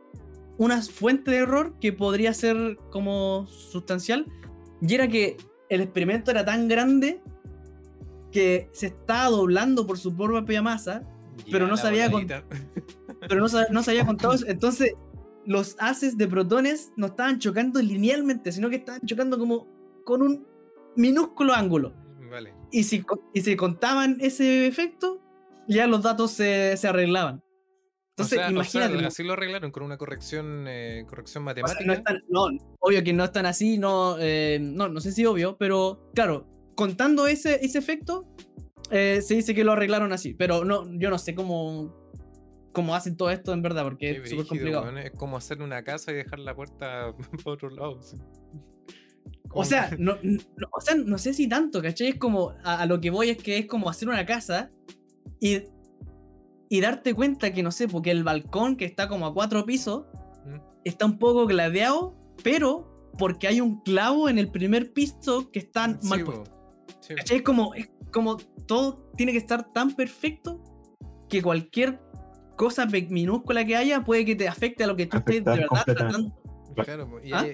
una 0.57 0.81
fuente 0.81 1.31
de 1.31 1.37
error 1.39 1.75
que 1.83 1.93
podría 1.93 2.33
ser 2.33 2.79
como 2.91 3.47
sustancial. 3.47 4.25
Y 4.81 4.95
era 4.95 5.07
que 5.07 5.37
el 5.69 5.83
experimento 5.83 6.31
era 6.31 6.47
tan 6.47 6.67
grande 6.67 7.21
que 8.33 8.71
se 8.73 8.87
estaba 8.87 9.29
doblando 9.29 9.87
por 9.87 9.99
su 9.99 10.17
propia 10.17 10.63
masa 10.63 11.03
Pero 11.51 11.67
no 11.67 11.77
sabía 11.77 12.11
con- 12.11 12.21
pero 13.29 13.41
no, 13.41 13.49
no 13.71 13.83
se 13.83 13.91
había 13.91 14.07
contado. 14.07 14.35
Entonces, 14.47 14.95
los 15.45 15.77
haces 15.79 16.17
de 16.17 16.27
protones 16.27 16.91
no 16.97 17.09
estaban 17.09 17.39
chocando 17.39 17.83
linealmente, 17.83 18.51
sino 18.51 18.71
que 18.71 18.77
estaban 18.77 19.03
chocando 19.03 19.39
como 19.39 19.80
con 20.11 20.23
un 20.23 20.47
minúsculo 20.97 21.55
ángulo. 21.55 21.95
Vale. 22.31 22.55
Y 22.71 22.85
si, 22.85 23.03
y 23.35 23.41
si 23.41 23.57
contaban 23.57 24.17
ese 24.21 24.67
efecto, 24.67 25.21
ya 25.69 25.87
los 25.87 26.03
datos 26.03 26.31
se, 26.33 26.77
se 26.77 26.87
arreglaban. 26.89 27.43
Entonces, 28.17 28.39
O 28.39 28.41
sea- 28.41 28.47
o 28.61 28.65
sea, 28.65 28.81
imagínate. 28.85 29.07
así 29.07 29.23
lo 29.25 29.33
arreglaron 29.33 29.71
con 29.71 29.83
una 29.83 29.97
corrección, 29.97 30.67
eh, 30.69 31.05
corrección 31.09 31.43
o 31.49 31.55
sea, 31.55 31.65
matemática. 31.65 32.13
no, 32.29 32.51
no, 32.51 32.77
obvio 32.81 33.03
que 33.03 33.13
no 33.13 33.25
están 33.25 33.47
así, 33.47 33.79
no, 33.79 34.17
eh, 34.21 34.59
no, 34.61 34.89
no 34.89 35.01
sé 35.01 35.13
si 35.13 35.25
obvio, 35.25 35.57
pero 35.59 36.11
claro, 36.15 36.47
contando 36.77 37.27
ese, 37.27 37.65
ese 37.65 37.79
efecto, 37.79 38.27
eh, 38.91 39.23
se 39.23 39.35
dice 39.37 39.55
que 39.55 39.65
lo 39.65 39.73
arreglaron 39.73 40.13
así. 40.13 40.35
Pero 40.35 40.65
no, 40.65 40.87
yo 40.99 41.09
no 41.09 41.19
sé 41.19 41.35
cómo, 41.35 41.95
cómo 42.73 42.95
hacen 42.95 43.17
todo 43.17 43.31
esto 43.31 43.53
en 43.55 43.63
verdad, 43.63 43.85
porque 43.85 44.15
Qué 44.15 44.23
es 44.23 44.31
súper 44.31 44.47
complicado. 44.47 44.97
Es 44.99 45.13
como 45.13 45.37
hacer 45.37 45.63
una 45.63 45.83
casa 45.83 46.13
y 46.13 46.17
dejar 46.17 46.41
la 46.41 46.55
puerta 46.55 47.15
para 47.45 47.55
otro 47.55 47.71
lado. 47.71 48.03
sí. 48.03 48.17
O 49.53 49.65
sea, 49.65 49.91
no, 49.99 50.17
no- 50.23 50.39
o 50.73 50.81
sea, 50.81 50.95
no 50.95 51.19
sé 51.19 51.35
si 51.35 51.49
tanto, 51.49 51.83
¿cachai? 51.83 52.09
Es 52.09 52.15
como, 52.17 52.51
a, 52.63 52.83
a 52.83 52.87
lo 52.87 53.01
que 53.01 53.11
voy 53.11 53.31
es 53.31 53.39
que 53.39 53.59
es 53.59 53.67
como 53.67 53.91
hacer 53.91 54.09
una 54.09 54.25
casa 54.25 54.71
y, 55.41 55.63
y 56.69 56.81
darte 56.81 57.15
cuenta 57.15 57.53
que, 57.53 57.63
no 57.63 57.73
sé, 57.73 57.89
porque 57.89 58.11
el 58.13 58.23
balcón 58.23 58.77
que 58.77 58.85
está 58.85 59.09
como 59.09 59.27
a 59.27 59.35
cuatro 59.35 59.65
pisos 59.67 60.05
¿Mm? 60.47 60.61
está 60.85 61.07
un 61.07 61.19
poco 61.19 61.47
gladeado, 61.47 62.17
pero 62.45 63.11
porque 63.19 63.49
hay 63.49 63.61
un 63.61 63.81
clavo 63.81 64.29
en 64.29 64.39
el 64.39 64.51
primer 64.51 64.93
piso 64.93 65.51
que 65.51 65.59
está 65.59 65.89
mal 66.05 66.19
Sí, 66.21 66.25
puesto. 66.25 66.45
po. 66.45 66.97
Sí. 67.01 67.15
¿Cachai? 67.17 67.37
Es 67.39 67.43
como, 67.43 67.75
es 67.75 67.91
como 68.13 68.37
todo 68.67 69.11
tiene 69.17 69.33
que 69.33 69.39
estar 69.39 69.73
tan 69.73 69.95
perfecto 69.97 70.63
que 71.29 71.43
cualquier 71.43 72.01
cosa 72.57 72.87
minúscula 72.87 73.65
que 73.65 73.75
haya 73.75 74.05
puede 74.05 74.25
que 74.25 74.37
te 74.37 74.47
afecte 74.47 74.85
a 74.85 74.87
lo 74.87 74.95
que 74.97 75.07
tú 75.07 75.17
estés 75.17 75.45
de 75.45 75.51
verdad 75.51 75.85
tratando. 75.85 76.37
Claro, 76.77 77.09
y 77.25 77.33
¿Ah? 77.33 77.47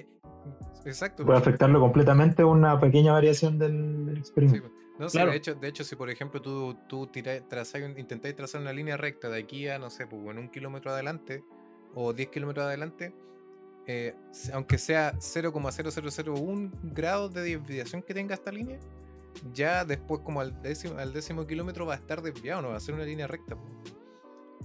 Exacto. 0.87 1.25
Puede 1.25 1.39
afectarlo 1.39 1.79
completamente 1.79 2.43
una 2.43 2.79
pequeña 2.79 3.13
variación 3.13 3.57
del, 3.59 4.05
del 4.05 4.15
Sí, 4.15 4.19
experimento. 4.21 4.71
No, 4.99 5.07
Claro. 5.09 5.29
de 5.31 5.37
hecho, 5.37 5.53
de 5.53 5.67
hecho, 5.67 5.83
si 5.83 5.95
por 5.95 6.09
ejemplo 6.09 6.41
tú, 6.41 6.75
tú 6.89 7.03
intentáis 7.15 8.35
trazar 8.35 8.61
una 8.61 8.73
línea 8.73 8.97
recta 8.97 9.29
de 9.29 9.39
aquí 9.39 9.67
a, 9.67 9.77
no 9.77 9.89
sé, 9.91 10.07
pues, 10.07 10.21
en 10.25 10.39
un 10.39 10.49
kilómetro 10.49 10.91
adelante 10.91 11.43
o 11.93 12.13
10 12.13 12.29
kilómetros 12.29 12.65
adelante, 12.65 13.13
eh, 13.85 14.15
aunque 14.53 14.77
sea 14.79 15.13
0,0001 15.19 16.71
grados 16.83 17.33
de 17.33 17.41
desviación 17.43 18.01
que 18.01 18.13
tenga 18.13 18.33
esta 18.33 18.51
línea, 18.51 18.79
ya 19.53 19.85
después 19.85 20.21
como 20.21 20.41
al 20.41 20.61
décimo, 20.61 20.97
al 20.97 21.13
décimo 21.13 21.45
kilómetro 21.45 21.85
va 21.85 21.93
a 21.93 21.97
estar 21.97 22.21
desviado, 22.21 22.61
no 22.63 22.69
va 22.69 22.77
a 22.77 22.79
ser 22.79 22.95
una 22.95 23.03
línea 23.05 23.27
recta. 23.27 23.55
po. 23.55 23.61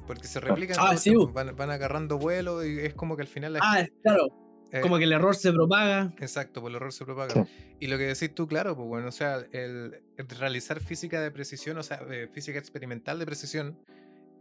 Porque 0.07 0.27
se 0.27 0.41
replican, 0.41 0.77
Ah, 0.81 0.97
sí, 0.97 1.14
van, 1.33 1.55
van 1.55 1.70
agarrando 1.70 2.18
vuelo 2.18 2.64
y 2.64 2.79
es 2.81 2.95
como 2.95 3.14
que 3.16 3.23
al 3.23 3.29
final... 3.29 3.53
la- 3.53 3.61
Ah, 3.62 3.87
claro, 4.03 4.29
eh, 4.73 4.81
como 4.81 4.99
que 4.99 5.05
el 5.05 5.12
error 5.12 5.37
se 5.37 5.53
propaga. 5.53 6.12
Exacto, 6.18 6.61
por 6.61 6.70
el 6.70 6.77
error 6.77 6.93
se 6.93 7.05
propaga. 7.05 7.35
Sí. 7.45 7.51
Y 7.81 7.87
lo 7.89 7.99
que 7.99 8.05
decís 8.05 8.35
tú, 8.35 8.47
claro, 8.49 8.75
pues 8.75 8.89
bueno, 8.89 9.09
o 9.09 9.12
sea, 9.12 9.37
el, 9.53 10.03
el 10.16 10.29
realizar 10.39 10.81
física 10.81 11.20
de 11.20 11.31
precisión, 11.31 11.77
o 11.79 11.83
sea, 11.83 12.01
eh, 12.11 12.29
física 12.33 12.59
experimental 12.59 13.18
de 13.18 13.27
precisión, 13.27 13.79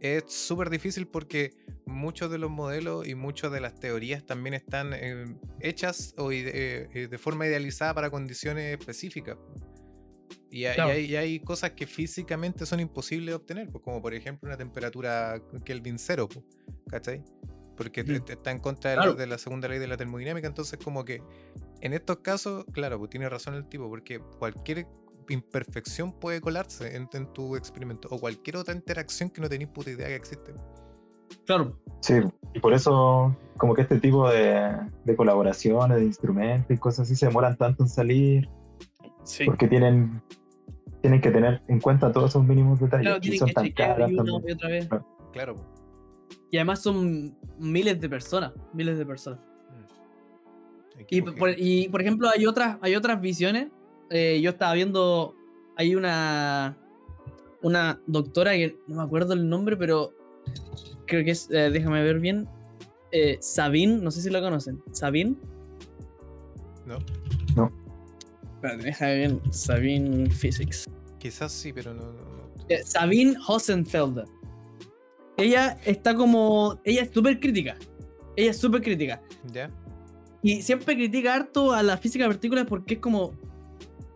es 0.00 0.24
súper 0.26 0.68
difícil 0.70 1.06
porque 1.06 1.52
muchos 1.86 2.28
de 2.30 2.38
los 2.38 2.50
modelos 2.50 3.06
y 3.06 3.14
muchas 3.14 3.52
de 3.52 3.60
las 3.60 3.78
teorías 3.78 4.24
también 4.26 4.54
están 4.54 4.92
eh, 4.94 5.26
hechas 5.60 6.12
o 6.18 6.32
ide- 6.32 6.50
eh, 6.54 6.88
eh, 6.94 7.06
de 7.06 7.18
forma 7.18 7.46
idealizada 7.46 7.94
para 7.94 8.10
condiciones 8.10 8.76
específicas. 8.76 9.38
Y, 10.50 10.64
hay- 10.66 10.72
y 10.72 10.74
Claro. 10.74 10.90
hay, 10.90 11.04
y 11.04 11.16
hay 11.16 11.40
cosas 11.40 11.70
que 11.70 11.86
físicamente 11.86 12.66
son 12.66 12.80
imposibles 12.80 13.28
de 13.28 13.34
obtener, 13.34 13.68
pues, 13.70 13.82
como 13.84 14.02
por 14.02 14.12
ejemplo 14.12 14.48
una 14.48 14.56
temperatura 14.56 15.40
Kelvin 15.64 15.98
cero, 15.98 16.28
pues, 16.28 16.44
¿cachai? 16.88 17.22
Porque 17.76 18.04
te- 18.04 18.32
está 18.32 18.50
en 18.50 18.58
contra 18.58 18.90
de, 18.92 18.96
la- 18.98 19.12
de 19.12 19.26
la 19.26 19.38
segunda 19.38 19.68
ley 19.68 19.78
de 19.78 19.86
la 19.86 19.96
termodinámica, 19.96 20.46
entonces 20.46 20.78
como 20.82 21.04
que 21.04 21.22
en 21.80 21.92
estos 21.94 22.18
casos, 22.18 22.64
claro, 22.72 22.98
pues 22.98 23.10
tiene 23.10 23.28
razón 23.28 23.54
el 23.54 23.66
tipo, 23.68 23.88
porque 23.88 24.20
cualquier 24.38 24.86
imperfección 25.28 26.12
puede 26.12 26.40
colarse 26.40 26.96
en, 26.96 27.08
en 27.12 27.26
tu 27.32 27.56
experimento, 27.56 28.08
o 28.10 28.18
cualquier 28.18 28.56
otra 28.56 28.74
interacción 28.74 29.30
que 29.30 29.40
no 29.40 29.48
tenéis 29.48 29.70
puta 29.70 29.90
idea 29.90 30.06
que 30.08 30.16
existe. 30.16 30.52
Claro. 31.46 31.78
Sí, 32.00 32.14
y 32.54 32.60
por 32.60 32.74
eso 32.74 33.34
como 33.56 33.74
que 33.74 33.82
este 33.82 33.98
tipo 34.00 34.28
de, 34.28 34.76
de 35.04 35.16
colaboraciones, 35.16 35.98
de 35.98 36.04
instrumentos 36.04 36.70
y 36.70 36.78
cosas 36.78 37.06
así 37.06 37.16
se 37.16 37.26
demoran 37.26 37.56
tanto 37.56 37.84
en 37.84 37.88
salir, 37.88 38.48
Sí. 39.24 39.44
porque 39.44 39.68
tienen, 39.68 40.20
tienen 41.00 41.20
que 41.20 41.30
tener 41.30 41.62
en 41.68 41.80
cuenta 41.80 42.12
todos 42.12 42.30
esos 42.30 42.44
mínimos 42.44 42.80
detalles 42.80 43.06
Claro, 43.06 43.20
y 43.22 43.38
son 43.38 43.48
que 43.48 43.54
tan 43.54 43.70
caras 43.72 44.10
y 44.10 44.14
una 44.14 44.24
también. 44.24 44.48
y 44.48 44.52
otra 44.52 44.68
vez. 44.68 44.88
Claro. 45.32 45.56
Y 46.50 46.56
además 46.58 46.82
son 46.82 47.36
miles 47.58 48.00
de 48.00 48.08
personas, 48.08 48.52
miles 48.72 48.98
de 48.98 49.06
personas. 49.06 49.40
Mm. 49.40 51.00
Y 51.08 51.22
por, 51.22 51.34
gigante. 51.34 51.56
y, 51.62 51.88
por 51.88 52.00
ejemplo, 52.00 52.28
hay 52.28 52.46
otras, 52.46 52.78
hay 52.80 52.94
otras 52.94 53.20
visiones. 53.20 53.68
Eh, 54.10 54.40
yo 54.42 54.50
estaba 54.50 54.74
viendo, 54.74 55.34
hay 55.76 55.94
una, 55.94 56.76
una 57.62 58.00
doctora 58.06 58.52
que 58.52 58.76
no 58.86 58.96
me 58.96 59.02
acuerdo 59.02 59.32
el 59.32 59.48
nombre, 59.48 59.76
pero 59.76 60.12
creo 61.06 61.24
que 61.24 61.30
es, 61.30 61.48
eh, 61.50 61.70
déjame 61.70 62.02
ver 62.02 62.20
bien, 62.20 62.48
eh, 63.10 63.38
Sabine, 63.40 63.98
no 63.98 64.10
sé 64.10 64.20
si 64.22 64.30
la 64.30 64.40
conocen. 64.40 64.82
Sabine. 64.92 65.36
¿No? 66.86 66.98
Espérate, 68.54 68.82
déjame 68.84 69.10
ver 69.16 69.28
bien. 69.28 69.52
Sabine 69.52 70.30
Physics. 70.30 70.88
Quizás 71.18 71.52
sí, 71.52 71.72
pero 71.72 71.94
no. 71.94 72.02
no- 72.02 72.12
no. 72.12 72.42
Eh, 72.68 72.82
Sabine 72.84 73.34
Hossenfelder. 73.46 74.24
Ella 75.36 75.78
está 75.84 76.14
como. 76.14 76.80
Ella 76.84 77.02
es 77.02 77.10
súper 77.10 77.40
crítica. 77.40 77.76
Ella 78.36 78.50
es 78.50 78.58
súper 78.58 78.82
crítica. 78.82 79.22
¿Ya? 79.52 79.70
Y 80.42 80.62
siempre 80.62 80.94
critica 80.94 81.34
harto 81.34 81.72
a 81.72 81.82
la 81.82 81.96
física 81.96 82.24
de 82.24 82.30
partículas 82.30 82.66
porque 82.66 82.94
es 82.94 83.00
como. 83.00 83.32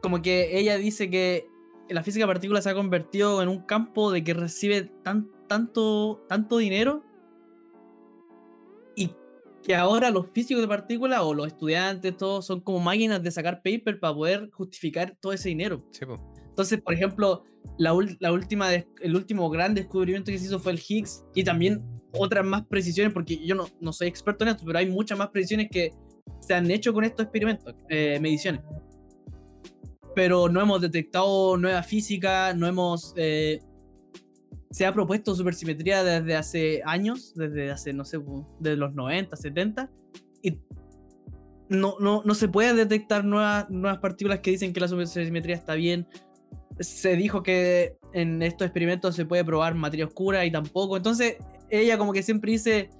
Como 0.02 0.22
que 0.22 0.58
ella 0.58 0.76
dice 0.76 1.10
que 1.10 1.48
la 1.88 2.02
física 2.02 2.26
de 2.26 2.32
partículas 2.32 2.64
se 2.64 2.70
ha 2.70 2.74
convertido 2.74 3.42
en 3.42 3.48
un 3.48 3.60
campo 3.60 4.12
de 4.12 4.22
que 4.22 4.34
recibe 4.34 4.82
tan, 5.02 5.30
tanto, 5.48 6.24
tanto 6.28 6.58
dinero. 6.58 7.02
Y 8.94 9.12
que 9.62 9.74
ahora 9.74 10.10
los 10.10 10.30
físicos 10.30 10.62
de 10.62 10.68
partículas 10.68 11.20
o 11.22 11.34
los 11.34 11.46
estudiantes, 11.46 12.16
todos 12.16 12.46
son 12.46 12.60
como 12.60 12.80
máquinas 12.80 13.22
de 13.22 13.30
sacar 13.30 13.62
paper 13.62 13.98
para 13.98 14.14
poder 14.14 14.50
justificar 14.50 15.16
todo 15.20 15.32
ese 15.32 15.48
dinero. 15.48 15.84
Sí, 15.90 16.06
pues. 16.06 16.20
Entonces, 16.56 16.80
por 16.80 16.94
ejemplo, 16.94 17.44
la, 17.76 17.94
la 18.18 18.32
última 18.32 18.72
el 18.72 19.14
último 19.14 19.50
gran 19.50 19.74
descubrimiento 19.74 20.32
que 20.32 20.38
se 20.38 20.46
hizo 20.46 20.58
fue 20.58 20.72
el 20.72 20.80
Higgs 20.80 21.22
y 21.34 21.44
también 21.44 21.84
otras 22.12 22.46
más 22.46 22.64
precisiones, 22.64 23.12
porque 23.12 23.44
yo 23.44 23.54
no, 23.54 23.66
no 23.78 23.92
soy 23.92 24.08
experto 24.08 24.42
en 24.44 24.48
esto, 24.48 24.64
pero 24.64 24.78
hay 24.78 24.90
muchas 24.90 25.18
más 25.18 25.28
precisiones 25.28 25.68
que 25.70 25.92
se 26.40 26.54
han 26.54 26.70
hecho 26.70 26.94
con 26.94 27.04
estos 27.04 27.24
experimentos, 27.24 27.74
eh, 27.90 28.18
mediciones. 28.22 28.62
Pero 30.14 30.48
no 30.48 30.62
hemos 30.62 30.80
detectado 30.80 31.58
nueva 31.58 31.82
física, 31.82 32.54
no 32.54 32.66
hemos... 32.66 33.12
eh, 33.16 33.60
se 34.70 34.86
ha 34.86 34.94
propuesto 34.94 35.34
supersimetría 35.34 36.02
desde 36.02 36.36
hace 36.36 36.82
años, 36.86 37.34
desde 37.34 37.70
hace, 37.70 37.92
no 37.92 38.06
sé, 38.06 38.18
desde 38.60 38.76
los 38.78 38.94
90, 38.94 39.36
70, 39.36 39.90
y 40.40 40.58
no, 41.68 41.96
no, 41.98 42.22
no 42.24 42.34
se 42.34 42.48
puede 42.48 42.74
detectar 42.74 43.24
nuevas, 43.24 43.68
nuevas 43.70 43.98
partículas 43.98 44.40
que 44.40 44.50
dicen 44.50 44.72
que 44.72 44.80
la 44.80 44.88
supersimetría 44.88 45.56
está 45.56 45.74
bien. 45.74 46.06
Se 46.78 47.16
dijo 47.16 47.42
que 47.42 47.96
en 48.12 48.42
estos 48.42 48.66
experimentos 48.66 49.14
se 49.14 49.24
puede 49.24 49.44
probar 49.44 49.74
materia 49.74 50.06
oscura 50.06 50.44
y 50.44 50.50
tampoco. 50.50 50.96
Entonces, 50.96 51.36
ella 51.70 51.96
como 51.98 52.12
que 52.12 52.22
siempre 52.22 52.52
dice, 52.52 52.90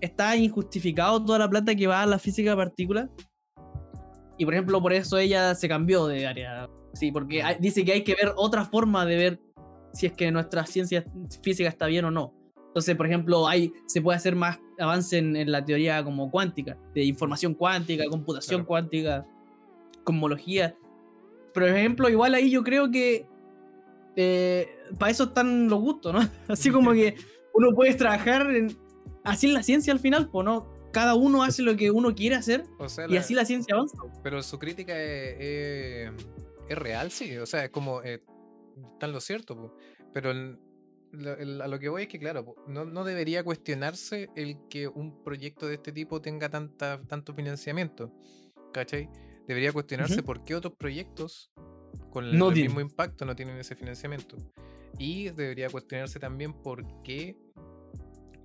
está 0.00 0.36
injustificado 0.36 1.24
toda 1.24 1.38
la 1.38 1.48
plata 1.50 1.74
que 1.74 1.86
va 1.86 2.02
a 2.02 2.06
la 2.06 2.18
física 2.18 2.50
de 2.50 2.56
partículas. 2.56 3.08
Y 4.38 4.44
por 4.44 4.54
ejemplo, 4.54 4.80
por 4.80 4.92
eso 4.92 5.18
ella 5.18 5.54
se 5.54 5.68
cambió 5.68 6.06
de 6.06 6.26
área. 6.26 6.68
Sí, 6.94 7.12
porque 7.12 7.42
hay- 7.42 7.56
dice 7.60 7.84
que 7.84 7.92
hay 7.92 8.02
que 8.04 8.14
ver 8.14 8.32
otra 8.36 8.64
forma 8.64 9.04
de 9.06 9.16
ver 9.16 9.40
si 9.92 10.06
es 10.06 10.12
que 10.12 10.30
nuestra 10.32 10.66
ciencia 10.66 11.04
física 11.42 11.68
está 11.68 11.86
bien 11.86 12.04
o 12.06 12.10
no. 12.10 12.34
Entonces, 12.68 12.96
por 12.96 13.06
ejemplo, 13.06 13.46
hay, 13.48 13.72
se 13.86 14.00
puede 14.00 14.16
hacer 14.16 14.34
más 14.36 14.58
avance 14.78 15.18
en, 15.18 15.36
en 15.36 15.50
la 15.52 15.64
teoría 15.64 16.02
como 16.04 16.30
cuántica, 16.30 16.78
de 16.94 17.04
información 17.04 17.54
cuántica, 17.54 18.04
computación 18.08 18.60
Claro. 18.60 18.66
cuántica, 18.68 19.26
cosmología. 20.04 20.74
Por 21.54 21.64
ejemplo, 21.64 22.08
igual 22.08 22.34
ahí 22.34 22.50
yo 22.50 22.62
creo 22.62 22.90
que 22.90 23.26
para 24.98 25.10
eso 25.10 25.24
están 25.24 25.68
los 25.68 25.80
gustos, 25.80 26.12
¿no? 26.12 26.20
Así 26.48 26.70
como 26.70 26.92
que 26.92 27.16
uno 27.54 27.74
puede 27.74 27.94
trabajar 27.94 28.50
en, 28.54 28.76
así 29.24 29.48
en 29.48 29.54
la 29.54 29.62
ciencia 29.62 29.92
al 29.92 29.98
final, 30.00 30.28
pues, 30.30 30.44
¿no? 30.44 30.68
Cada 30.92 31.14
uno 31.14 31.42
hace 31.42 31.62
lo 31.62 31.76
que 31.76 31.90
uno 31.90 32.14
quiere 32.14 32.34
hacer 32.36 32.64
O 32.78 32.88
sea, 32.88 33.06
y 33.08 33.12
la- 33.14 33.20
así 33.20 33.34
la 33.34 33.44
ciencia 33.44 33.74
avanza. 33.74 33.96
pero 34.22 34.42
su 34.42 34.58
crítica 34.58 35.00
es, 35.00 35.36
es- 35.40 36.10
es 36.68 36.78
real, 36.78 37.10
sí. 37.10 37.36
O 37.38 37.46
sea, 37.46 37.64
es 37.64 37.70
como. 37.70 38.02
eh, 38.02 38.22
en 39.00 39.12
lo 39.12 39.20
cierto, 39.20 39.56
po. 39.56 39.74
pero 40.12 40.30
el- 40.30 40.58
el- 41.12 41.60
a 41.60 41.68
lo 41.68 41.78
que 41.78 41.88
voy 41.88 42.02
es 42.02 42.08
que, 42.08 42.18
claro, 42.18 42.54
no, 42.68 42.84
no 42.84 43.04
debería 43.04 43.42
cuestionarse 43.44 44.30
el 44.36 44.56
que 44.68 44.86
un 44.88 45.22
proyecto 45.24 45.66
de 45.66 45.74
este 45.74 45.92
tipo 45.92 46.20
tenga 46.20 46.48
tanta, 46.48 47.00
tanto 47.08 47.34
financiamiento. 47.34 48.12
¿Cachai? 48.72 49.08
Debería 49.50 49.72
cuestionarse 49.72 50.22
por 50.22 50.44
qué 50.44 50.54
otros 50.54 50.74
proyectos 50.76 51.50
con 52.12 52.24
el, 52.24 52.38
No 52.38 52.48
el 52.50 52.54
tienen. 52.54 52.70
mismo 52.70 52.80
impacto 52.82 53.24
no 53.24 53.34
tienen 53.34 53.56
ese 53.56 53.74
financiamiento. 53.74 54.36
Y 54.96 55.30
debería 55.30 55.68
cuestionarse 55.68 56.20
también 56.20 56.52
por 56.52 56.84
qué 57.02 57.36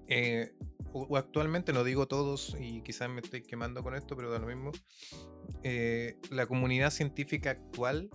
eh, 0.08 0.52
o, 0.94 1.04
o 1.04 1.18
actualmente, 1.18 1.74
no 1.74 1.84
digo 1.84 2.08
todos 2.08 2.58
y 2.60 2.82
quizás 2.82 3.08
me 3.08 3.22
estoy 3.22 3.44
quemando 3.44 3.84
con 3.84 3.94
esto, 3.94 4.16
pero 4.16 4.32
da 4.32 4.40
lo 4.40 4.48
mismo, 4.48 4.72
eh, 5.62 6.18
la 6.32 6.48
comunidad 6.48 6.90
científica 6.90 7.52
actual 7.52 8.10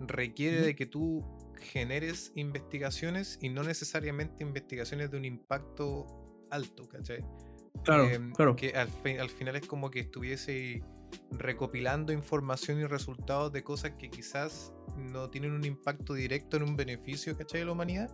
requiere 0.00 0.60
de 0.60 0.76
que 0.76 0.84
tú 0.84 1.24
generes 1.58 2.30
investigaciones 2.34 3.38
y 3.40 3.48
no 3.48 3.62
necesariamente 3.62 4.42
investigaciones 4.44 5.10
de 5.10 5.16
un 5.16 5.24
impacto 5.24 6.04
alto, 6.50 6.86
¿cachai? 6.90 7.24
Claro, 7.84 8.04
Em, 8.10 8.32
claro. 8.32 8.54
Que 8.54 8.74
al 8.74 9.30
final 9.30 9.56
es 9.56 9.66
como 9.66 9.90
que 9.90 10.00
estuviese 10.00 10.82
recopilando 11.32 12.12
información 12.12 12.80
y 12.80 12.84
resultados 12.84 13.52
de 13.52 13.62
cosas 13.64 13.92
que 13.98 14.10
quizás 14.10 14.72
no 14.96 15.30
tienen 15.30 15.52
un 15.52 15.64
impacto 15.64 16.14
directo 16.14 16.56
en 16.56 16.62
un 16.64 16.76
beneficio, 16.76 17.36
¿cachai? 17.36 17.60
De 17.60 17.66
la 17.66 17.72
humanidad, 17.72 18.10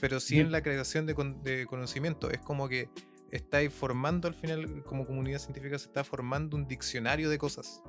pero 0.00 0.20
sí 0.20 0.36
Ujú. 0.36 0.46
en 0.46 0.52
la 0.52 0.62
creación 0.62 1.06
de, 1.06 1.14
con- 1.14 1.42
de 1.42 1.66
conocimiento. 1.66 2.30
Es 2.30 2.38
como 2.38 2.68
que 2.68 2.90
estáis 3.30 3.72
formando 3.72 4.28
al 4.28 4.34
final, 4.34 4.82
como 4.84 5.06
comunidad 5.06 5.38
científica, 5.38 5.78
se 5.78 5.86
está 5.86 6.04
formando 6.04 6.56
un 6.56 6.66
diccionario 6.68 7.30
de 7.30 7.38
cosas, 7.38 7.82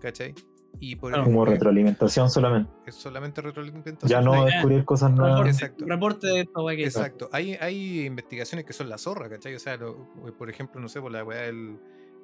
¿cachai? 0.00 0.34
Y 0.80 0.96
por 0.96 1.10
Claro. 1.10 1.24
Como 1.24 1.44
retroalimentación 1.44 2.30
solamente. 2.30 2.70
es 2.86 2.94
solamente 2.94 3.40
retroalimentación. 3.40 4.08
Ya 4.08 4.20
no 4.20 4.44
descubrir 4.44 4.84
cosas 4.84 5.10
nuevas. 5.10 5.38
Reporte, 5.40 5.50
Exacto. 5.50 5.84
reporte 5.86 6.26
de 6.28 6.40
esta 6.42 6.60
weá 6.62 6.76
que 6.76 6.82
hizo. 6.82 6.98
Exacto. 7.00 7.28
Hay, 7.32 7.54
hay 7.60 8.04
investigaciones 8.06 8.64
que 8.64 8.72
son 8.72 8.88
la 8.88 8.96
zorra, 8.98 9.28
¿cachai? 9.28 9.54
O 9.54 9.58
sea, 9.58 9.76
lo- 9.76 10.06
por 10.38 10.48
ejemplo, 10.50 10.80
no 10.80 10.88
sé, 10.88 11.00
por 11.00 11.10
la 11.10 11.24
weá 11.24 11.42
del 11.42 11.78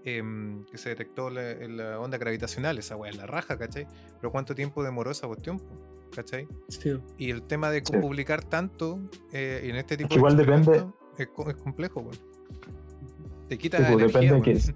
em, 0.04 0.64
que 0.66 0.76
se 0.78 0.90
detectó 0.90 1.30
la, 1.30 1.50
en 1.52 1.76
la 1.76 1.98
onda 1.98 2.18
gravitacional, 2.18 2.78
esa 2.78 2.96
weá 2.96 3.10
es 3.10 3.16
la 3.16 3.26
raja, 3.26 3.56
¿cachai? 3.58 3.86
Pero 4.20 4.30
¿cuánto 4.30 4.54
tiempo 4.54 4.82
demoró 4.82 5.10
esa 5.10 5.26
cuestión? 5.26 5.60
¿cachai? 6.14 6.46
Sí. 6.68 6.96
Y 7.18 7.30
el 7.30 7.42
tema 7.42 7.70
de 7.70 7.82
Sí. 7.84 7.92
publicar 7.98 8.44
tanto 8.44 9.00
eh, 9.32 9.62
en 9.64 9.74
este 9.76 9.96
tipo 9.96 10.10
que 10.10 10.14
igual 10.16 10.36
de 10.36 10.44
depende- 10.44 10.86
es, 11.18 11.26
co- 11.28 11.50
es 11.50 11.56
complejo, 11.56 12.00
weón. 12.00 12.16
Te 13.48 13.58
quita 13.58 13.78
Sí, 13.78 13.82
pues, 13.84 13.94
energía, 14.04 14.20
depende 14.32 14.52
de 14.52 14.56
es. 14.58 14.74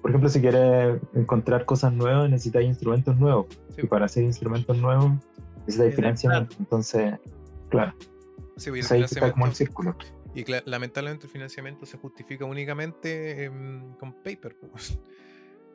Por 0.00 0.10
ejemplo, 0.10 0.28
si 0.28 0.40
quieres 0.40 1.00
encontrar 1.14 1.64
cosas 1.64 1.92
nuevas, 1.92 2.28
necesitas 2.28 2.64
instrumentos 2.64 3.16
nuevos. 3.16 3.46
Sí, 3.76 3.82
Y 3.84 3.86
para 3.86 4.06
hacer 4.06 4.24
instrumentos 4.24 4.76
nuevos, 4.78 5.12
necesitas 5.66 5.94
financiamiento. 5.94 6.56
Entonces, 6.58 7.14
claro, 7.70 7.94
sí, 8.56 8.70
pues, 8.70 8.80
el 8.80 8.84
es 8.84 8.92
ahí 8.92 8.98
que 9.00 9.04
está 9.06 9.30
como 9.32 9.46
el 9.46 9.54
círculo. 9.54 9.96
Y 10.34 10.44
lamentablemente 10.64 11.26
el 11.26 11.32
financiamiento 11.32 11.84
se 11.84 11.98
justifica 11.98 12.44
únicamente 12.44 13.44
em, 13.44 13.94
con 13.96 14.12
paper. 14.12 14.56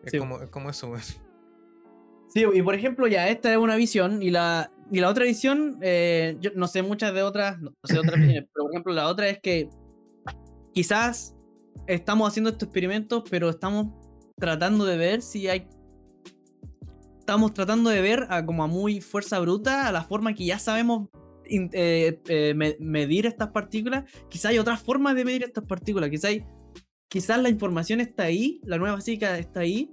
Es, 0.04 0.12
Sí. 0.12 0.20
como, 0.20 0.40
es 0.40 0.50
como 0.50 0.70
eso. 0.70 0.94
Sí, 2.30 2.46
y 2.54 2.62
por 2.62 2.76
ejemplo, 2.76 3.08
ya 3.08 3.28
esta 3.30 3.52
es 3.52 3.58
una 3.58 3.76
visión 3.76 4.22
y 4.22 4.30
la, 4.30 4.72
y 4.92 5.00
la 5.00 5.10
otra 5.10 5.26
visión, 5.26 5.80
eh, 5.82 6.38
yo 6.40 6.52
no 6.56 6.68
sé 6.68 6.84
muchas 6.84 7.14
de 7.16 7.24
otras, 7.24 7.60
no 7.60 7.74
sé 7.84 7.98
otras 7.98 8.16
visiones, 8.20 8.48
pero 8.54 8.66
por 8.66 8.72
ejemplo 8.72 8.94
la 8.94 9.08
otra 9.08 9.28
es 9.28 9.40
que 9.40 9.70
quizás 10.74 11.36
estamos 11.88 12.28
haciendo 12.30 12.52
estos 12.52 12.68
experimentos, 12.68 13.24
pero 13.30 13.50
estamos 13.50 13.88
tratando 14.38 14.86
de 14.86 14.98
ver 14.98 15.22
si 15.24 15.48
hay... 15.48 15.68
Estamos 17.20 17.54
tratando 17.54 17.90
de 17.90 18.00
ver 18.00 18.28
a, 18.30 18.46
como 18.46 18.64
a 18.64 18.68
muy 18.68 19.02
fuerza 19.02 19.40
bruta, 19.40 19.88
a 19.88 19.92
la 19.92 20.04
forma 20.04 20.34
que 20.36 20.46
ya 20.46 20.60
sabemos 20.60 21.10
eh, 21.50 22.20
eh, 22.28 22.54
me- 22.56 22.78
medir 22.80 23.26
estas 23.26 23.50
partículas. 23.50 24.06
Quizás 24.30 24.52
hay 24.52 24.60
otras 24.60 24.82
formas 24.82 25.16
de 25.16 25.26
medir 25.26 25.44
estas 25.44 25.64
partículas. 25.66 26.10
Quizás, 26.10 26.32
hay- 26.32 26.46
quizás 27.10 27.42
la 27.42 27.50
información 27.50 28.00
está 28.02 28.24
ahí, 28.24 28.60
la 28.64 28.78
nueva 28.78 28.98
física 28.98 29.38
está 29.38 29.62
ahí, 29.62 29.92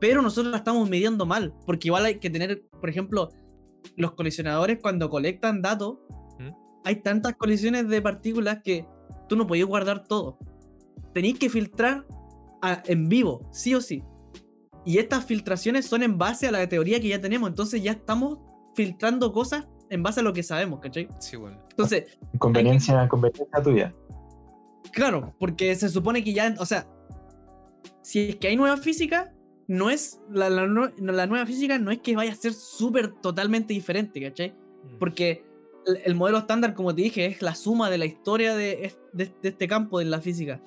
pero 0.00 0.22
nosotros 0.22 0.50
la 0.52 0.58
estamos 0.58 0.88
midiendo 0.90 1.24
mal, 1.26 1.54
porque 1.66 1.88
igual 1.88 2.04
hay 2.04 2.18
que 2.18 2.30
tener, 2.30 2.66
por 2.80 2.90
ejemplo, 2.90 3.30
los 3.96 4.12
colisionadores 4.12 4.78
cuando 4.82 5.08
colectan 5.08 5.62
datos, 5.62 5.98
¿Mm? 6.38 6.50
hay 6.84 6.96
tantas 6.96 7.34
colisiones 7.36 7.88
de 7.88 8.02
partículas 8.02 8.58
que 8.62 8.84
tú 9.28 9.36
no 9.36 9.46
podías 9.46 9.66
guardar 9.66 10.04
todo. 10.04 10.38
Tenéis 11.14 11.38
que 11.38 11.48
filtrar 11.48 12.06
a- 12.62 12.82
en 12.86 13.08
vivo, 13.08 13.48
sí 13.52 13.74
o 13.74 13.80
sí. 13.80 14.02
Y 14.84 14.98
estas 14.98 15.24
filtraciones 15.24 15.86
son 15.86 16.02
en 16.02 16.16
base 16.18 16.46
a 16.46 16.52
la 16.52 16.68
teoría 16.68 17.00
que 17.00 17.08
ya 17.08 17.20
tenemos, 17.20 17.48
entonces 17.48 17.82
ya 17.82 17.92
estamos 17.92 18.38
filtrando 18.74 19.32
cosas 19.32 19.66
en 19.90 20.02
base 20.02 20.20
a 20.20 20.22
lo 20.22 20.32
que 20.32 20.42
sabemos, 20.42 20.80
¿cachai? 20.80 21.08
Sí, 21.18 21.36
bueno. 21.36 21.58
Entonces, 21.70 22.18
Conveniencia, 22.38 23.08
conveniencia 23.08 23.62
tuya. 23.62 23.94
Claro, 24.92 25.34
porque 25.38 25.74
se 25.74 25.88
supone 25.88 26.22
que 26.24 26.32
ya, 26.32 26.54
o 26.58 26.66
sea, 26.66 26.86
si 28.02 28.30
es 28.30 28.36
que 28.36 28.48
hay 28.48 28.56
nueva 28.56 28.76
física, 28.76 29.32
no 29.68 29.90
es, 29.90 30.20
la, 30.30 30.48
la 30.48 30.66
nue- 30.66 30.94
la 30.98 31.26
nueva 31.26 31.44
física 31.44 31.78
no 31.78 31.90
es 31.90 31.98
que 31.98 32.14
vaya 32.14 32.32
a 32.32 32.36
ser 32.36 32.52
súper 32.52 33.12
totalmente 33.14 33.74
diferente, 33.74 34.20
¿cachai? 34.20 34.50
Mm. 34.50 34.98
Porque 34.98 35.44
el, 35.86 35.98
el 36.04 36.14
modelo 36.14 36.38
estándar, 36.38 36.74
como 36.74 36.94
te 36.94 37.02
dije, 37.02 37.26
es 37.26 37.42
la 37.42 37.54
suma 37.54 37.90
de 37.90 37.98
la 37.98 38.06
historia 38.06 38.54
de, 38.54 38.94
de- 39.12 39.32
de 39.42 39.48
este 39.48 39.66
campo 39.68 39.98
de 39.98 40.04
la 40.04 40.20
física. 40.20 40.60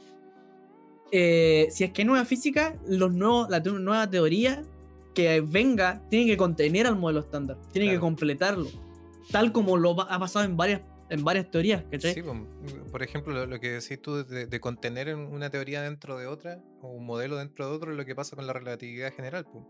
Eh, 1.12 1.68
si 1.72 1.84
es 1.86 1.92
que 1.92 2.02
hay 2.04 2.08
nueva 2.08 2.26
física, 2.26 2.78
los 2.88 3.12
nuevos, 3.14 3.50
la 3.50 3.60
nueva 3.62 4.08
teoría 4.10 4.62
que 5.16 5.42
venga 5.42 6.04
tiene 6.10 6.28
que 6.28 6.38
contener 6.38 6.86
al 6.86 6.98
modelo 6.98 7.22
estándar, 7.22 7.58
tiene 7.72 7.90
que 7.92 8.00
completarlo, 8.00 8.68
tal 9.32 9.52
como 9.52 9.78
lo 9.78 10.00
ha 10.02 10.20
pasado 10.20 10.46
en 10.46 10.56
varias, 10.58 10.82
en 11.10 11.24
varias 11.24 11.50
teorías, 11.52 11.84
¿cachai? 11.92 12.14
Sí, 12.14 12.22
pues, 12.22 12.38
por 12.92 13.04
ejemplo, 13.04 13.34
lo, 13.34 13.46
lo 13.46 13.60
que 13.60 13.72
decís 13.72 14.02
tú 14.02 14.24
de, 14.24 14.46
de 14.48 14.60
contener 14.60 15.10
en 15.10 15.20
una 15.20 15.50
teoría 15.50 15.82
dentro 15.82 16.18
de 16.18 16.28
otra, 16.28 16.62
o 16.82 16.90
un 16.90 17.06
modelo 17.06 17.38
dentro 17.38 17.68
de 17.70 17.76
otro, 17.76 17.92
es 17.92 17.98
lo 17.98 18.06
que 18.06 18.16
pasa 18.16 18.36
con 18.36 18.46
la 18.48 18.54
relatividad 18.54 19.14
general, 19.14 19.46
pues, 19.52 19.64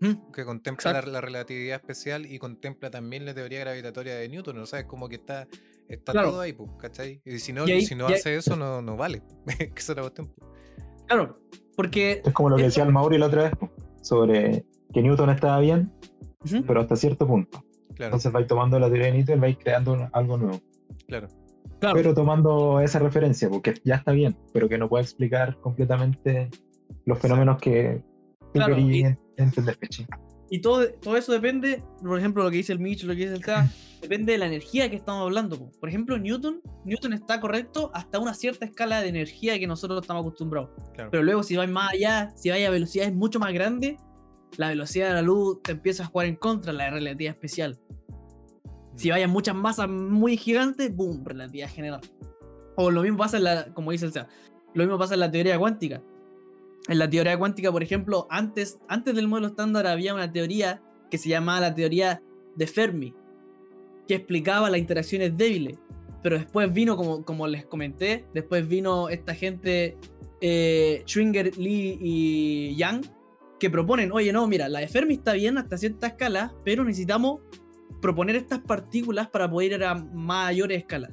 Mm, 0.00 0.32
que 0.32 0.44
contempla 0.44 0.92
la, 1.06 1.20
relatividad 1.20 1.76
especial 1.76 2.26
y 2.26 2.38
contempla 2.40 2.90
también 2.90 3.24
la 3.24 3.32
teoría 3.32 3.60
gravitatoria 3.60 4.16
de 4.16 4.28
Newton, 4.28 4.58
o 4.58 4.66
sea, 4.66 4.80
es 4.80 4.86
como 4.86 5.08
que 5.08 5.14
está, 5.14 5.46
está 5.88 6.10
Claro. 6.12 6.30
todo 6.32 6.40
ahí, 6.40 6.52
pues, 6.52 6.68
¿cachai? 6.80 7.22
Y 7.24 7.38
si 7.38 7.52
no, 7.52 7.66
Y 7.66 7.72
ahí- 7.72 7.86
si 7.86 7.94
no 7.94 8.08
y 8.10 8.12
ahí- 8.12 8.18
hace 8.18 8.34
eso, 8.36 8.56
no, 8.56 8.82
no 8.82 8.96
vale, 8.96 9.22
que 9.72 9.72
esa 9.80 9.92
es 9.92 9.96
la 9.96 10.02
cuestión. 10.02 10.34
Claro, 11.06 11.40
porque 11.76 12.22
Es 12.24 12.32
como 12.32 12.50
lo 12.50 12.56
que 12.56 12.62
Esto- 12.62 12.70
decía 12.80 12.82
el 12.84 12.92
Mauri 12.92 13.18
la 13.18 13.26
otra 13.26 13.44
vez, 13.44 13.52
sobre 14.02 14.66
que 14.92 15.00
Newton 15.00 15.30
estaba 15.30 15.60
bien, 15.60 15.92
pero 16.66 16.80
hasta 16.80 16.96
cierto 16.96 17.26
punto. 17.26 17.63
Claro, 17.94 18.08
Entonces 18.10 18.32
vais 18.32 18.46
tomando 18.46 18.78
la 18.78 18.88
teoría 18.88 19.06
de 19.06 19.12
Newton 19.12 19.36
y 19.36 19.40
vais 19.40 19.56
creando 19.58 19.92
un- 19.92 20.08
algo 20.12 20.36
nuevo. 20.38 20.60
claro. 21.06 21.28
Claro, 21.80 21.96
Pero 21.96 22.14
tomando 22.14 22.80
esa 22.80 22.98
referencia, 22.98 23.48
porque 23.50 23.74
ya 23.84 23.96
está 23.96 24.12
bien, 24.12 24.34
pero 24.54 24.68
que 24.68 24.78
no 24.78 24.88
puede 24.88 25.02
explicar 25.04 25.58
completamente 25.60 26.48
los 27.04 27.18
fenómenos 27.18 27.58
que 27.58 28.02
tú 28.40 28.52
Claro, 28.54 28.76
querías 28.76 28.96
y- 28.96 29.02
en- 29.02 29.18
entender, 29.36 29.78
y 30.50 30.60
todo, 30.60 30.88
todo 31.02 31.16
eso 31.16 31.32
depende, 31.32 31.82
por 32.02 32.18
ejemplo, 32.18 32.42
lo 32.44 32.50
que 32.50 32.58
dice 32.58 32.72
el 32.72 32.78
Mitch, 32.78 33.02
lo 33.04 33.12
que 33.14 33.20
dice 33.22 33.34
el 33.34 33.40
K, 33.44 33.68
depende 34.02 34.32
de 34.32 34.38
la 34.38 34.46
energía 34.46 34.88
que 34.88 34.96
estamos 34.96 35.22
hablando. 35.22 35.58
po. 35.58 35.70
Por 35.80 35.88
ejemplo, 35.88 36.16
Newton, 36.18 36.60
Newton 36.84 37.12
está 37.12 37.40
correcto 37.40 37.90
hasta 37.92 38.18
una 38.18 38.32
cierta 38.34 38.64
escala 38.64 39.02
de 39.02 39.08
energía 39.08 39.58
que 39.58 39.66
nosotros 39.66 40.00
estamos 40.00 40.22
acostumbrados. 40.22 40.70
Claro. 40.94 41.10
Pero 41.10 41.22
luego, 41.22 41.42
si 41.42 41.56
vais 41.56 41.70
más 41.70 41.92
allá, 41.92 42.32
si 42.36 42.48
vais 42.50 42.66
a 42.66 42.70
velocidades 42.70 43.12
mucho 43.14 43.40
más 43.40 43.52
grandes, 43.52 43.96
la 44.56 44.68
velocidad 44.68 45.08
de 45.08 45.14
la 45.14 45.22
luz 45.22 45.60
te 45.62 45.72
empieza 45.72 46.04
a 46.04 46.06
jugar 46.06 46.28
en 46.28 46.36
contra, 46.36 46.72
la 46.72 46.88
relatividad 46.88 47.34
especial. 47.34 47.78
Si 48.96 49.10
vayas 49.10 49.30
muchas 49.30 49.54
masas 49.54 49.88
muy 49.88 50.36
gigantes, 50.36 50.94
boom, 50.94 51.24
relatividad 51.24 51.70
general. 51.70 52.00
O 52.76 52.90
lo 52.90 53.02
mismo 53.02 53.18
pasa 53.18 53.36
en 53.36 53.44
la, 53.44 53.72
como 53.74 53.92
dice 53.92 54.06
el 54.06 54.12
SEA, 54.12 54.28
lo 54.74 54.84
mismo 54.84 54.98
pasa 54.98 55.14
en 55.14 55.20
la 55.20 55.30
teoría 55.30 55.58
cuántica. 55.58 56.02
En 56.88 56.98
la 56.98 57.08
teoría 57.08 57.38
cuántica, 57.38 57.72
por 57.72 57.82
ejemplo, 57.82 58.26
antes, 58.30 58.78
antes 58.88 59.14
del 59.14 59.28
modelo 59.28 59.48
estándar 59.48 59.86
había 59.86 60.14
una 60.14 60.30
teoría 60.30 60.82
que 61.10 61.18
se 61.18 61.28
llamaba 61.28 61.60
la 61.60 61.74
teoría 61.74 62.22
de 62.56 62.66
Fermi, 62.66 63.14
que 64.06 64.14
explicaba 64.16 64.70
las 64.70 64.80
interacciones 64.80 65.36
débiles. 65.36 65.78
Pero 66.22 66.36
después 66.36 66.72
vino, 66.72 66.96
como, 66.96 67.24
como 67.24 67.46
les 67.46 67.66
comenté, 67.66 68.26
después 68.34 68.66
vino 68.66 69.08
esta 69.08 69.34
gente, 69.34 69.96
eh, 70.40 71.02
Schwinger, 71.06 71.56
Lee 71.56 71.98
y 72.00 72.76
Yang, 72.76 73.10
que 73.60 73.70
proponen, 73.70 74.10
oye, 74.12 74.32
no, 74.32 74.46
mira, 74.46 74.68
la 74.68 74.80
de 74.80 74.88
Fermi 74.88 75.14
está 75.14 75.34
bien 75.34 75.58
hasta 75.58 75.78
cierta 75.78 76.08
escala, 76.08 76.54
pero 76.64 76.84
necesitamos 76.84 77.40
proponer 78.00 78.36
estas 78.36 78.60
partículas 78.60 79.28
para 79.28 79.50
poder 79.50 79.72
ir 79.72 79.84
a 79.84 79.94
mayores 79.94 80.78
escalas, 80.78 81.10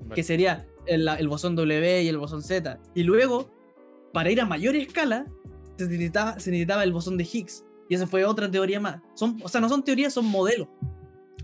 Vale. 0.00 0.14
que 0.14 0.22
sería 0.22 0.66
el, 0.86 1.06
el 1.08 1.28
bosón 1.28 1.54
W 1.56 2.02
y 2.02 2.08
el 2.08 2.18
bosón 2.18 2.42
Z. 2.42 2.78
Y 2.94 3.02
luego, 3.02 3.50
para 4.12 4.30
ir 4.30 4.40
a 4.40 4.46
mayor 4.46 4.74
escala, 4.76 5.26
se 5.76 5.84
necesitaba, 5.86 6.38
se 6.40 6.50
necesitaba 6.50 6.84
el 6.84 6.92
bosón 6.92 7.16
de 7.16 7.24
Higgs. 7.30 7.64
Y 7.88 7.94
esa 7.94 8.06
fue 8.06 8.24
otra 8.24 8.50
teoría 8.50 8.80
más. 8.80 9.00
Son, 9.14 9.38
o 9.42 9.48
sea, 9.48 9.60
no 9.60 9.68
son 9.68 9.82
teorías, 9.84 10.12
son 10.14 10.26
modelos. 10.26 10.68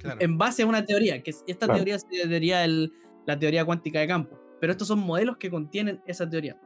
Claro. 0.00 0.20
En 0.20 0.38
base 0.38 0.62
a 0.62 0.66
una 0.66 0.84
teoría, 0.84 1.22
que 1.22 1.30
es- 1.30 1.42
esta 1.46 1.66
Claro. 1.66 1.78
teoría 1.84 1.98
se 1.98 2.28
diría 2.28 2.64
el- 2.64 2.92
la 3.26 3.38
teoría 3.38 3.64
cuántica 3.64 3.98
de 4.00 4.06
campo. 4.06 4.38
Pero 4.60 4.70
estos 4.72 4.86
son 4.88 5.00
modelos 5.00 5.36
que 5.38 5.50
contienen 5.50 6.00
esa 6.06 6.28
teoría. 6.28 6.58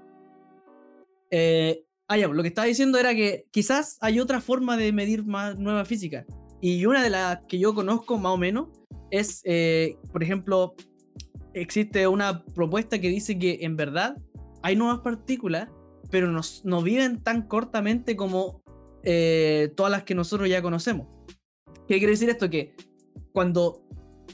Eh, 1.30 1.84
ah, 2.08 2.16
ya, 2.16 2.28
lo 2.28 2.42
que 2.42 2.48
estaba 2.48 2.66
diciendo 2.66 2.98
era 2.98 3.14
que 3.14 3.46
quizás 3.50 3.96
hay 4.00 4.20
otra 4.20 4.40
forma 4.40 4.76
de 4.76 4.92
medir 4.92 5.24
más 5.24 5.56
nueva 5.58 5.84
física. 5.84 6.26
Y 6.60 6.84
una 6.86 7.02
de 7.02 7.10
las 7.10 7.40
que 7.48 7.58
yo 7.58 7.74
conozco 7.74 8.18
más 8.18 8.32
o 8.32 8.36
menos 8.36 8.68
es, 9.10 9.40
eh, 9.44 9.96
por 10.12 10.22
ejemplo, 10.22 10.74
existe 11.54 12.06
una 12.06 12.44
propuesta 12.44 13.00
que 13.00 13.08
dice 13.08 13.38
que 13.38 13.58
en 13.62 13.76
verdad 13.76 14.16
hay 14.62 14.76
nuevas 14.76 15.00
partículas, 15.00 15.68
pero 16.10 16.28
no, 16.28 16.40
no 16.64 16.82
viven 16.82 17.22
tan 17.22 17.46
cortamente 17.48 18.16
como 18.16 18.62
eh, 19.02 19.72
todas 19.76 19.90
las 19.90 20.02
que 20.04 20.14
nosotros 20.14 20.48
ya 20.48 20.60
conocemos. 20.60 21.06
¿Qué 21.88 21.98
quiere 21.98 22.12
decir 22.12 22.28
esto? 22.28 22.50
Que 22.50 22.74
cuando, 23.32 23.82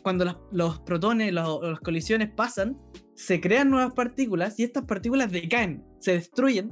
cuando 0.02 0.24
las- 0.24 0.36
los 0.50 0.80
protones, 0.80 1.32
las 1.32 1.80
colisiones 1.82 2.30
pasan, 2.30 2.76
se 3.14 3.40
crean 3.40 3.70
nuevas 3.70 3.94
partículas 3.94 4.58
y 4.58 4.64
estas 4.64 4.84
partículas 4.84 5.30
decaen, 5.30 5.84
se 6.00 6.12
destruyen 6.12 6.70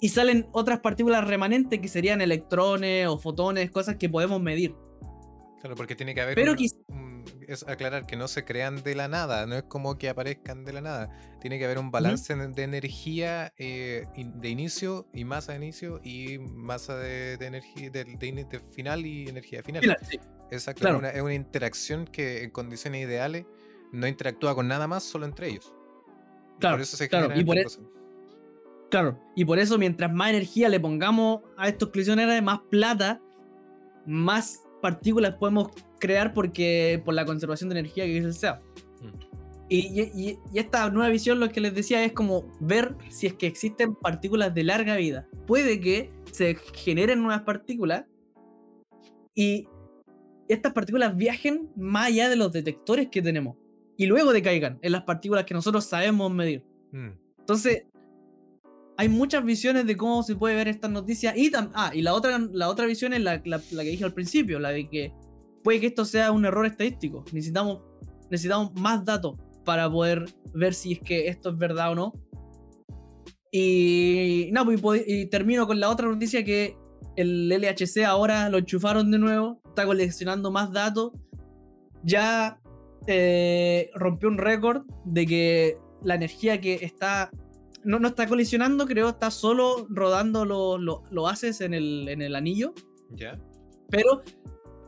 y 0.00 0.08
salen 0.10 0.46
otras 0.52 0.80
partículas 0.80 1.26
remanentes 1.26 1.80
que 1.80 1.88
serían 1.88 2.20
electrones 2.20 3.06
o 3.08 3.18
fotones, 3.18 3.70
cosas 3.70 3.96
que 3.96 4.08
podemos 4.08 4.40
medir. 4.40 4.74
Claro, 5.60 5.74
porque 5.74 5.96
tiene 5.96 6.14
que 6.14 6.20
haber. 6.20 6.34
Pero 6.36 6.52
un- 6.52 6.58
quiz- 6.58 6.76
un- 6.88 7.24
es 7.48 7.66
aclarar 7.66 8.06
que 8.06 8.14
no 8.16 8.28
se 8.28 8.44
crean 8.44 8.82
de 8.82 8.94
la 8.94 9.08
nada, 9.08 9.46
no 9.46 9.56
es 9.56 9.62
como 9.64 9.96
que 9.98 10.08
aparezcan 10.08 10.64
de 10.64 10.72
la 10.72 10.80
nada. 10.82 11.10
Tiene 11.40 11.58
que 11.58 11.64
haber 11.64 11.78
un 11.78 11.90
balance 11.90 12.34
de 12.36 12.62
energía 12.62 13.52
eh, 13.58 14.06
de 14.16 14.48
inicio 14.50 15.08
y 15.14 15.24
masa 15.24 15.52
de 15.52 15.58
inicio 15.58 16.00
y 16.04 16.38
masa 16.38 16.96
de, 16.96 17.36
de 17.38 17.46
energía 17.46 17.90
de, 17.90 18.04
de 18.04 18.16
de 18.48 18.60
final 18.72 19.04
y 19.06 19.28
energía 19.28 19.58
de 19.60 19.62
final. 19.64 19.96
Exacto, 20.50 20.80
claro. 20.82 20.96
es, 20.96 21.00
una, 21.00 21.10
es 21.10 21.22
una 21.22 21.34
interacción 21.34 22.06
que 22.06 22.42
en 22.44 22.50
condiciones 22.50 23.02
ideales 23.04 23.46
no 23.92 24.06
interactúa 24.06 24.54
con 24.54 24.68
nada 24.68 24.86
más, 24.86 25.02
solo 25.02 25.24
entre 25.26 25.48
ellos. 25.48 25.72
Y 26.56 26.60
Claro, 26.60 26.76
por 26.76 26.82
eso 26.82 26.96
se 26.96 27.08
claro, 27.08 27.28
y 27.34 27.44
por 27.44 27.58
e- 27.58 27.64
cosas. 27.64 27.82
Claro, 28.90 29.18
y 29.36 29.44
por 29.44 29.58
eso 29.58 29.76
mientras 29.78 30.12
más 30.12 30.30
energía 30.30 30.68
le 30.68 30.80
pongamos 30.80 31.40
a 31.56 31.68
estos 31.68 31.90
colisionadores, 31.90 32.42
más 32.42 32.60
plata, 32.70 33.20
más 34.06 34.62
partículas 34.80 35.34
podemos 35.34 35.68
crear 36.00 36.32
porque 36.32 37.02
por 37.04 37.12
la 37.14 37.26
conservación 37.26 37.68
de 37.68 37.80
energía 37.80 38.04
que 38.04 38.12
dice 38.14 38.26
el 38.26 38.34
SEA. 38.34 38.62
Mm. 39.02 39.28
Y, 39.70 39.78
y- 40.00 40.38
y 40.50 40.58
esta 40.58 40.88
nueva 40.88 41.10
visión, 41.10 41.38
lo 41.40 41.50
que 41.50 41.60
les 41.60 41.74
decía, 41.74 42.02
es 42.02 42.12
como 42.12 42.50
ver 42.60 42.94
si 43.10 43.26
es 43.26 43.34
que 43.34 43.46
existen 43.46 43.94
partículas 43.94 44.54
de 44.54 44.64
larga 44.64 44.96
vida. 44.96 45.28
Puede 45.46 45.78
que 45.80 46.10
se 46.32 46.54
generen 46.72 47.20
nuevas 47.22 47.42
partículas 47.42 48.04
y 49.34 49.68
estas 50.48 50.72
partículas 50.72 51.14
viajen 51.14 51.70
más 51.76 52.06
allá 52.06 52.30
de 52.30 52.36
los 52.36 52.50
detectores 52.52 53.08
que 53.08 53.20
tenemos 53.20 53.56
y 53.98 54.06
luego 54.06 54.32
decaigan 54.32 54.78
en 54.80 54.92
las 54.92 55.02
partículas 55.02 55.44
que 55.44 55.52
nosotros 55.52 55.84
sabemos 55.84 56.32
medir. 56.32 56.64
Mm, 56.92 57.10
Entonces, 57.40 57.84
hay 59.00 59.08
muchas 59.08 59.44
visiones 59.44 59.86
de 59.86 59.96
cómo 59.96 60.24
se 60.24 60.34
puede 60.34 60.56
ver 60.56 60.66
estas 60.66 60.90
noticias. 60.90 61.36
Y, 61.36 61.52
ah, 61.74 61.92
y 61.94 62.02
la, 62.02 62.14
otra, 62.14 62.36
la 62.52 62.68
otra 62.68 62.84
visión 62.84 63.12
es 63.12 63.20
la, 63.22 63.40
la- 63.44 63.60
que 63.60 63.90
dije 63.90 64.04
al 64.04 64.12
principio, 64.12 64.58
la 64.58 64.70
de 64.70 64.88
que 64.88 65.12
puede 65.62 65.78
que 65.78 65.86
esto 65.86 66.04
sea 66.04 66.32
un 66.32 66.44
error 66.44 66.66
estadístico. 66.66 67.24
Necesitamos, 67.32 67.80
necesitamos 68.28 68.74
más 68.74 69.04
datos 69.04 69.36
para 69.64 69.88
poder 69.88 70.24
ver 70.52 70.74
si 70.74 70.94
es 70.94 71.00
que 71.00 71.28
esto 71.28 71.50
es 71.50 71.58
verdad 71.58 71.92
o 71.92 71.94
no. 71.94 72.12
Y, 73.52 74.50
no, 74.52 74.66
pues, 74.82 75.04
y 75.06 75.26
termino 75.26 75.66
con 75.68 75.78
la 75.78 75.90
otra 75.90 76.08
noticia 76.08 76.44
que 76.44 76.76
el 77.14 77.48
LHC 77.48 78.04
ahora 78.04 78.48
lo 78.48 78.58
enchufaron 78.58 79.12
de 79.12 79.18
nuevo, 79.18 79.60
está 79.64 79.86
coleccionando 79.86 80.50
más 80.50 80.72
datos. 80.72 81.12
Ya 82.02 82.60
eh, 83.06 83.90
rompió 83.94 84.28
un 84.28 84.38
récord 84.38 84.82
de 85.04 85.24
que 85.24 85.76
la 86.02 86.16
energía 86.16 86.60
que 86.60 86.74
está 86.82 87.30
no, 87.84 87.98
no 87.98 88.08
está 88.08 88.26
colisionando, 88.26 88.86
creo, 88.86 89.08
está 89.10 89.30
solo 89.30 89.86
rodando 89.88 90.44
los 90.44 90.80
lo, 90.80 91.02
lo 91.10 91.28
haces 91.28 91.60
en 91.60 91.74
el, 91.74 92.08
en 92.08 92.22
el 92.22 92.34
anillo, 92.34 92.74
¿Ya? 93.10 93.38
pero 93.90 94.22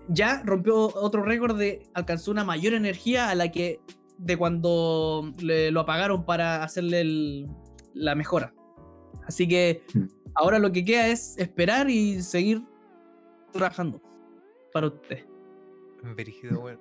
ya 0.08 0.42
rompió 0.44 0.76
otro 0.94 1.22
récord 1.22 1.56
de 1.56 1.86
alcanzó 1.94 2.30
una 2.30 2.44
mayor 2.44 2.74
energía 2.74 3.30
a 3.30 3.34
la 3.34 3.50
que 3.52 3.80
de 4.18 4.36
cuando 4.36 5.32
le- 5.38 5.70
lo 5.70 5.80
apagaron 5.80 6.24
para 6.26 6.62
hacerle 6.62 7.00
el- 7.00 7.48
la 7.94 8.14
mejora. 8.14 8.52
Así 9.26 9.46
que 9.48 9.82
Mm. 9.94 10.04
ahora 10.34 10.58
lo 10.58 10.72
que 10.72 10.84
queda 10.84 11.06
es 11.08 11.36
esperar 11.38 11.88
y 11.90 12.22
seguir 12.22 12.62
trabajando 13.52 14.00
para 14.72 14.88
usted. 14.88 15.24
Brígido, 16.16 16.60
weón. 16.60 16.80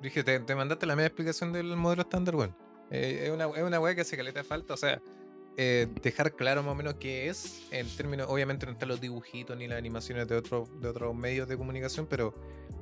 Brígido, 0.00 0.24
te, 0.24 0.40
te 0.40 0.54
mandaste 0.54 0.86
la 0.86 0.96
media 0.96 1.06
explicación 1.08 1.52
del 1.52 1.76
modelo 1.76 2.02
estándar, 2.02 2.36
weón. 2.36 2.54
Eh, 2.90 3.24
es, 3.24 3.30
una, 3.30 3.46
es 3.46 3.62
una 3.62 3.80
weá 3.80 3.94
que 3.94 4.02
hace 4.02 4.16
caleta 4.16 4.40
de 4.40 4.44
falta, 4.44 4.74
o 4.74 4.76
sea, 4.76 5.00
eh, 5.56 5.86
dejar 6.02 6.34
claro 6.34 6.62
más 6.62 6.72
o 6.72 6.74
menos 6.74 6.94
qué 6.94 7.28
es, 7.28 7.66
en 7.70 7.88
términos, 7.96 8.26
obviamente 8.28 8.66
no 8.66 8.72
están 8.72 8.88
los 8.88 9.00
dibujitos 9.00 9.56
ni 9.56 9.66
las 9.66 9.78
animaciones 9.78 10.28
de, 10.28 10.36
otro, 10.36 10.68
de 10.80 10.88
otros 10.88 11.14
medios 11.14 11.48
de 11.48 11.56
comunicación, 11.56 12.06
pero, 12.06 12.34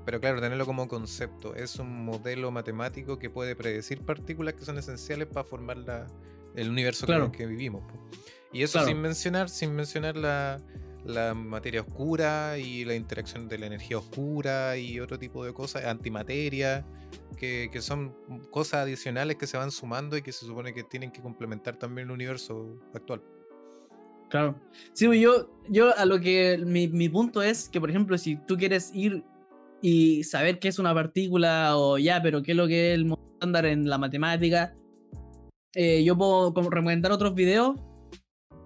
pero 0.05 0.20
claro, 0.20 0.41
tenerlo 0.41 0.66
como 0.66 0.89
concepto. 0.89 1.55
Es 1.55 1.77
un 1.79 2.05
modelo 2.05 2.51
matemático 2.51 3.18
que 3.18 3.31
puede 3.31 3.55
predecir 3.55 4.01
partículas 4.05 4.55
que 4.55 4.64
son 4.64 4.77
esenciales 4.79 5.29
para 5.29 5.45
formar 5.45 5.77
la, 5.79 6.07
el 6.57 6.68
universo 6.70 7.07
Claro. 7.07 7.27
en 7.27 7.31
el 7.31 7.37
que 7.37 7.47
vivimos. 7.47 7.83
po. 7.91 7.99
Y 8.53 8.62
eso 8.62 8.72
Claro. 8.75 8.89
sin 8.89 9.01
mencionar, 9.01 9.49
sin 9.49 9.75
mencionar 9.75 10.16
la, 10.16 10.61
la 11.05 11.34
materia 11.34 11.82
oscura 11.82 12.59
y 12.59 12.84
la 12.84 12.94
interacción 12.94 13.48
de 13.48 13.59
la 13.59 13.66
energía 13.66 13.98
oscura 13.98 14.76
y 14.76 15.00
otro 15.00 15.18
tipo 15.18 15.44
de 15.44 15.52
cosas, 15.52 15.84
antimateria, 15.84 16.84
que, 17.36 17.68
que 17.72 17.80
son 17.82 18.14
cosas 18.50 18.82
adicionales 18.82 19.36
que 19.36 19.46
se 19.46 19.57
van 19.57 19.70
sumando 19.70 20.16
y 20.16 20.22
que 20.22 20.32
se 20.32 20.46
supone 20.46 20.72
que 20.72 20.82
tienen 20.82 21.11
que 21.11 21.20
complementar 21.20 21.76
también 21.76 22.09
el 22.09 22.12
universo 22.12 22.78
actual. 22.94 23.22
Claro. 24.28 24.57
Sí, 24.92 25.07
pues 25.07 25.20
yo, 25.20 25.50
yo 25.68 25.96
a 25.96 26.05
lo 26.07 26.20
que 26.20 26.59
mi, 26.64 26.88
mi 26.88 27.09
punto 27.09 27.42
es 27.42 27.68
que, 27.68 27.80
por 27.80 27.90
ejemplo, 27.90 28.18
si 28.18 28.36
tú 28.36 28.57
quieres 28.57 28.90
ir 28.94 29.22
y 29.80 30.24
saber 30.24 30.59
qué 30.59 30.68
es 30.68 30.78
una 30.78 30.94
partícula 30.94 31.76
o 31.76 31.98
ya, 31.98 32.22
pero 32.22 32.42
qué 32.42 32.52
es 32.52 32.57
lo 32.57 32.66
que 32.66 32.92
es 32.92 32.94
el 32.98 33.14
estándar 33.34 33.66
en 33.66 33.88
la 33.88 33.98
matemática, 33.98 34.74
eh, 35.74 36.02
yo 36.05 36.16
puedo 36.16 36.52
recomendar 36.70 37.12
otros 37.12 37.34
videos. 37.34 37.76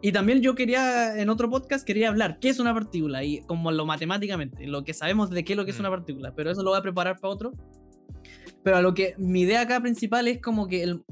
Y 0.00 0.12
también 0.12 0.40
yo 0.40 0.54
quería, 0.54 1.20
en 1.20 1.28
otro 1.28 1.50
podcast, 1.50 1.84
quería 1.84 2.08
hablar 2.08 2.38
qué 2.40 2.50
es 2.50 2.60
una 2.60 2.72
partícula 2.72 3.24
y 3.24 3.40
como 3.42 3.72
lo 3.72 3.84
matemáticamente, 3.84 4.66
lo 4.66 4.84
que 4.84 4.94
sabemos 4.94 5.28
de 5.30 5.44
qué 5.44 5.54
es 5.54 5.56
lo 5.56 5.64
que 5.64 5.72
es 5.72 5.76
Mm. 5.76 5.80
una 5.80 5.90
partícula, 5.90 6.34
pero 6.36 6.50
eso 6.50 6.62
lo 6.62 6.70
voy 6.70 6.78
a 6.78 6.82
preparar 6.82 7.18
para 7.18 7.32
otro. 7.34 7.52
Pero 8.62 8.76
a 8.76 8.82
lo 8.82 8.94
que 8.94 9.14
mi 9.18 9.40
idea 9.42 9.62
acá 9.62 9.80
principal 9.80 10.28
es 10.28 10.40
como 10.40 10.68
que 10.68 10.82
el, 10.84 11.02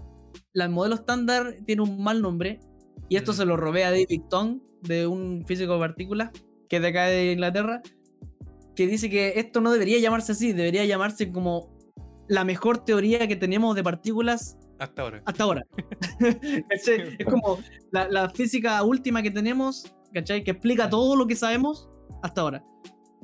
el 0.54 0.68
modelo 0.68 0.94
estándar 0.94 1.56
tiene 1.66 1.82
un 1.82 2.02
mal 2.02 2.22
nombre 2.22 2.60
y 3.08 3.16
esto 3.16 3.32
Mm. 3.32 3.34
se 3.36 3.44
lo 3.44 3.56
robé 3.56 3.84
a 3.84 3.90
David 3.90 4.22
Tong, 4.30 4.60
de 4.82 5.06
un 5.08 5.44
físico 5.46 5.72
de 5.72 5.78
partículas, 5.80 6.30
que 6.68 6.76
es 6.76 6.82
de 6.82 6.88
acá 6.88 7.06
de 7.06 7.32
Inglaterra, 7.32 7.82
que 8.76 8.86
dice 8.86 9.10
que 9.10 9.32
esto 9.40 9.60
no 9.60 9.72
debería 9.72 9.98
llamarse 9.98 10.32
así, 10.32 10.52
debería 10.52 10.84
llamarse 10.84 11.32
como 11.32 11.74
la 12.28 12.44
mejor 12.44 12.84
teoría 12.84 13.26
que 13.26 13.34
tenemos 13.36 13.74
de 13.74 13.82
partículas 13.82 14.58
Hasta 14.78 15.02
ahora. 15.02 15.22
hasta 15.24 15.44
ahora. 15.44 15.62
¿Cachai? 16.68 17.16
es 17.18 17.26
como 17.26 17.58
la, 17.92 18.08
la 18.08 18.30
física 18.30 18.82
última 18.82 19.22
que 19.22 19.30
tenemos, 19.30 19.94
¿cachai? 20.12 20.44
Que 20.44 20.50
explica 20.52 20.88
todo 20.90 21.16
lo 21.16 21.26
que 21.26 21.34
sabemos 21.36 21.88
hasta 22.22 22.40
ahora. 22.42 22.64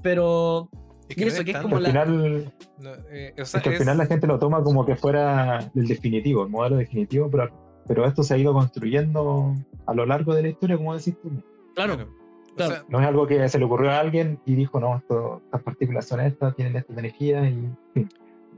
Pero 0.02 0.68
Es 1.08 1.16
eso, 1.18 1.44
que 1.44 1.50
es 1.50 1.54
tan- 1.56 1.62
como 1.62 1.76
al 1.76 1.82
la- 1.84 1.88
final, 1.90 2.54
no, 2.78 2.90
eh, 3.10 3.34
o 3.40 3.44
sea, 3.44 3.58
es 3.58 3.62
que 3.64 3.68
al 3.70 3.74
es- 3.74 3.78
final 3.80 3.98
la 3.98 4.06
gente 4.06 4.26
lo 4.26 4.38
toma 4.38 4.62
como 4.62 4.84
que 4.86 4.96
fuera 4.96 5.70
el 5.74 5.86
definitivo, 5.86 6.42
el 6.44 6.48
modelo 6.50 6.76
definitivo, 6.76 7.30
pero, 7.30 7.50
pero 7.86 8.06
esto 8.06 8.22
se 8.22 8.34
ha 8.34 8.38
ido 8.38 8.52
construyendo 8.52 9.54
a 9.86 9.94
lo 9.94 10.06
largo 10.06 10.34
de 10.34 10.42
la 10.42 10.48
historia, 10.48 10.76
como 10.76 10.96
decís 10.96 11.14
tú. 11.22 11.30
claro, 11.74 11.96
claro. 11.96 12.10
O 12.52 12.54
claro. 12.54 12.72
sea, 12.74 12.84
No 12.88 13.00
es 13.00 13.06
algo 13.06 13.26
que 13.26 13.48
se 13.48 13.58
le 13.58 13.64
ocurrió 13.64 13.90
a 13.90 13.98
alguien 13.98 14.38
y 14.44 14.54
dijo, 14.54 14.78
no, 14.78 14.96
esto, 14.98 15.40
estas 15.46 15.62
partículas 15.62 16.06
son 16.06 16.20
estas, 16.20 16.54
tienen 16.54 16.76
esta 16.76 16.92
energía 16.92 17.48
y, 17.48 17.66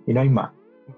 y 0.07 0.14
no 0.14 0.20
hay 0.20 0.28
más. 0.28 0.51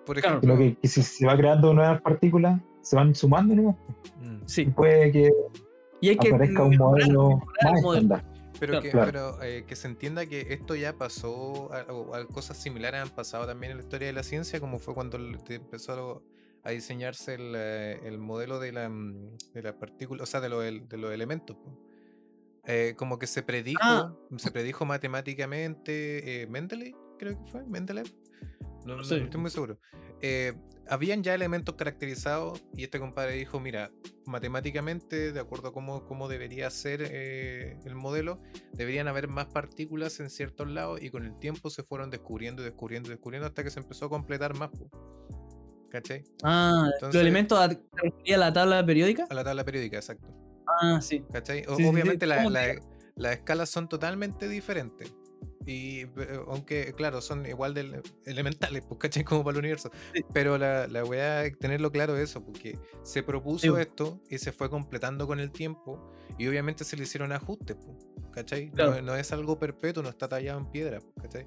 Por 0.05 0.21
Claro. 0.21 0.39
ejemplo, 0.39 0.57
Sino 0.57 0.59
que, 0.59 0.81
que 0.81 0.89
si 0.89 1.03
se 1.03 1.27
va 1.27 1.37
creando 1.37 1.73
nuevas 1.75 2.01
partículas, 2.03 2.61
se 2.83 2.97
van 2.97 3.15
sumando 3.15 3.55
¿no? 3.55 3.79
mm, 4.21 4.43
y 4.45 4.49
sí. 4.49 4.65
puede 4.67 5.13
que 5.13 5.31
Y 6.01 6.09
hay 6.11 6.17
que 6.19 6.29
aparezca 6.29 6.63
un 6.63 6.77
modelo 6.77 7.31
más 7.65 7.79
estándar. 7.85 8.25
Pero, 8.59 8.73
Claro. 8.73 8.83
que, 8.83 8.91
Claro. 8.91 9.07
pero 9.07 9.43
eh, 9.43 9.65
que 9.67 9.77
se 9.77 9.87
entienda 9.89 10.25
que 10.27 10.47
esto 10.55 10.75
ya 10.75 10.95
pasó, 10.95 11.33
o 11.35 12.15
a- 12.15 12.27
cosas 12.27 12.57
similares 12.57 13.01
han 13.03 13.11
pasado 13.11 13.47
también 13.47 13.73
en 13.73 13.79
la 13.79 13.83
historia 13.85 14.07
de 14.07 14.15
la 14.15 14.23
ciencia, 14.23 14.61
como 14.61 14.79
fue 14.79 14.95
cuando 14.95 15.19
empezó 15.19 16.23
a 16.65 16.71
diseñarse 16.71 17.35
el, 17.35 17.53
eh, 17.55 18.01
el 18.05 18.19
modelo 18.19 18.59
de 18.59 18.73
la, 18.73 18.89
mm, 18.89 19.37
de 19.55 19.63
la 19.63 19.79
partícula, 19.79 20.23
o 20.23 20.27
sea, 20.27 20.41
de, 20.41 20.49
lo 20.49 20.61
de 20.61 20.97
los 20.97 21.13
elementos. 21.13 21.57
Eh, 22.65 22.95
como 22.97 23.19
que 23.19 23.27
se 23.27 23.43
predijo, 23.43 23.79
Ah. 23.83 24.13
se 24.39 24.51
predijo 24.51 24.85
matemáticamente, 24.87 26.43
eh, 26.43 26.47
Mendeleev, 26.47 26.95
creo 27.19 27.39
que 27.45 27.51
fue, 27.51 27.65
Mendeleev, 27.65 28.07
no, 28.85 28.97
no- 28.97 29.05
Sí. 29.05 29.17
no 29.19 29.25
estoy 29.25 29.41
muy 29.41 29.51
seguro. 29.51 29.79
Eh, 30.23 30.55
habían 30.89 31.23
ya 31.23 31.35
elementos 31.35 31.75
caracterizados 31.75 32.63
y 32.75 32.85
este 32.85 32.99
compadre 33.01 33.33
dijo, 33.35 33.59
mira, 33.61 33.91
matemáticamente, 34.25 35.33
de 35.33 35.41
acuerdo 35.41 35.69
a 35.69 35.73
cómo, 35.73 36.05
cómo 36.07 36.29
debería 36.29 36.71
ser 36.71 37.01
eh, 37.11 37.77
el 37.85 37.95
modelo, 37.97 38.41
deberían 38.73 39.09
haber 39.09 39.29
más 39.29 39.47
partículas 39.47 40.21
en 40.21 40.31
ciertos 40.31 40.71
lados 40.71 41.03
y 41.03 41.11
con 41.11 41.25
el 41.25 41.37
tiempo 41.39 41.71
se 41.71 41.83
fueron 41.83 42.11
descubriendo 42.11 42.63
y 42.63 42.65
descubriendo 42.67 43.09
y 43.09 43.13
descubriendo 43.13 43.47
hasta 43.49 43.63
que 43.65 43.71
se 43.71 43.81
empezó 43.81 44.07
a 44.07 44.09
completar 44.09 44.55
más. 44.57 44.71
¿Cachai? 45.91 46.25
Ah, 46.43 46.85
Entonces- 46.95 47.15
los 47.15 47.23
elementos 47.23 47.59
a, 47.59 47.69
¿te 47.69 47.81
refería 48.03 48.37
a 48.37 48.39
la 48.39 48.53
tabla 48.53 48.85
periódica. 48.85 49.27
A 49.31 49.35
la 49.35 49.45
tabla 49.45 49.65
periódica, 49.65 49.97
exacto. 49.97 50.29
Ah, 50.83 51.01
sí. 51.01 51.25
¿Cachai? 51.33 51.61
O- 51.69 51.71
Sí, 51.71 51.77
sí, 51.77 51.83
sí, 51.83 51.89
Obviamente 51.89 52.27
la- 52.27 52.37
¿cómo 52.39 52.51
la- 52.51 52.67
que- 52.75 52.81
las 53.17 53.33
escalas 53.37 53.71
son 53.71 53.89
totalmente 53.89 54.49
diferentes. 54.49 55.15
Y 55.67 56.07
aunque, 56.47 56.93
claro, 56.97 57.21
son 57.21 57.45
igual 57.45 57.75
de 57.75 58.01
elementales, 58.25 58.85
pues, 58.87 59.01
¿cachai? 59.01 59.25
Como 59.25 59.43
para 59.43 59.55
el 59.55 59.59
universo. 59.59 59.91
Sí. 60.15 60.25
Pero 60.33 60.57
la, 60.59 60.87
la 60.87 61.05
weá 61.05 61.45
es 61.45 61.59
tenerlo 61.59 61.91
claro 61.91 62.17
eso, 62.17 62.45
porque 62.45 62.79
se 63.03 63.23
propuso 63.25 63.75
Sí. 63.75 63.81
esto 63.83 64.21
y 64.31 64.39
se 64.39 64.53
fue 64.53 64.71
completando 64.71 65.27
con 65.27 65.41
el 65.41 65.51
tiempo. 65.51 66.13
Y 66.39 66.47
obviamente 66.47 66.85
se 66.85 66.97
le 66.97 67.03
hicieron 67.03 67.33
ajustes, 67.33 67.77
pues, 67.77 67.97
¿cachai? 68.33 68.67
No- 68.69 68.75
Claro. 68.75 69.03
No, 69.03 69.15
es 69.17 69.33
algo 69.33 69.59
perpetuo, 69.59 70.03
no 70.03 70.09
está 70.09 70.29
tallado 70.29 70.61
en 70.61 70.71
piedra, 70.71 71.01
¿cachai? 71.21 71.47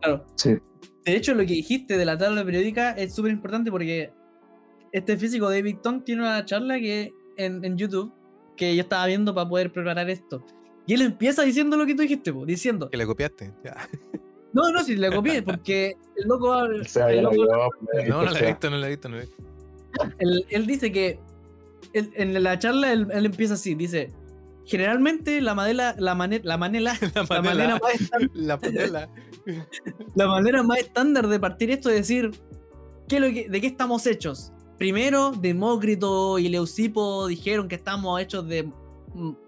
Claro. 0.00 0.24
Sí. 0.36 0.56
De 1.04 1.14
hecho, 1.16 1.34
lo 1.34 1.40
que 1.40 1.52
dijiste 1.54 1.98
de 1.98 2.04
la 2.06 2.16
tabla 2.16 2.44
periódica 2.44 2.92
es 2.92 3.14
súper 3.14 3.32
importante 3.32 3.70
porque 3.70 4.10
este 4.92 5.16
físico 5.18 5.50
David 5.50 5.78
Tong 5.82 6.02
tiene 6.04 6.22
una 6.22 6.44
charla 6.46 6.78
que 6.78 7.12
en, 7.36 7.62
en 7.64 7.76
YouTube 7.76 8.12
que 8.56 8.74
yo 8.76 8.82
estaba 8.82 9.04
viendo 9.06 9.34
para 9.34 9.48
poder 9.48 9.70
preparar 9.72 10.08
esto. 10.08 10.46
Y 10.86 10.94
él 10.94 11.02
empieza 11.02 11.42
diciendo 11.42 11.76
lo 11.76 11.86
que 11.86 11.94
tú 11.94 12.02
dijiste, 12.02 12.32
po, 12.32 12.44
diciendo, 12.44 12.90
Que 12.90 12.96
le 12.96 13.06
copiaste. 13.06 13.52
Ya. 13.64 13.88
no, 14.52 14.70
no, 14.70 14.82
si 14.84 14.96
le 14.96 15.10
copié, 15.10 15.42
porque 15.42 15.96
el 16.16 16.28
loco, 16.28 16.52
habla- 16.52 16.82
O 16.82 16.84
sea, 16.84 17.06
No, 17.22 18.22
no 18.22 18.30
la 18.30 18.38
he 18.40 18.46
visto, 18.46 18.70
no 18.70 18.76
la 18.76 18.86
he 18.86 18.90
visto, 18.90 19.08
no 19.08 19.16
la 19.16 19.22
he 19.22 19.26
visto. 19.26 19.42
él, 20.18 20.44
él 20.50 20.66
dice 20.66 20.92
que 20.92 21.18
él- 21.92 22.10
en 22.16 22.42
la 22.42 22.58
charla 22.58 22.92
él, 22.92 23.06
él 23.12 23.26
empieza 23.26 23.54
así, 23.54 23.74
dice, 23.74 24.12
generalmente 24.66 25.40
la 25.40 25.54
manera, 25.54 25.94
la 25.98 26.14
mane- 26.14 26.40
la 26.44 26.56
manera, 26.58 26.92
La 27.14 27.26
la 27.28 27.42
manera 27.42 27.78
más 27.78 28.00
estándar 28.00 29.08
La 30.14 30.26
manera 30.26 30.62
más 30.62 30.78
estándar 30.78 31.28
de 31.28 31.38
partir 31.40 31.70
esto 31.70 31.90
es 31.90 31.96
decir 31.96 32.30
¿qué 33.08 33.16
es 33.16 33.22
lo 33.22 33.28
que- 33.28 33.48
de 33.48 33.60
qué 33.60 33.66
estamos 33.66 34.06
hechos. 34.06 34.52
Primero, 34.78 35.30
Demócrito 35.32 36.38
y 36.38 36.48
Leucipo 36.48 37.26
dijeron 37.28 37.68
que 37.68 37.74
estamos 37.76 38.20
hechos 38.20 38.46
de 38.48 38.70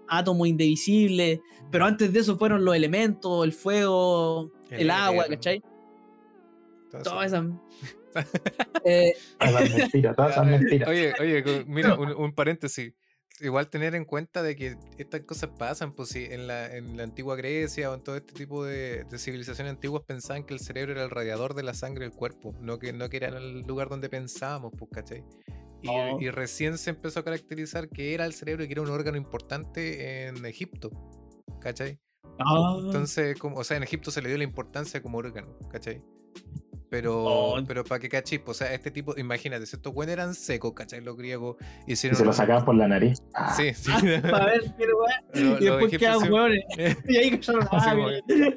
átomos 0.07 0.47
indivisibles, 0.47 1.39
pero 1.71 1.85
antes 1.85 2.11
de 2.11 2.19
eso 2.19 2.37
fueron 2.37 2.63
los 2.63 2.75
elementos, 2.75 3.43
el 3.45 3.53
fuego, 3.53 4.51
el, 4.69 4.81
El 4.81 4.91
agua, 4.91 5.25
éter. 5.25 5.37
¿cachai? 5.37 5.63
Todas 7.03 7.27
esas. 7.27 7.45
Eh, 8.83 9.13
mentiras, 9.77 10.15
todas 10.15 10.33
son 10.33 10.49
mentiras. 10.49 10.89
Oye, 10.89 11.13
oye, 11.19 11.65
mira, 11.67 11.95
un, 11.95 12.09
un 12.15 12.33
paréntesis. 12.33 12.93
Igual 13.39 13.69
tener 13.69 13.93
en 13.93 14.05
cuenta 14.05 14.41
de 14.41 14.55
que 14.55 14.77
estas 14.97 15.21
cosas 15.21 15.51
pasan, 15.59 15.93
pues 15.93 16.09
si 16.09 16.25
en 16.25 16.47
la, 16.47 16.75
en 16.75 16.97
la 16.97 17.03
antigua 17.03 17.35
Grecia 17.35 17.91
o 17.91 17.93
en 17.93 18.01
todo 18.01 18.15
este 18.15 18.33
tipo 18.33 18.65
de, 18.65 19.03
de 19.03 19.19
civilizaciones 19.19 19.73
antiguas 19.73 20.01
pensaban 20.07 20.43
que 20.43 20.55
el 20.55 20.59
cerebro 20.59 20.93
era 20.93 21.03
el 21.03 21.11
radiador 21.11 21.53
de 21.53 21.61
la 21.61 21.75
sangre 21.75 22.05
del 22.05 22.15
cuerpo, 22.15 22.55
no 22.59 22.79
que, 22.79 22.93
no 22.93 23.07
que 23.09 23.17
era 23.17 23.27
el 23.27 23.61
lugar 23.61 23.89
donde 23.89 24.09
pensábamos, 24.09 24.71
pues, 24.75 24.89
¿cachai? 24.91 25.23
Y, 25.81 25.87
Oh. 25.89 26.17
y 26.19 26.29
recién 26.29 26.77
se 26.77 26.89
empezó 26.89 27.19
a 27.19 27.23
caracterizar 27.23 27.89
que 27.89 28.13
era 28.13 28.25
el 28.25 28.33
cerebro 28.33 28.63
y 28.63 28.67
que 28.67 28.73
era 28.73 28.81
un 28.81 28.89
órgano 28.89 29.17
importante 29.17 30.25
en 30.27 30.45
Egipto, 30.45 30.89
¿cachai? 31.61 31.99
ah, 32.39 32.77
Entonces, 32.83 33.37
como, 33.39 33.57
o 33.57 33.63
sea, 33.63 33.77
en 33.77 33.83
Egipto 33.83 34.11
se 34.11 34.21
le 34.21 34.29
dio 34.29 34.37
la 34.37 34.43
importancia 34.43 35.01
como 35.01 35.17
órgano, 35.17 35.57
¿cachai? 35.71 36.01
Pero, 36.89 37.23
Oh. 37.25 37.59
pero 37.67 37.83
para 37.83 37.99
que 37.99 38.07
cachis, 38.07 38.39
o 38.45 38.53
sea, 38.53 38.73
este 38.73 38.91
tipo, 38.91 39.13
imagínate, 39.17 39.65
si 39.65 39.75
estos 39.75 39.93
güeyes 39.93 40.13
eran 40.13 40.33
secos, 40.33 40.71
¿cachai? 40.73 41.01
Los 41.01 41.17
griegos 41.17 41.57
Y 41.85 41.93
hicieron. 41.93 42.17
se 42.17 42.23
lo 42.23 42.31
sacaban 42.31 42.63
por 42.63 42.75
la 42.75 42.87
nariz. 42.87 43.21
Ah, 43.33 43.53
Sí, 43.55 43.73
sí. 43.73 43.91
para 44.21 44.45
ver 44.45 44.61
qué 44.77 44.85
weá. 44.85 45.23
Lo- 45.33 45.59
Y 45.59 45.65
después 45.65 45.97
quedan 45.97 46.15
egipcios- 46.19 46.29
hueones. 46.31 46.63
Y 47.09 47.17
ahí 47.17 47.29
cayeron 47.39 47.67
ah. 47.71 48.09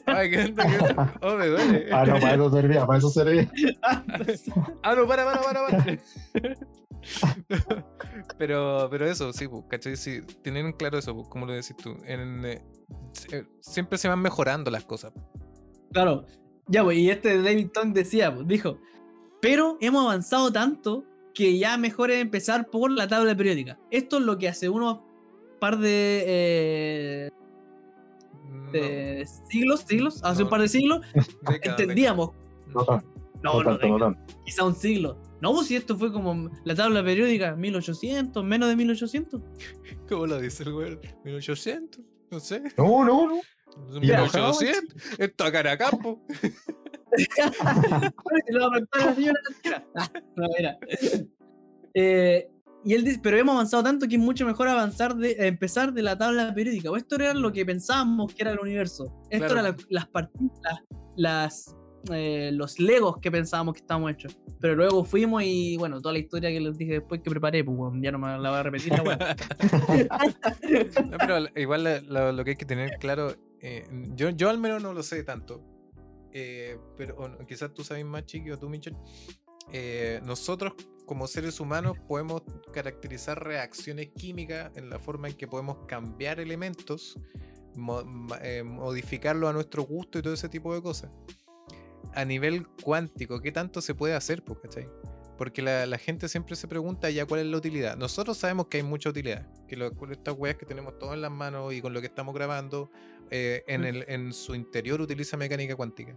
Ay, 0.06 0.30
qué 0.30 0.38
onda, 0.44 0.64
qué 0.66 0.78
onda. 0.84 1.14
Oh, 1.22 1.34
me 1.36 1.46
duele. 1.46 1.88
Ah, 1.92 2.04
no, 2.06 2.20
para 2.20 2.34
eso 2.34 2.50
servía, 2.52 2.86
para 2.86 2.98
eso 2.98 3.10
servía. 3.10 3.50
Ah, 3.82 4.94
no, 4.94 5.06
para, 5.08 5.24
para, 5.24 5.40
para, 5.42 5.66
para. 5.66 5.98
pero, 8.38 8.88
pero 8.90 9.06
eso, 9.06 9.32
sí, 9.32 9.48
pues, 9.48 9.64
¿cachai? 9.68 9.96
Sí, 9.96 10.20
tienen 10.42 10.72
claro 10.72 10.98
eso, 10.98 11.14
como 11.28 11.46
lo 11.46 11.52
decís 11.52 11.76
tú. 11.76 11.96
En, 12.04 12.44
eh, 12.44 12.62
siempre 13.60 13.98
se 13.98 14.08
van 14.08 14.20
mejorando 14.20 14.70
las 14.70 14.84
cosas. 14.84 15.12
Claro. 15.92 16.24
Ya, 16.70 16.84
pues, 16.84 16.98
y 16.98 17.10
este 17.10 17.42
David 17.42 17.68
Tong 17.72 17.92
decía, 17.92 18.32
pues, 18.34 18.46
dijo, 18.46 18.78
pero 19.40 19.76
hemos 19.80 20.04
avanzado 20.04 20.52
tanto 20.52 21.04
que 21.34 21.58
ya 21.58 21.76
mejor 21.76 22.10
es 22.10 22.20
empezar 22.20 22.68
por 22.70 22.90
la 22.90 23.08
tabla 23.08 23.36
periódica. 23.36 23.78
Esto 23.90 24.18
es 24.18 24.24
lo 24.24 24.38
que 24.38 24.48
hace 24.48 24.68
unos 24.68 25.00
par 25.58 25.78
de, 25.78 26.24
eh, 26.26 27.30
No, 28.48 28.70
de 28.72 29.26
siglos, 29.48 29.80
siglos, 29.86 30.20
hace 30.22 30.44
un 30.44 30.48
par 30.48 30.60
de 30.60 30.68
siglos, 30.68 31.00
entendíamos. 31.62 32.30
No 32.68 32.84
No, 33.42 33.62
no 33.62 33.64
no, 33.64 33.78
tanto, 33.78 34.20
quizá 34.44 34.64
un 34.64 34.74
siglo. 34.74 35.20
No, 35.40 35.54
pues 35.54 35.68
si 35.68 35.76
esto 35.76 35.96
fue 35.96 36.12
como 36.12 36.50
la 36.64 36.74
tabla 36.74 37.02
periódica, 37.02 37.56
1800, 37.56 38.44
menos 38.44 38.68
de 38.68 38.76
1800. 38.76 39.40
décadas. 39.40 39.96
¿Cómo 40.08 40.26
lo 40.26 40.38
dice 40.38 40.62
el 40.64 40.72
güey? 40.72 40.98
1800, 41.24 42.00
no 42.30 42.40
sé. 42.40 42.62
No, 42.76 43.04
no, 43.04 43.26
no. 43.26 43.40
Son 43.90 44.02
Ya, 44.02 44.22
1800. 44.22 45.18
Esto 45.18 45.44
a 45.44 45.52
Caracampo. 45.52 46.22
Se 47.16 48.52
lo 48.52 48.60
va 48.60 48.66
a 48.66 48.70
preguntar 48.70 49.02
a 49.02 49.06
la 49.06 49.14
señora 49.14 49.38
Casquera. 49.46 49.84
Ah, 49.96 50.10
no, 50.36 50.48
mira. 50.56 50.78
Eh, 51.94 52.48
y 52.84 52.94
él 52.94 53.04
dice, 53.04 53.20
pero 53.22 53.36
hemos 53.36 53.54
avanzado 53.54 53.82
tanto 53.82 54.06
que 54.08 54.14
es 54.14 54.20
mucho 54.20 54.46
mejor 54.46 54.68
avanzar 54.68 55.14
de 55.16 55.32
empezar 55.46 55.92
de 55.92 56.02
la 56.02 56.16
tabla 56.16 56.54
periódica. 56.54 56.90
O 56.90 56.96
esto 56.96 57.16
era 57.16 57.34
lo 57.34 57.52
que 57.52 57.66
pensábamos 57.66 58.32
que 58.34 58.42
era 58.42 58.52
el 58.52 58.60
universo. 58.60 59.04
Esto 59.30 59.46
Claro. 59.48 59.60
eran 59.60 59.76
la- 59.76 59.84
las 59.90 60.06
partículas, 60.08 60.78
las, 61.16 61.76
eh, 62.12 62.50
los 62.54 62.78
legos 62.78 63.18
que 63.20 63.30
pensábamos 63.30 63.74
que 63.74 63.80
estábamos 63.80 64.12
hechos. 64.12 64.38
Pero 64.60 64.76
luego 64.76 65.04
fuimos 65.04 65.42
y 65.44 65.76
bueno, 65.76 66.00
toda 66.00 66.12
la 66.14 66.20
historia 66.20 66.48
que 66.50 66.60
les 66.60 66.78
dije 66.78 66.92
después 66.92 67.20
que 67.22 67.28
preparé, 67.30 67.62
pues 67.64 67.76
bueno, 67.76 68.00
ya 68.02 68.12
no 68.12 68.18
me 68.18 68.38
la 68.38 68.48
voy 68.50 68.58
a 68.58 68.62
repetir. 68.62 68.92
la. 68.92 69.36
No, 71.10 71.18
pero 71.18 71.38
igual 71.56 72.02
lo 72.08 72.44
que 72.44 72.50
hay 72.52 72.56
que 72.56 72.64
tener 72.66 72.92
claro, 72.98 73.34
eh, 73.60 73.86
yo, 74.14 74.30
yo 74.30 74.48
al 74.50 74.58
menos 74.58 74.82
no 74.82 74.92
lo 74.92 75.02
sé 75.02 75.22
tanto, 75.24 75.62
eh, 76.32 76.78
pero 76.96 77.16
o 77.16 77.46
quizás 77.46 77.72
tú 77.74 77.84
sabes 77.84 78.04
más, 78.04 78.24
Chiqui, 78.26 78.50
o 78.50 78.58
tú, 78.58 78.68
Michel. 78.68 78.96
eh, 79.72 80.20
nosotros 80.24 80.72
como 81.06 81.26
seres 81.26 81.58
humanos 81.60 81.96
podemos 82.06 82.42
caracterizar 82.72 83.42
reacciones 83.44 84.08
químicas 84.14 84.70
en 84.76 84.88
la 84.90 84.98
forma 85.00 85.28
en 85.28 85.34
que 85.36 85.48
podemos 85.48 85.78
cambiar 85.88 86.38
elementos, 86.38 87.18
mo- 87.76 88.04
eh, 88.42 88.62
modificarlos 88.62 89.50
a 89.50 89.52
nuestro 89.52 89.82
gusto 89.82 90.18
y 90.18 90.22
todo 90.22 90.34
ese 90.34 90.48
tipo 90.48 90.72
de 90.74 90.80
cosas. 90.82 91.10
A 92.14 92.24
nivel 92.24 92.66
cuántico, 92.82 93.40
¿qué 93.40 93.50
tanto 93.52 93.80
se 93.80 93.94
puede 93.94 94.14
hacer? 94.14 94.42
Porque 95.36 95.62
la, 95.62 95.86
la 95.86 95.98
gente 95.98 96.28
siempre 96.28 96.54
se 96.54 96.68
pregunta 96.68 97.08
ya 97.10 97.24
cuál 97.26 97.40
es 97.40 97.46
la 97.46 97.56
utilidad. 97.56 97.96
Nosotros 97.96 98.36
sabemos 98.36 98.66
que 98.66 98.76
hay 98.78 98.82
mucha 98.82 99.10
utilidad. 99.10 99.46
Que 99.66 99.76
lo- 99.76 99.90
estas 100.10 100.34
weas 100.36 100.56
que 100.56 100.66
tenemos 100.66 100.98
todas 100.98 101.14
en 101.14 101.22
las 101.22 101.30
manos 101.30 101.72
y 101.72 101.80
con 101.80 101.92
lo 101.92 102.00
que 102.00 102.06
estamos 102.08 102.34
grabando, 102.34 102.90
eh, 103.30 103.62
en, 103.66 103.84
el, 103.84 104.04
en 104.08 104.32
su 104.32 104.54
interior 104.54 105.00
utiliza 105.00 105.36
mecánica 105.36 105.76
cuántica. 105.76 106.16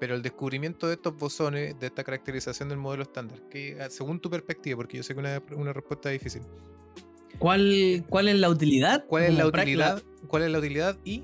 Pero 0.00 0.14
el 0.14 0.22
descubrimiento 0.22 0.86
de 0.86 0.94
estos 0.94 1.16
bosones, 1.16 1.78
de 1.80 1.86
esta 1.88 2.04
caracterización 2.04 2.68
del 2.68 2.78
modelo 2.78 3.02
estándar, 3.02 3.40
que 3.50 3.76
ah, 3.80 3.90
según 3.90 4.20
tu 4.20 4.30
perspectiva, 4.30 4.76
porque 4.76 4.96
yo 4.96 5.02
sé 5.02 5.12
que 5.14 5.20
una, 5.20 5.42
una 5.56 5.72
respuesta 5.72 6.12
es 6.12 6.20
difícil, 6.20 6.42
¿Cuál, 7.38 8.04
¿Cuál 8.08 8.28
es 8.28 8.36
la 8.36 8.48
utilidad? 8.50 9.04
¿cuál 9.06 9.24
es 9.24 9.34
la 9.34 9.50
práctica- 9.50 9.94
utilidad? 9.94 10.02
¿Cuál 10.26 10.42
es 10.44 10.50
la 10.50 10.58
utilidad 10.58 10.98
y 11.04 11.22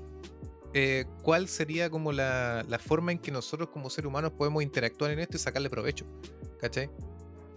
eh, 0.73 1.05
cuál 1.23 1.47
sería 1.47 1.89
como 1.89 2.11
la, 2.11 2.65
la 2.69 2.79
forma 2.79 3.11
en 3.11 3.19
que 3.19 3.31
nosotros 3.31 3.69
como 3.69 3.89
seres 3.89 4.07
humanos 4.07 4.31
podemos 4.31 4.61
interactuar 4.63 5.11
en 5.11 5.19
esto 5.19 5.35
y 5.37 5.39
sacarle 5.39 5.69
provecho? 5.69 6.05
¿Cachai? 6.59 6.89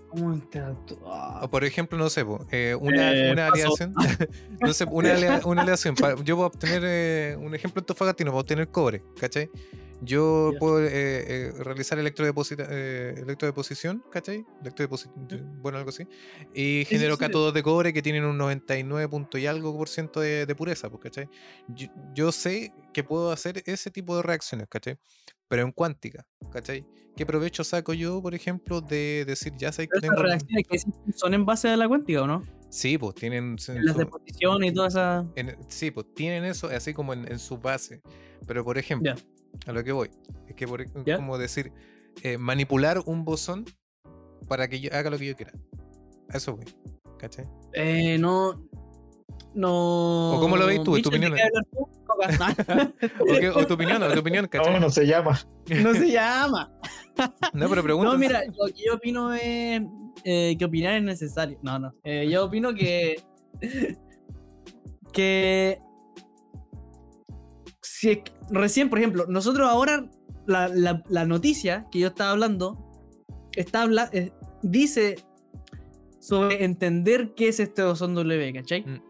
¿Cómo 0.09 0.32
interactúa? 0.32 1.40
O 1.42 1.50
por 1.50 1.64
ejemplo, 1.64 1.98
no 1.98 2.09
sé, 2.09 2.24
eh, 2.50 2.74
una, 2.74 3.12
Eh, 3.12 3.32
una 3.32 3.46
aleación. 3.48 3.94
no 4.61 4.72
sé, 4.72 4.84
una, 4.90 5.12
aleación. 5.62 5.94
yo 6.24 6.36
puedo 6.36 6.46
obtener 6.48 6.82
eh, 6.84 7.36
un 7.38 7.54
ejemplo 7.54 7.80
antofagastino, 7.80 8.30
puedo 8.30 8.40
obtener 8.40 8.68
cobre, 8.68 9.02
¿cachai? 9.20 9.50
Yo 10.01 10.53
puedo 10.59 10.80
eh, 10.84 10.88
eh, 10.92 11.53
realizar 11.59 11.99
electrodeposita- 11.99 12.68
eh, 12.70 13.14
electrodeposición, 13.18 14.05
¿cachai? 14.12 14.44
Electrodeposi- 14.62 15.11
bueno, 15.61 15.78
algo 15.78 15.90
así. 15.90 16.05
Y 16.55 16.84
sí, 16.84 16.96
genero 16.96 17.14
sí. 17.14 17.20
cátodos 17.20 17.53
de 17.53 17.62
cobre 17.62 17.92
que 17.92 18.01
tienen 18.03 18.24
un 18.24 18.38
99 18.38 19.09
punto 19.09 19.38
y 19.38 19.46
algo 19.46 19.76
por 19.76 19.88
ciento 19.88 20.20
de, 20.20 20.46
de 20.46 20.55
pureza, 20.55 20.88
pues, 20.88 21.03
¿cachai? 21.03 21.28
Yo, 21.68 21.88
yo 22.14 22.30
sé 22.32 22.72
que 22.92 23.03
puedo 23.03 23.32
hacer 23.32 23.62
ese 23.66 23.90
tipo 23.90 24.16
de 24.16 24.22
reacciones, 24.22 24.68
¿cachai? 24.68 24.99
Pero 25.49 25.62
en 25.62 25.72
cuántica, 25.72 26.26
¿cachai? 26.53 26.86
¿Qué 27.16 27.26
provecho 27.26 27.64
saco 27.64 27.92
yo, 27.94 28.22
por 28.22 28.34
ejemplo, 28.34 28.80
de 28.80 29.24
decir, 29.26 29.53
ya 29.57 29.72
sé 29.72 29.88
que 29.88 29.99
tengo... 30.01 30.22
Reacciones 30.22 30.64
que 30.68 30.78
son 31.12 31.34
en 31.34 31.44
base 31.44 31.68
a 31.68 31.76
la 31.76 31.88
cuántica, 31.88 32.22
¿o 32.22 32.26
no? 32.26 32.44
Sí, 32.70 32.99
pues 32.99 33.14
tienen. 33.14 33.57
en 33.68 33.84
las 33.84 33.96
deposiciones 33.96 34.70
y 34.70 34.74
toda 34.74 34.88
esa. 34.88 35.26
en- 35.36 35.57
sí, 35.68 35.90
pues 35.90 36.07
tienen 36.14 36.44
eso 36.44 36.68
así 36.68 36.92
como 36.92 37.14
en, 37.14 37.26
en 37.32 37.38
su 37.38 37.57
base. 37.59 38.03
Pero 38.46 38.62
por 38.62 38.76
ejemplo, 38.76 39.14
a 39.66 39.72
lo 39.72 39.84
que 39.84 39.92
voy, 39.92 40.11
es 40.46 40.55
que 40.55 40.66
por, 40.66 40.84
Ya. 41.05 41.16
como 41.16 41.38
decir, 41.38 41.72
eh, 42.22 42.38
manipular 42.38 43.03
un 43.07 43.24
bosón 43.24 43.64
para 44.49 44.68
que 44.68 44.80
yo 44.80 44.90
haga 44.92 45.11
lo 45.11 45.18
que 45.18 45.26
yo 45.26 45.36
quiera. 45.36 45.53
A 46.30 46.36
eso 46.36 46.57
voy. 46.57 46.66
¿Cachai? 47.18 47.46
Eh, 47.74 48.18
no. 48.18 48.66
No. 49.55 50.32
¿O 50.36 50.40
cómo 50.40 50.57
lo 50.57 50.66
veis 50.66 50.82
tú, 50.82 50.96
en 50.96 51.03
tu 51.03 51.11
Michel, 51.11 51.32
¿de 51.32 51.42
opinión? 51.42 51.64
tú? 51.72 51.88
O, 53.55 53.66
tu 53.66 53.74
opinión, 53.74 54.03
o 54.03 54.12
tu 54.12 54.20
opinión, 54.20 54.46
¿cachai? 54.49 54.72
No, 54.72 54.80
no 54.80 54.90
se 54.90 55.07
llama. 55.07 55.38
no 55.82 55.94
se 55.94 56.11
llama. 56.11 56.72
No, 57.53 57.68
pero 57.68 57.82
pregunta. 57.82 58.12
No, 58.12 58.18
mira, 58.18 58.42
lo 58.44 58.66
que 58.66 58.84
yo 58.86 58.94
opino 58.94 59.32
es 59.34 59.82
eh, 60.24 60.57
que 60.59 60.64
opinar 60.64 60.94
es 60.94 61.03
necesario. 61.03 61.59
No, 61.62 61.78
no. 61.78 61.94
Eh, 62.05 62.28
yo 62.30 62.44
opino 62.44 62.74
que. 62.74 63.22
que. 65.12 65.78
Si 68.01 68.22
recién, 68.51 68.88
por 68.90 68.99
ejemplo, 69.01 69.26
nosotros 69.28 69.68
ahora, 69.68 70.09
la, 70.46 70.68
la- 70.68 71.03
la 71.09 71.24
noticia 71.26 71.86
que 71.90 71.99
yo 71.99 72.09
estaba 72.09 72.30
hablando, 72.30 72.78
está 73.57 73.82
habla, 73.82 74.09
eh, 74.12 74.30
dice 74.62 75.16
sobre 76.20 76.64
entender 76.64 77.34
qué 77.34 77.49
es 77.49 77.59
este 77.59 77.82
bosón 77.82 78.14
W, 78.14 78.53
¿cachai? 78.53 78.82
Mm. 78.82 79.03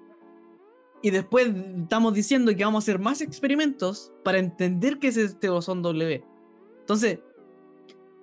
Y 1.03 1.11
después 1.11 1.49
estamos 1.83 2.15
diciendo 2.15 2.55
que 2.57 2.65
vamos 2.65 2.83
a 2.83 2.85
hacer 2.85 2.99
más 2.99 3.21
experimentos 3.21 4.11
para 4.25 4.39
entender 4.39 4.99
qué 4.99 5.09
es 5.09 5.17
este 5.19 5.51
bosón 5.51 5.83
W. 5.83 6.25
Entonces, 6.81 7.19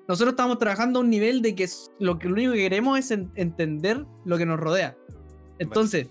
nosotros 0.08 0.32
estamos 0.34 0.58
trabajando 0.58 1.00
a 1.00 1.04
un 1.04 1.10
nivel 1.12 1.42
de 1.44 1.54
que 1.56 1.68
lo, 2.00 2.18
que, 2.18 2.28
lo 2.28 2.34
único 2.34 2.54
que 2.54 2.58
queremos 2.60 2.98
es 2.98 3.12
en- 3.12 3.32
entender 3.36 4.04
lo 4.26 4.38
que 4.38 4.46
nos 4.48 4.60
rodea. 4.60 4.98
Entonces, 5.60 6.10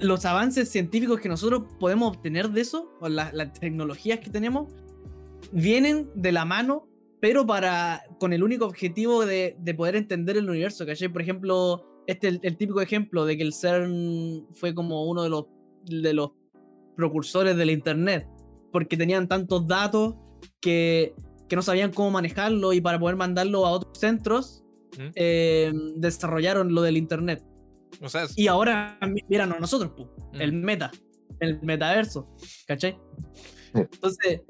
los 0.00 0.24
avances 0.24 0.68
científicos 0.70 1.20
que 1.20 1.28
nosotros 1.28 1.64
podemos 1.78 2.16
obtener 2.16 2.50
de 2.50 2.60
eso, 2.62 2.90
o 3.00 3.08
la- 3.08 3.32
las 3.32 3.52
tecnologías 3.52 4.20
que 4.20 4.30
tenemos, 4.30 4.72
vienen 5.52 6.10
de 6.14 6.32
la 6.32 6.44
mano, 6.44 6.88
pero 7.20 7.46
para 7.46 8.02
con 8.18 8.32
el 8.32 8.42
único 8.42 8.66
objetivo 8.66 9.24
de, 9.24 9.56
de 9.58 9.74
poder 9.74 9.96
entender 9.96 10.36
el 10.36 10.48
universo. 10.48 10.84
¿cachai? 10.84 11.08
Por 11.08 11.22
ejemplo, 11.22 12.02
este 12.06 12.28
es 12.28 12.34
el, 12.34 12.40
el 12.42 12.56
típico 12.56 12.80
ejemplo 12.80 13.24
de 13.24 13.36
que 13.36 13.42
el 13.44 13.52
CERN 13.54 14.46
fue 14.52 14.74
como 14.74 15.08
uno 15.08 15.22
de 15.22 15.28
los, 15.30 15.44
de 15.84 16.12
los 16.12 16.32
precursores 16.96 17.56
del 17.56 17.70
Internet, 17.70 18.26
porque 18.72 18.96
tenían 18.96 19.28
tantos 19.28 19.66
datos 19.66 20.14
que, 20.60 21.14
que 21.48 21.56
no 21.56 21.62
sabían 21.62 21.92
cómo 21.92 22.10
manejarlo 22.10 22.72
y 22.72 22.80
para 22.80 22.98
poder 22.98 23.16
mandarlo 23.16 23.66
a 23.66 23.70
otros 23.70 23.98
centros, 23.98 24.64
¿Mm? 24.98 25.10
eh, 25.14 25.72
desarrollaron 25.96 26.74
lo 26.74 26.82
del 26.82 26.96
Internet. 26.96 27.42
O 28.00 28.08
sea, 28.08 28.24
es- 28.24 28.36
Y 28.38 28.48
ahora, 28.48 28.98
miran 29.28 29.52
a 29.52 29.58
nosotros, 29.58 29.92
pu, 29.92 30.04
Mm. 30.32 30.40
el 30.40 30.52
meta, 30.52 30.90
el 31.40 31.60
metaverso, 31.62 32.28
¿cachai? 32.66 32.98
Entonces, 33.74 34.42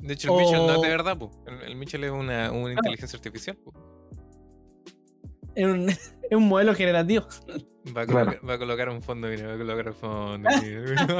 De 0.00 0.14
hecho, 0.14 0.32
el 0.32 0.44
Mitchell 0.44 0.66
no 0.66 0.74
es 0.76 0.80
de 0.82 0.88
verdad, 0.88 1.18
po. 1.18 1.30
El, 1.46 1.62
el 1.70 1.76
Mitchell 1.76 2.04
es 2.04 2.10
una, 2.12 2.52
una 2.52 2.72
inteligencia 2.72 3.16
artificial, 3.16 3.56
po. 3.56 3.72
Es 5.54 5.64
un, 5.66 5.88
es 6.30 6.36
un 6.36 6.46
modelo 6.48 6.74
generativo. 6.74 7.26
Va 7.96 8.02
a, 8.02 8.06
colocar, 8.06 8.48
va 8.48 8.54
a 8.54 8.58
colocar 8.58 8.88
un 8.90 9.02
fondo, 9.02 9.26
mira, 9.28 9.48
va 9.48 9.54
a 9.54 9.58
colocar 9.58 9.88
un 9.88 9.94
fondo. 9.94 10.48
mira. 10.62 11.16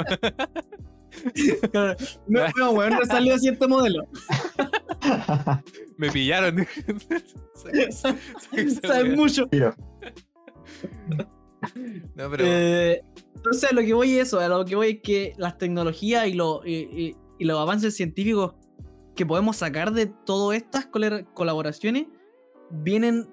No, 2.29 2.47
no, 2.57 2.71
weón, 2.73 2.91
no 2.93 3.05
salió 3.07 3.35
así 3.35 3.49
este 3.49 3.67
modelo. 3.67 4.07
Me 5.97 6.11
pillaron. 6.11 6.65
Sabes 8.83 9.17
mucho. 9.17 9.47
Tiro. 9.49 9.75
No, 12.15 12.31
pero. 12.31 12.45
Eh, 12.47 13.03
entonces, 13.35 13.71
a 13.71 13.75
lo 13.75 13.81
que 13.83 13.93
voy 13.95 14.15
es 14.19 14.29
eso, 14.29 14.41
a 14.41 14.49
lo 14.49 14.65
que 14.65 14.77
voy 14.77 14.89
es 14.89 15.01
que 15.03 15.33
las 15.37 15.59
tecnologías 15.59 16.27
y, 16.27 16.35
lo- 16.35 16.63
y- 16.65 16.73
y- 16.75 17.17
y 17.39 17.45
los 17.45 17.59
avances 17.59 17.97
científicos 17.97 18.55
que 19.15 19.25
podemos 19.27 19.57
sacar 19.57 19.93
de 19.93 20.07
todas 20.07 20.57
estas 20.57 20.87
colaboraciones 20.87 22.07
vienen 22.71 23.29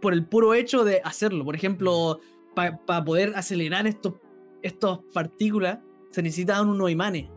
por 0.00 0.12
el 0.12 0.26
puro 0.26 0.54
hecho 0.54 0.84
de 0.84 1.00
hacerlo. 1.04 1.44
Por 1.44 1.54
ejemplo, 1.56 2.20
para 2.54 3.04
poder 3.04 3.32
acelerar 3.36 3.86
estos, 3.86 4.14
estas 4.62 4.98
partículas 5.12 5.78
se 6.10 6.22
necesitan 6.22 6.68
unos 6.68 6.90
imanes. 6.90 7.28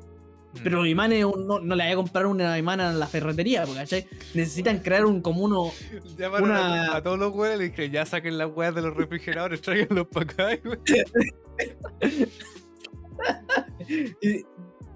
Pero 0.64 0.78
los 0.80 0.88
imanes 0.88 1.22
no, 1.26 1.60
no 1.60 1.76
le 1.76 1.84
voy 1.84 1.93
a 1.93 1.95
comprar 1.95 2.26
una 2.28 2.58
imana 2.58 2.89
en 2.91 2.99
la 2.99 3.08
ferretería, 3.08 3.64
porque, 3.66 3.80
¿cachai? 3.82 4.08
Necesitan 4.34 4.80
crear 4.80 5.05
un 5.05 5.22
como 5.22 5.43
uno. 5.43 5.72
Llamaron 6.18 6.51
a- 6.51 6.53
una- 6.53 6.95
a, 6.97 7.03
todos 7.03 7.20
los 7.20 7.34
weones 7.34 7.58
le 7.60 7.70
dije, 7.70 7.89
ya 7.89 8.05
saquen 8.05 8.38
las 8.38 8.49
weas 8.55 8.74
de 8.76 8.82
los 8.82 8.95
refrigeradores, 8.95 9.62
tráiganlos 9.95 10.08
para 10.08 10.24
acá. 10.26 10.53
y, 10.53 10.60
y- 14.22 14.45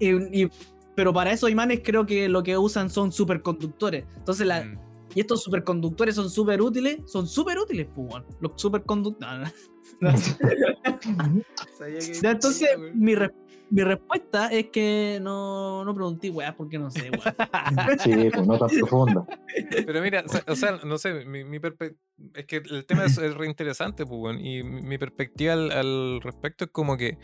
y- 0.00 0.42
y- 0.44 0.50
pero 0.94 1.12
para 1.12 1.32
esos 1.32 1.50
imanes 1.50 1.80
creo 1.82 2.04
que 2.04 2.28
lo 2.28 2.42
que 2.42 2.56
usan 2.58 2.90
son 2.90 3.12
superconductores. 3.12 4.04
Entonces, 4.16 4.46
la, 4.46 4.62
Mm. 4.64 4.78
y 5.14 5.20
estos 5.20 5.42
superconductores 5.42 6.14
son 6.14 6.28
súper 6.28 6.60
útiles. 6.60 6.98
Son 7.06 7.26
súper 7.26 7.58
útiles, 7.58 7.86
pues. 7.94 8.22
Los 8.40 8.52
superconductores. 8.56 9.70
No, 10.02 10.12
no. 11.16 11.42
Sabía 11.78 11.98
que- 12.00 12.14
Ya, 12.20 12.30
Entonces, 12.32 12.68
mi, 12.94 13.14
re- 13.14 13.32
mi 13.70 13.82
respuesta 13.82 14.48
es 14.48 14.66
que 14.70 15.18
no, 15.22 15.84
no 15.84 15.94
pregunté, 15.94 16.30
weá, 16.30 16.54
porque 16.56 16.78
no 16.78 16.90
sé, 16.90 17.10
weón. 17.10 17.98
Sí, 18.00 18.30
pues 18.32 18.46
no 18.46 18.58
tan 18.58 18.68
profundo. 18.68 19.26
Pero 19.86 20.02
mira, 20.02 20.22
o 20.26 20.28
sea, 20.28 20.42
o 20.46 20.56
sea, 20.56 20.72
no 20.84 20.98
sé, 20.98 21.24
mi, 21.24 21.44
mi 21.44 21.58
es 22.34 22.46
que 22.46 22.56
el 22.56 22.84
tema 22.84 23.04
es, 23.04 23.16
es 23.18 23.34
re 23.34 23.46
interesante, 23.46 24.04
pues, 24.04 24.20
weón, 24.20 24.44
y 24.44 24.62
mi, 24.62 24.82
mi 24.82 24.98
perspectiva 24.98 25.54
al, 25.54 25.70
al 25.70 26.20
respecto 26.20 26.64
es 26.64 26.70
como 26.70 26.96
que 26.96 27.16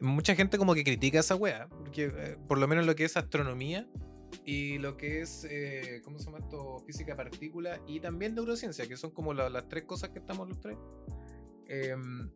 mucha 0.00 0.34
gente 0.34 0.58
como 0.58 0.74
que 0.74 0.82
critica 0.82 1.20
esa 1.20 1.36
wea, 1.36 1.68
porque 1.68 2.06
eh, 2.06 2.36
por 2.48 2.58
lo 2.58 2.66
menos 2.66 2.86
lo 2.86 2.96
que 2.96 3.04
es 3.04 3.16
astronomía 3.16 3.86
y 4.44 4.78
lo 4.78 4.96
que 4.96 5.20
es, 5.20 5.46
eh, 5.48 6.00
¿cómo 6.04 6.18
se 6.18 6.24
llama 6.26 6.38
esto? 6.38 6.78
Física 6.86 7.14
partícula 7.16 7.80
y 7.86 8.00
también 8.00 8.34
neurociencia, 8.34 8.86
que 8.88 8.96
son 8.96 9.12
como 9.12 9.32
la- 9.32 9.48
las 9.48 9.68
tres 9.68 9.84
cosas 9.84 10.10
que 10.10 10.18
estamos 10.18 10.48
los 10.48 10.58
tres. 10.60 10.76
Em, 11.68 12.30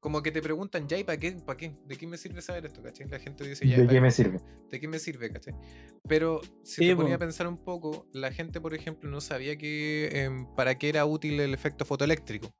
como 0.00 0.22
que 0.22 0.30
te 0.30 0.42
preguntan, 0.42 0.86
ya, 0.86 0.98
¿y 0.98 1.04
para 1.04 1.18
qué? 1.18 1.32
¿Para 1.32 1.56
qué? 1.56 1.74
¿De 1.86 1.96
qué 1.96 2.06
me 2.06 2.18
sirve 2.18 2.42
saber 2.42 2.66
esto? 2.66 2.82
¿Cachai? 2.82 3.08
La 3.08 3.18
gente 3.18 3.46
dice, 3.48 3.66
ya, 3.66 3.78
¿De 3.78 3.86
¿pa' 3.86 3.92
qué 3.92 4.00
me 4.00 4.10
sirve? 4.10 4.38
¿de 4.70 4.80
qué 4.80 4.88
me 4.88 4.98
sirve, 4.98 5.30
cachai? 5.30 5.54
Pero 6.08 6.40
si 6.62 6.82
Sí, 6.82 6.86
te 6.88 6.96
ponía 6.96 7.14
a 7.14 7.18
po. 7.18 7.24
pensar 7.24 7.46
un 7.46 7.56
poco, 7.56 8.06
la 8.12 8.30
gente, 8.32 8.60
por 8.60 8.74
ejemplo, 8.74 9.08
no 9.08 9.20
sabía 9.20 9.56
que 9.56 10.10
em, 10.12 10.46
para 10.56 10.76
qué 10.76 10.88
era 10.90 11.06
útil 11.06 11.40
el 11.40 11.54
efecto 11.54 11.84
fotoeléctrico. 11.84 12.52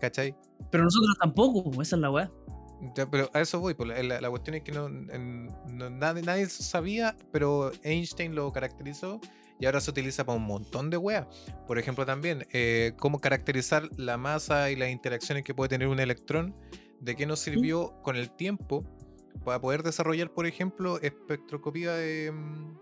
¿Cachai? 0.00 0.34
Pero 0.70 0.84
nosotros 0.84 1.16
tampoco, 1.20 1.70
esa 1.80 1.96
es 1.96 2.02
la 2.02 2.10
weá. 2.10 2.30
Ya, 2.96 3.08
pero 3.10 3.30
a 3.32 3.40
eso 3.40 3.60
voy, 3.60 3.74
la, 3.86 4.02
la- 4.02 4.20
la 4.20 4.30
cuestión 4.30 4.56
es 4.56 4.62
que 4.62 4.72
no, 4.72 4.86
en- 4.88 5.46
no- 5.70 5.88
nadie, 5.90 6.22
nadie 6.22 6.46
sabía, 6.46 7.16
pero 7.32 7.70
Einstein 7.82 8.34
lo 8.34 8.52
caracterizó 8.52 9.20
y 9.60 9.66
ahora 9.66 9.80
se 9.80 9.90
utiliza 9.90 10.24
para 10.24 10.36
un 10.38 10.44
montón 10.44 10.90
de 10.90 10.96
weas. 10.96 11.26
Por 11.66 11.78
ejemplo, 11.78 12.04
también, 12.06 12.46
eh, 12.52 12.92
cómo 12.98 13.20
caracterizar 13.20 13.88
la 13.96 14.16
masa 14.16 14.70
y 14.70 14.76
las 14.76 14.90
interacciones 14.90 15.44
que 15.44 15.54
puede 15.54 15.68
tener 15.68 15.88
un 15.88 16.00
electrón, 16.00 16.54
de 17.00 17.16
qué 17.16 17.26
nos 17.26 17.38
sirvió 17.40 17.92
con 18.02 18.16
el 18.16 18.30
tiempo 18.30 18.84
para 19.44 19.60
poder 19.60 19.82
desarrollar, 19.82 20.30
por 20.30 20.46
ejemplo, 20.46 20.98
espectroscopía 21.00 21.92
de. 21.92 22.32
mm, 22.32 22.78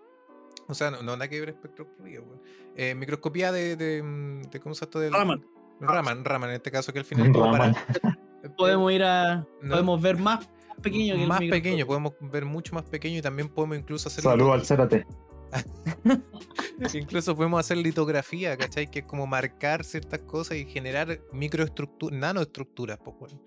O 0.68 0.74
sea, 0.74 0.90
no, 0.92 0.98
no 1.02 1.12
nada 1.16 1.28
que 1.28 1.40
ver 1.40 1.48
espectroscopía, 1.50 2.20
weón. 2.20 2.40
Eh, 2.76 2.94
microscopía 2.94 3.50
de, 3.52 3.74
de, 3.76 4.02
mm, 4.02 4.42
de- 4.42 4.60
¿Cómo 4.60 4.74
se 4.74 4.86
llama? 4.86 5.00
Del- 5.04 5.12
Raman. 5.12 5.44
Raman, 5.80 6.24
Raman, 6.24 6.50
en 6.50 6.56
este 6.56 6.70
caso, 6.70 6.92
que 6.92 7.00
al 7.00 7.04
final. 7.04 7.32
para- 7.32 7.74
Podemos 8.56 8.92
ir 8.92 9.02
a. 9.02 9.46
No. 9.60 9.70
Podemos 9.70 10.00
ver 10.00 10.16
más 10.18 10.48
pequeño 10.80 11.14
que 11.16 11.22
el 11.22 11.28
más 11.28 11.40
pequeño, 11.40 11.86
podemos 11.86 12.12
ver 12.20 12.44
mucho 12.44 12.74
más 12.74 12.84
pequeño 12.84 13.18
y 13.18 13.22
también 13.22 13.48
podemos 13.48 13.76
incluso 13.78 14.08
hacer 14.08 14.22
Saludos 14.24 14.52
al 14.54 14.64
Cérate. 14.66 15.06
incluso 16.94 17.36
podemos 17.36 17.60
hacer 17.60 17.76
litografía, 17.78 18.56
¿cachai? 18.56 18.90
Que 18.90 19.00
es 19.00 19.04
como 19.04 19.26
marcar 19.26 19.84
ciertas 19.84 20.20
cosas 20.20 20.56
y 20.58 20.64
generar 20.66 21.20
microestructuras, 21.32 22.18
nanoestructuras, 22.18 22.98
pues, 22.98 23.16
weón. 23.20 23.42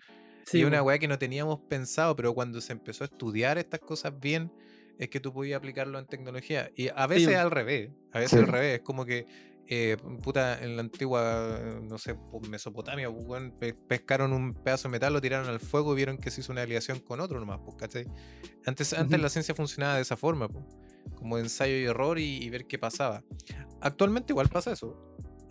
Sí, 0.46 0.60
y 0.60 0.64
una 0.64 0.84
weá 0.84 1.00
que 1.00 1.08
no 1.08 1.18
teníamos 1.18 1.60
pensado, 1.68 2.16
pero 2.16 2.34
cuando 2.34 2.62
se 2.62 2.72
empezó 2.74 3.04
a 3.04 3.08
estudiar 3.08 3.58
estas 3.58 3.80
cosas 3.80 4.14
bien, 4.20 4.52
es 5.00 5.10
que 5.10 5.20
tú 5.20 5.34
podías 5.34 5.58
aplicarlo 5.58 5.98
en 5.98 6.06
tecnología. 6.06 6.70
Y 6.76 6.90
a 6.96 7.08
veces 7.08 7.34
po. 7.34 7.40
al 7.40 7.52
revés, 7.52 7.90
a 8.14 8.20
veces 8.20 8.32
Sí. 8.40 8.46
al 8.46 8.48
revés, 8.48 8.76
es 8.76 8.82
como 8.82 9.06
que, 9.06 9.26
eh, 9.68 9.98
puta, 10.22 10.64
en 10.64 10.76
la 10.76 10.84
antigua, 10.84 11.60
no 11.82 11.98
sé, 11.98 12.14
po- 12.14 12.40
Mesopotamia, 12.42 13.10
pescaron 13.88 14.32
un 14.34 14.54
pedazo 14.54 14.88
de 14.88 14.92
metal, 14.92 15.12
lo 15.14 15.20
tiraron 15.20 15.50
al 15.50 15.60
fuego 15.60 15.94
y 15.94 15.96
vieron 15.96 16.18
que 16.20 16.30
se 16.30 16.42
hizo 16.42 16.52
una 16.52 16.62
aleación 16.62 17.00
con 17.00 17.20
otro 17.20 17.40
nomás, 17.40 17.60
pues, 17.66 17.76
¿cachai? 17.78 18.06
Antes, 18.68 18.94
antes 18.94 19.16
Ujú. 19.16 19.24
la 19.24 19.30
ciencia 19.30 19.56
funcionaba 19.56 19.96
de 19.96 20.04
esa 20.04 20.16
forma, 20.16 20.48
pues, 20.48 20.64
como 21.16 21.38
ensayo 21.38 21.76
y 21.78 21.84
error 21.86 22.18
y, 22.20 22.38
y 22.44 22.50
ver 22.50 22.66
qué 22.66 22.78
pasaba. 22.80 23.24
Actualmente 23.82 24.34
igual 24.34 24.50
pasa 24.50 24.72
eso. 24.72 25.02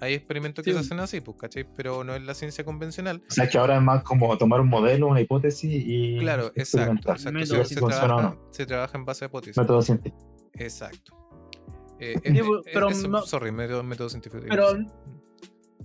Hay 0.00 0.12
experimentos 0.14 0.64
que 0.64 0.72
Sí, 0.72 0.74
se 0.76 0.80
hacen 0.80 1.00
así, 1.00 1.20
pues, 1.20 1.36
¿cachai? 1.38 1.64
Pero 1.76 2.04
no 2.04 2.14
es 2.14 2.22
la 2.22 2.34
ciencia 2.34 2.64
convencional. 2.64 3.22
O 3.28 3.30
sea 3.32 3.48
que 3.48 3.56
ahora 3.56 3.76
es 3.76 3.82
más 3.82 4.02
como 4.02 4.36
tomar 4.36 4.60
un 4.60 4.68
modelo, 4.68 5.06
una 5.08 5.20
hipótesis 5.20 5.70
y 5.86 6.18
Claro, 6.18 6.46
exacto. 6.54 6.60
experimentar. 7.10 7.16
exacto. 7.16 7.38
Método. 7.38 7.64
Se, 7.64 7.74
trabaja, 7.76 8.22
no. 8.22 8.48
se 8.50 8.66
trabaja 8.66 8.98
en 8.98 9.04
base 9.04 9.24
a 9.24 9.28
hipótesis. 9.28 9.56
Método 9.56 9.80
científico. 9.82 10.18
Exacto. 10.54 11.16
Eh, 12.00 12.14
Sí, 12.24 12.38
eh, 12.38 12.42
pero 12.72 12.90
no- 12.90 13.22
sorry, 13.22 13.52
método, 13.52 13.82
método 13.82 14.08
científico. 14.10 14.44
Pero- 14.48 14.74
No, 14.76 14.86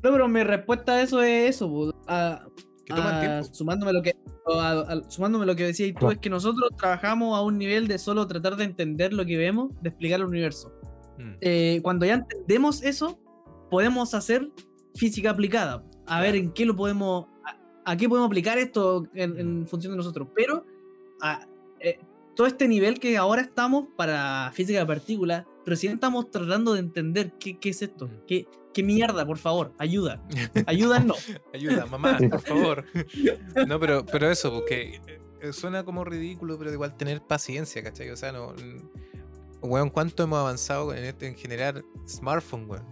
pero 0.02 0.28
mi 0.28 0.44
respuesta 0.44 0.94
a 0.94 1.02
eso 1.02 1.22
es 1.22 1.56
eso, 1.56 1.70
po. 1.70 1.94
A- 2.08 2.46
que 2.90 2.96
toman 2.96 3.16
a- 3.16 3.20
tiempo. 3.22 3.54
Sumándome 3.54 3.94
lo 3.94 4.02
que 4.02 4.16
a- 4.48 4.72
a- 4.72 5.10
sumándome 5.10 5.46
lo 5.46 5.56
que 5.56 5.66
decías 5.66 5.94
tú, 6.00 6.10
es 6.12 6.18
que 6.18 6.30
nosotros 6.30 6.70
trabajamos 6.78 7.38
a 7.38 7.42
un 7.42 7.58
nivel 7.58 7.88
de 7.88 7.98
solo 8.00 8.26
tratar 8.28 8.56
de 8.56 8.64
entender 8.64 9.14
lo 9.14 9.26
que 9.26 9.38
vemos, 9.38 9.72
de 9.82 9.90
explicar 9.90 10.20
el 10.20 10.26
universo. 10.26 10.74
Mm, 11.18 11.34
Eh, 11.42 11.80
cuando 11.84 12.06
ya 12.06 12.16
entendemos 12.16 12.82
eso, 12.84 13.20
podemos 13.70 14.14
hacer 14.14 14.50
física 14.96 15.30
aplicada. 15.32 15.84
A 16.08 16.22
ver 16.22 16.32
Claro. 16.32 16.46
en 16.48 16.52
qué 16.54 16.66
lo 16.66 16.76
podemos. 16.76 17.28
A, 17.86 17.92
a 17.92 17.98
qué 17.98 18.10
podemos 18.10 18.28
aplicar 18.28 18.58
esto 18.58 19.06
en, 19.14 19.40
en 19.40 19.68
función 19.68 19.94
de 19.94 19.98
nosotros. 19.98 20.28
Pero 20.36 20.66
a- 21.22 21.46
eh, 21.80 22.00
todo 22.36 22.48
este 22.48 22.68
nivel 22.68 23.00
que 23.00 23.18
ahora 23.18 23.42
estamos 23.42 23.88
para 23.98 24.50
física 24.54 24.80
de 24.80 24.86
partículas, 24.86 25.46
recién 25.66 25.94
estamos 25.94 26.32
tratando 26.32 26.74
de 26.74 26.80
entender 26.80 27.34
qué, 27.40 27.60
qué 27.60 27.70
es 27.70 27.82
esto. 27.82 28.08
Mm. 28.08 28.12
¿Qué, 28.26 28.48
qué 28.74 28.84
mierda, 28.84 29.26
por 29.26 29.38
favor? 29.38 29.74
Ayuda. 29.78 30.22
Ayúdanos. 30.66 31.26
Ayuda, 31.54 31.86
mamá, 31.86 32.18
por 32.30 32.42
favor. 32.42 32.86
No, 33.68 33.80
pero, 33.80 34.06
pero 34.06 34.30
eso, 34.30 34.52
porque 34.52 35.02
eh, 35.42 35.54
suena 35.54 35.84
como 35.84 36.04
ridículo, 36.04 36.58
pero 36.58 36.72
igual 36.72 36.96
tener 36.98 37.22
paciencia, 37.22 37.84
¿cachai? 37.84 38.10
O 38.10 38.16
sea, 38.18 38.32
no. 38.32 38.50
mm, 38.54 38.90
Weón, 39.62 39.90
¿cuánto 39.90 40.24
hemos 40.24 40.40
avanzado 40.40 40.94
en, 40.94 41.04
este, 41.04 41.28
en 41.28 41.36
generar 41.36 41.84
smartphone, 42.08 42.70
weón? 42.70 42.86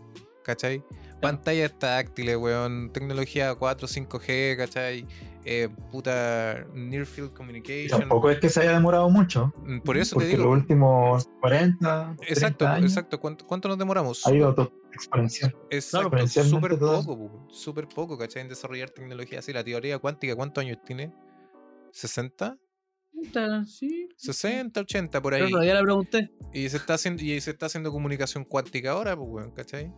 ¿Cachai? 0.44 0.84
Pantallas 1.22 1.78
táctiles, 1.80 2.38
weón, 2.38 2.92
tecnología 2.94 3.56
4, 3.56 3.88
5G, 3.88 4.58
¿cachai? 4.58 5.06
Eh, 5.46 5.70
puta 5.92 6.66
Near 6.74 7.06
Field 7.06 7.34
Communication. 7.34 8.02
Tampoco 8.02 8.30
es 8.30 8.40
que 8.40 8.50
se 8.50 8.60
haya 8.62 8.74
demorado 8.74 9.10
mucho, 9.10 9.54
Mm, 9.64 9.80
Por 9.80 9.98
eso 9.98 10.10
te 10.12 10.16
porque 10.16 10.28
digo. 10.28 10.44
los 10.44 10.54
últimos 10.60 11.30
40, 11.42 12.16
30 12.18 12.24
Exacto, 12.34 12.68
años 12.68 12.92
exacto. 12.92 13.20
¿Cuánto, 13.22 13.46
cuánto 13.48 13.70
nos 13.70 13.78
demoramos? 13.78 14.28
ha 14.28 14.34
ido 14.34 14.54
exponencial. 14.98 15.56
Exacto, 15.70 16.28
súper 16.28 16.78
poco, 16.78 17.18
po, 17.18 17.48
súper 17.50 17.88
poco, 17.88 18.18
¿cachai? 18.18 18.42
En 18.42 18.50
desarrollar 18.50 18.90
tecnología 18.90 19.40
así. 19.40 19.54
La 19.54 19.64
teoría 19.64 20.00
cuántica, 20.00 20.36
¿cuántos 20.36 20.64
años 20.64 20.78
tiene? 20.86 21.14
¿60? 21.94 22.58
Puta, 23.12 23.66
Sí. 23.66 24.10
60, 24.16 24.82
80 24.82 25.22
por 25.22 25.34
ahí. 25.34 25.44
Pero 25.44 25.64
ya 25.64 25.74
la 25.74 25.82
pregunté. 25.82 26.32
Y 26.54 26.70
se 26.70 26.78
está 26.78 26.96
haciendo, 26.96 27.24
y 27.24 27.40
se 27.42 27.52
está 27.52 27.66
haciendo 27.68 27.92
comunicación 27.92 28.44
cuántica 28.44 28.92
ahora, 28.92 29.16
pues, 29.16 29.48
¿cachai? 29.56 29.92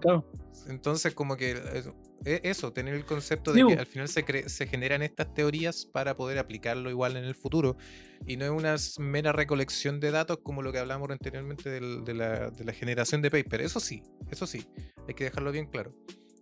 Claro. 0.00 0.30
Entonces, 0.68 1.14
como 1.14 1.36
que 1.36 1.52
eso, 1.74 1.94
e- 2.24 2.40
eso, 2.44 2.72
tener 2.72 2.94
el 2.94 3.04
concepto 3.04 3.52
de 3.52 3.60
que 3.66 3.80
al 3.80 3.86
final 3.86 4.08
se, 4.08 4.24
cre- 4.24 4.46
se 4.48 4.66
generan 4.66 5.02
estas 5.02 5.32
teorías 5.32 5.86
para 5.86 6.16
poder 6.16 6.38
aplicarlo 6.38 6.90
igual 6.90 7.16
en 7.16 7.24
el 7.24 7.34
futuro. 7.34 7.76
Y 8.26 8.36
no 8.36 8.44
es 8.44 8.50
una 8.50 8.76
mera 9.04 9.32
recolección 9.32 10.00
de 10.00 10.10
datos 10.10 10.38
como 10.42 10.60
lo 10.62 10.70
que 10.72 10.78
hablamos 10.78 11.10
anteriormente 11.10 11.70
del- 11.70 12.04
de, 12.04 12.14
la, 12.14 12.50
de 12.50 12.64
la 12.64 12.72
generación 12.72 13.22
de 13.22 13.30
paper. 13.30 13.62
Eso 13.62 13.80
sí, 13.80 14.02
eso 14.30 14.46
sí, 14.46 14.66
hay 15.08 15.14
que 15.14 15.24
dejarlo 15.24 15.50
bien 15.50 15.66
claro. 15.66 15.94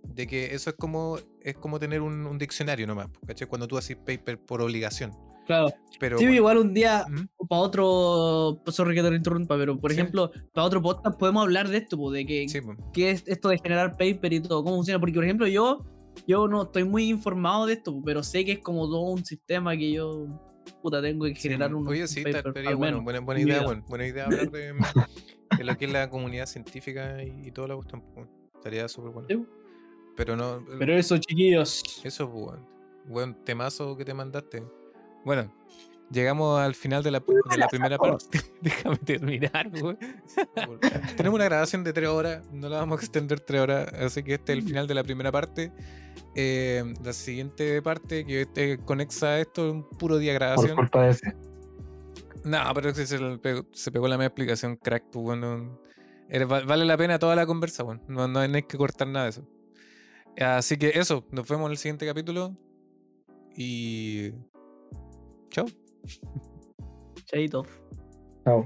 De 0.04 0.26
que 0.26 0.54
eso 0.54 0.70
es 0.70 0.76
como, 0.76 1.18
es 1.42 1.54
como 1.54 1.78
tener 1.78 2.00
un, 2.00 2.26
un 2.26 2.38
diccionario 2.38 2.86
nomás, 2.86 3.08
¿cachai? 3.26 3.46
Cuando 3.46 3.68
tú 3.68 3.78
haces 3.78 3.96
paper 3.96 4.38
por 4.38 4.60
obligación. 4.62 5.12
Claro. 5.48 5.72
Pero 5.98 6.16
Sí, 6.18 6.24
bueno, 6.26 6.36
igual 6.36 6.58
un 6.58 6.74
día 6.74 7.04
¿Mm? 7.08 7.46
para 7.48 7.60
otro. 7.62 8.60
Sorry 8.66 8.94
que 8.94 9.02
te 9.02 9.10
lo 9.10 9.16
interrumpa, 9.16 9.56
pero 9.56 9.76
por 9.80 9.90
Sí. 9.90 9.98
ejemplo, 9.98 10.30
para 10.52 10.64
otro 10.66 10.80
podcast 10.80 11.18
podemos 11.18 11.42
hablar 11.42 11.66
de 11.68 11.78
esto, 11.78 11.96
po, 11.96 12.12
de 12.12 12.24
que, 12.24 12.48
Sí, 12.48 12.60
po. 12.60 12.76
qué 12.92 13.10
es 13.10 13.24
esto 13.26 13.48
de 13.48 13.58
generar 13.58 13.96
paper 13.96 14.32
y 14.32 14.40
todo, 14.40 14.62
cómo 14.62 14.76
funciona. 14.76 15.00
Porque, 15.00 15.14
por 15.14 15.24
ejemplo, 15.24 15.46
yo, 15.48 15.84
yo 16.28 16.46
no 16.46 16.62
estoy 16.62 16.84
muy 16.84 17.08
informado 17.08 17.66
de 17.66 17.72
esto, 17.72 17.92
po, 17.92 18.02
pero 18.04 18.22
sé 18.22 18.44
que 18.44 18.52
es 18.52 18.58
como 18.60 18.86
todo 18.86 19.00
un 19.10 19.24
sistema 19.24 19.76
que 19.76 19.90
yo 19.90 20.26
puta 20.82 21.00
tengo 21.02 21.24
que 21.24 21.34
generar 21.34 21.74
un 21.74 21.88
Oye, 21.88 22.06
sí, 22.06 22.22
paper, 22.22 22.46
estaría 22.48 22.74
bueno, 22.76 23.02
buena, 23.02 23.40
idea, 23.40 23.64
bueno, 23.64 23.82
buena 23.88 24.06
idea 24.06 24.26
hablar 24.26 24.50
de, 24.50 24.74
de 25.56 25.64
lo 25.64 25.76
que 25.78 25.86
es 25.86 25.92
la 25.92 26.10
comunidad 26.10 26.44
científica 26.46 27.24
y, 27.24 27.48
y 27.48 27.50
toda 27.50 27.68
la 27.68 27.74
cuestión. 27.74 28.02
po. 28.14 28.28
Estaría 28.54 28.86
súper 28.86 29.12
bueno. 29.12 29.28
Sí. 29.30 29.46
Pero 30.14 30.36
no, 30.36 30.62
Pero 30.78 30.94
eso, 30.94 31.16
chiquillos. 31.16 31.82
Eso, 32.04 32.30
pues, 32.30 32.44
weón. 32.44 32.66
Buen 33.06 33.34
temazo 33.44 33.96
que 33.96 34.04
te 34.04 34.12
mandaste. 34.12 34.62
Bueno, 35.28 35.52
llegamos 36.10 36.58
al 36.58 36.74
final 36.74 37.02
de 37.02 37.10
la, 37.10 37.20
de 37.20 37.58
la 37.58 37.68
primera 37.68 37.98
parte. 37.98 38.40
Déjame 38.62 38.96
terminar. 38.96 39.70
Tenemos 41.18 41.34
una 41.34 41.44
grabación 41.44 41.84
de 41.84 41.92
tres 41.92 42.08
horas, 42.08 42.50
no 42.50 42.70
la 42.70 42.78
vamos 42.78 42.98
a 42.98 43.02
extender 43.02 43.38
tres 43.38 43.60
horas, 43.60 43.92
así 43.92 44.22
que 44.22 44.34
este 44.34 44.52
es 44.52 44.58
el 44.60 44.64
final 44.64 44.86
de 44.86 44.94
la 44.94 45.04
primera 45.04 45.30
parte. 45.30 45.70
Eh, 46.34 46.94
la 47.04 47.12
siguiente 47.12 47.82
parte 47.82 48.24
que 48.24 48.46
te 48.46 48.78
conexa 48.78 49.26
a 49.26 49.40
esto 49.40 49.66
es 49.66 49.74
un 49.74 49.86
puro 49.86 50.16
día 50.16 50.32
de 50.32 50.38
Por 50.38 50.46
grabación. 50.46 50.76
culpa 50.76 51.02
de 51.02 51.10
ese. 51.10 51.36
No, 52.42 52.58
pero 52.72 52.94
se, 52.94 53.18
pegó, 53.36 53.66
se 53.70 53.92
pegó 53.92 54.08
la 54.08 54.16
media 54.16 54.28
explicación, 54.28 54.76
crack, 54.76 55.10
pues 55.12 55.22
bueno. 55.22 55.78
Vale 56.48 56.86
la 56.86 56.96
pena 56.96 57.18
toda 57.18 57.36
la 57.36 57.44
conversa, 57.44 57.84
weón. 57.84 58.00
No, 58.08 58.26
no 58.26 58.40
hay 58.40 58.62
que 58.62 58.78
cortar 58.78 59.08
nada 59.08 59.24
de 59.24 59.30
eso. 59.32 59.46
Así 60.40 60.78
que 60.78 60.92
eso, 60.94 61.26
nos 61.30 61.46
vemos 61.46 61.66
en 61.66 61.72
el 61.72 61.76
siguiente 61.76 62.06
capítulo. 62.06 62.56
Y. 63.54 64.32
Joe? 65.58 65.68
Adolf. 67.32 67.68
Oh. 68.46 68.64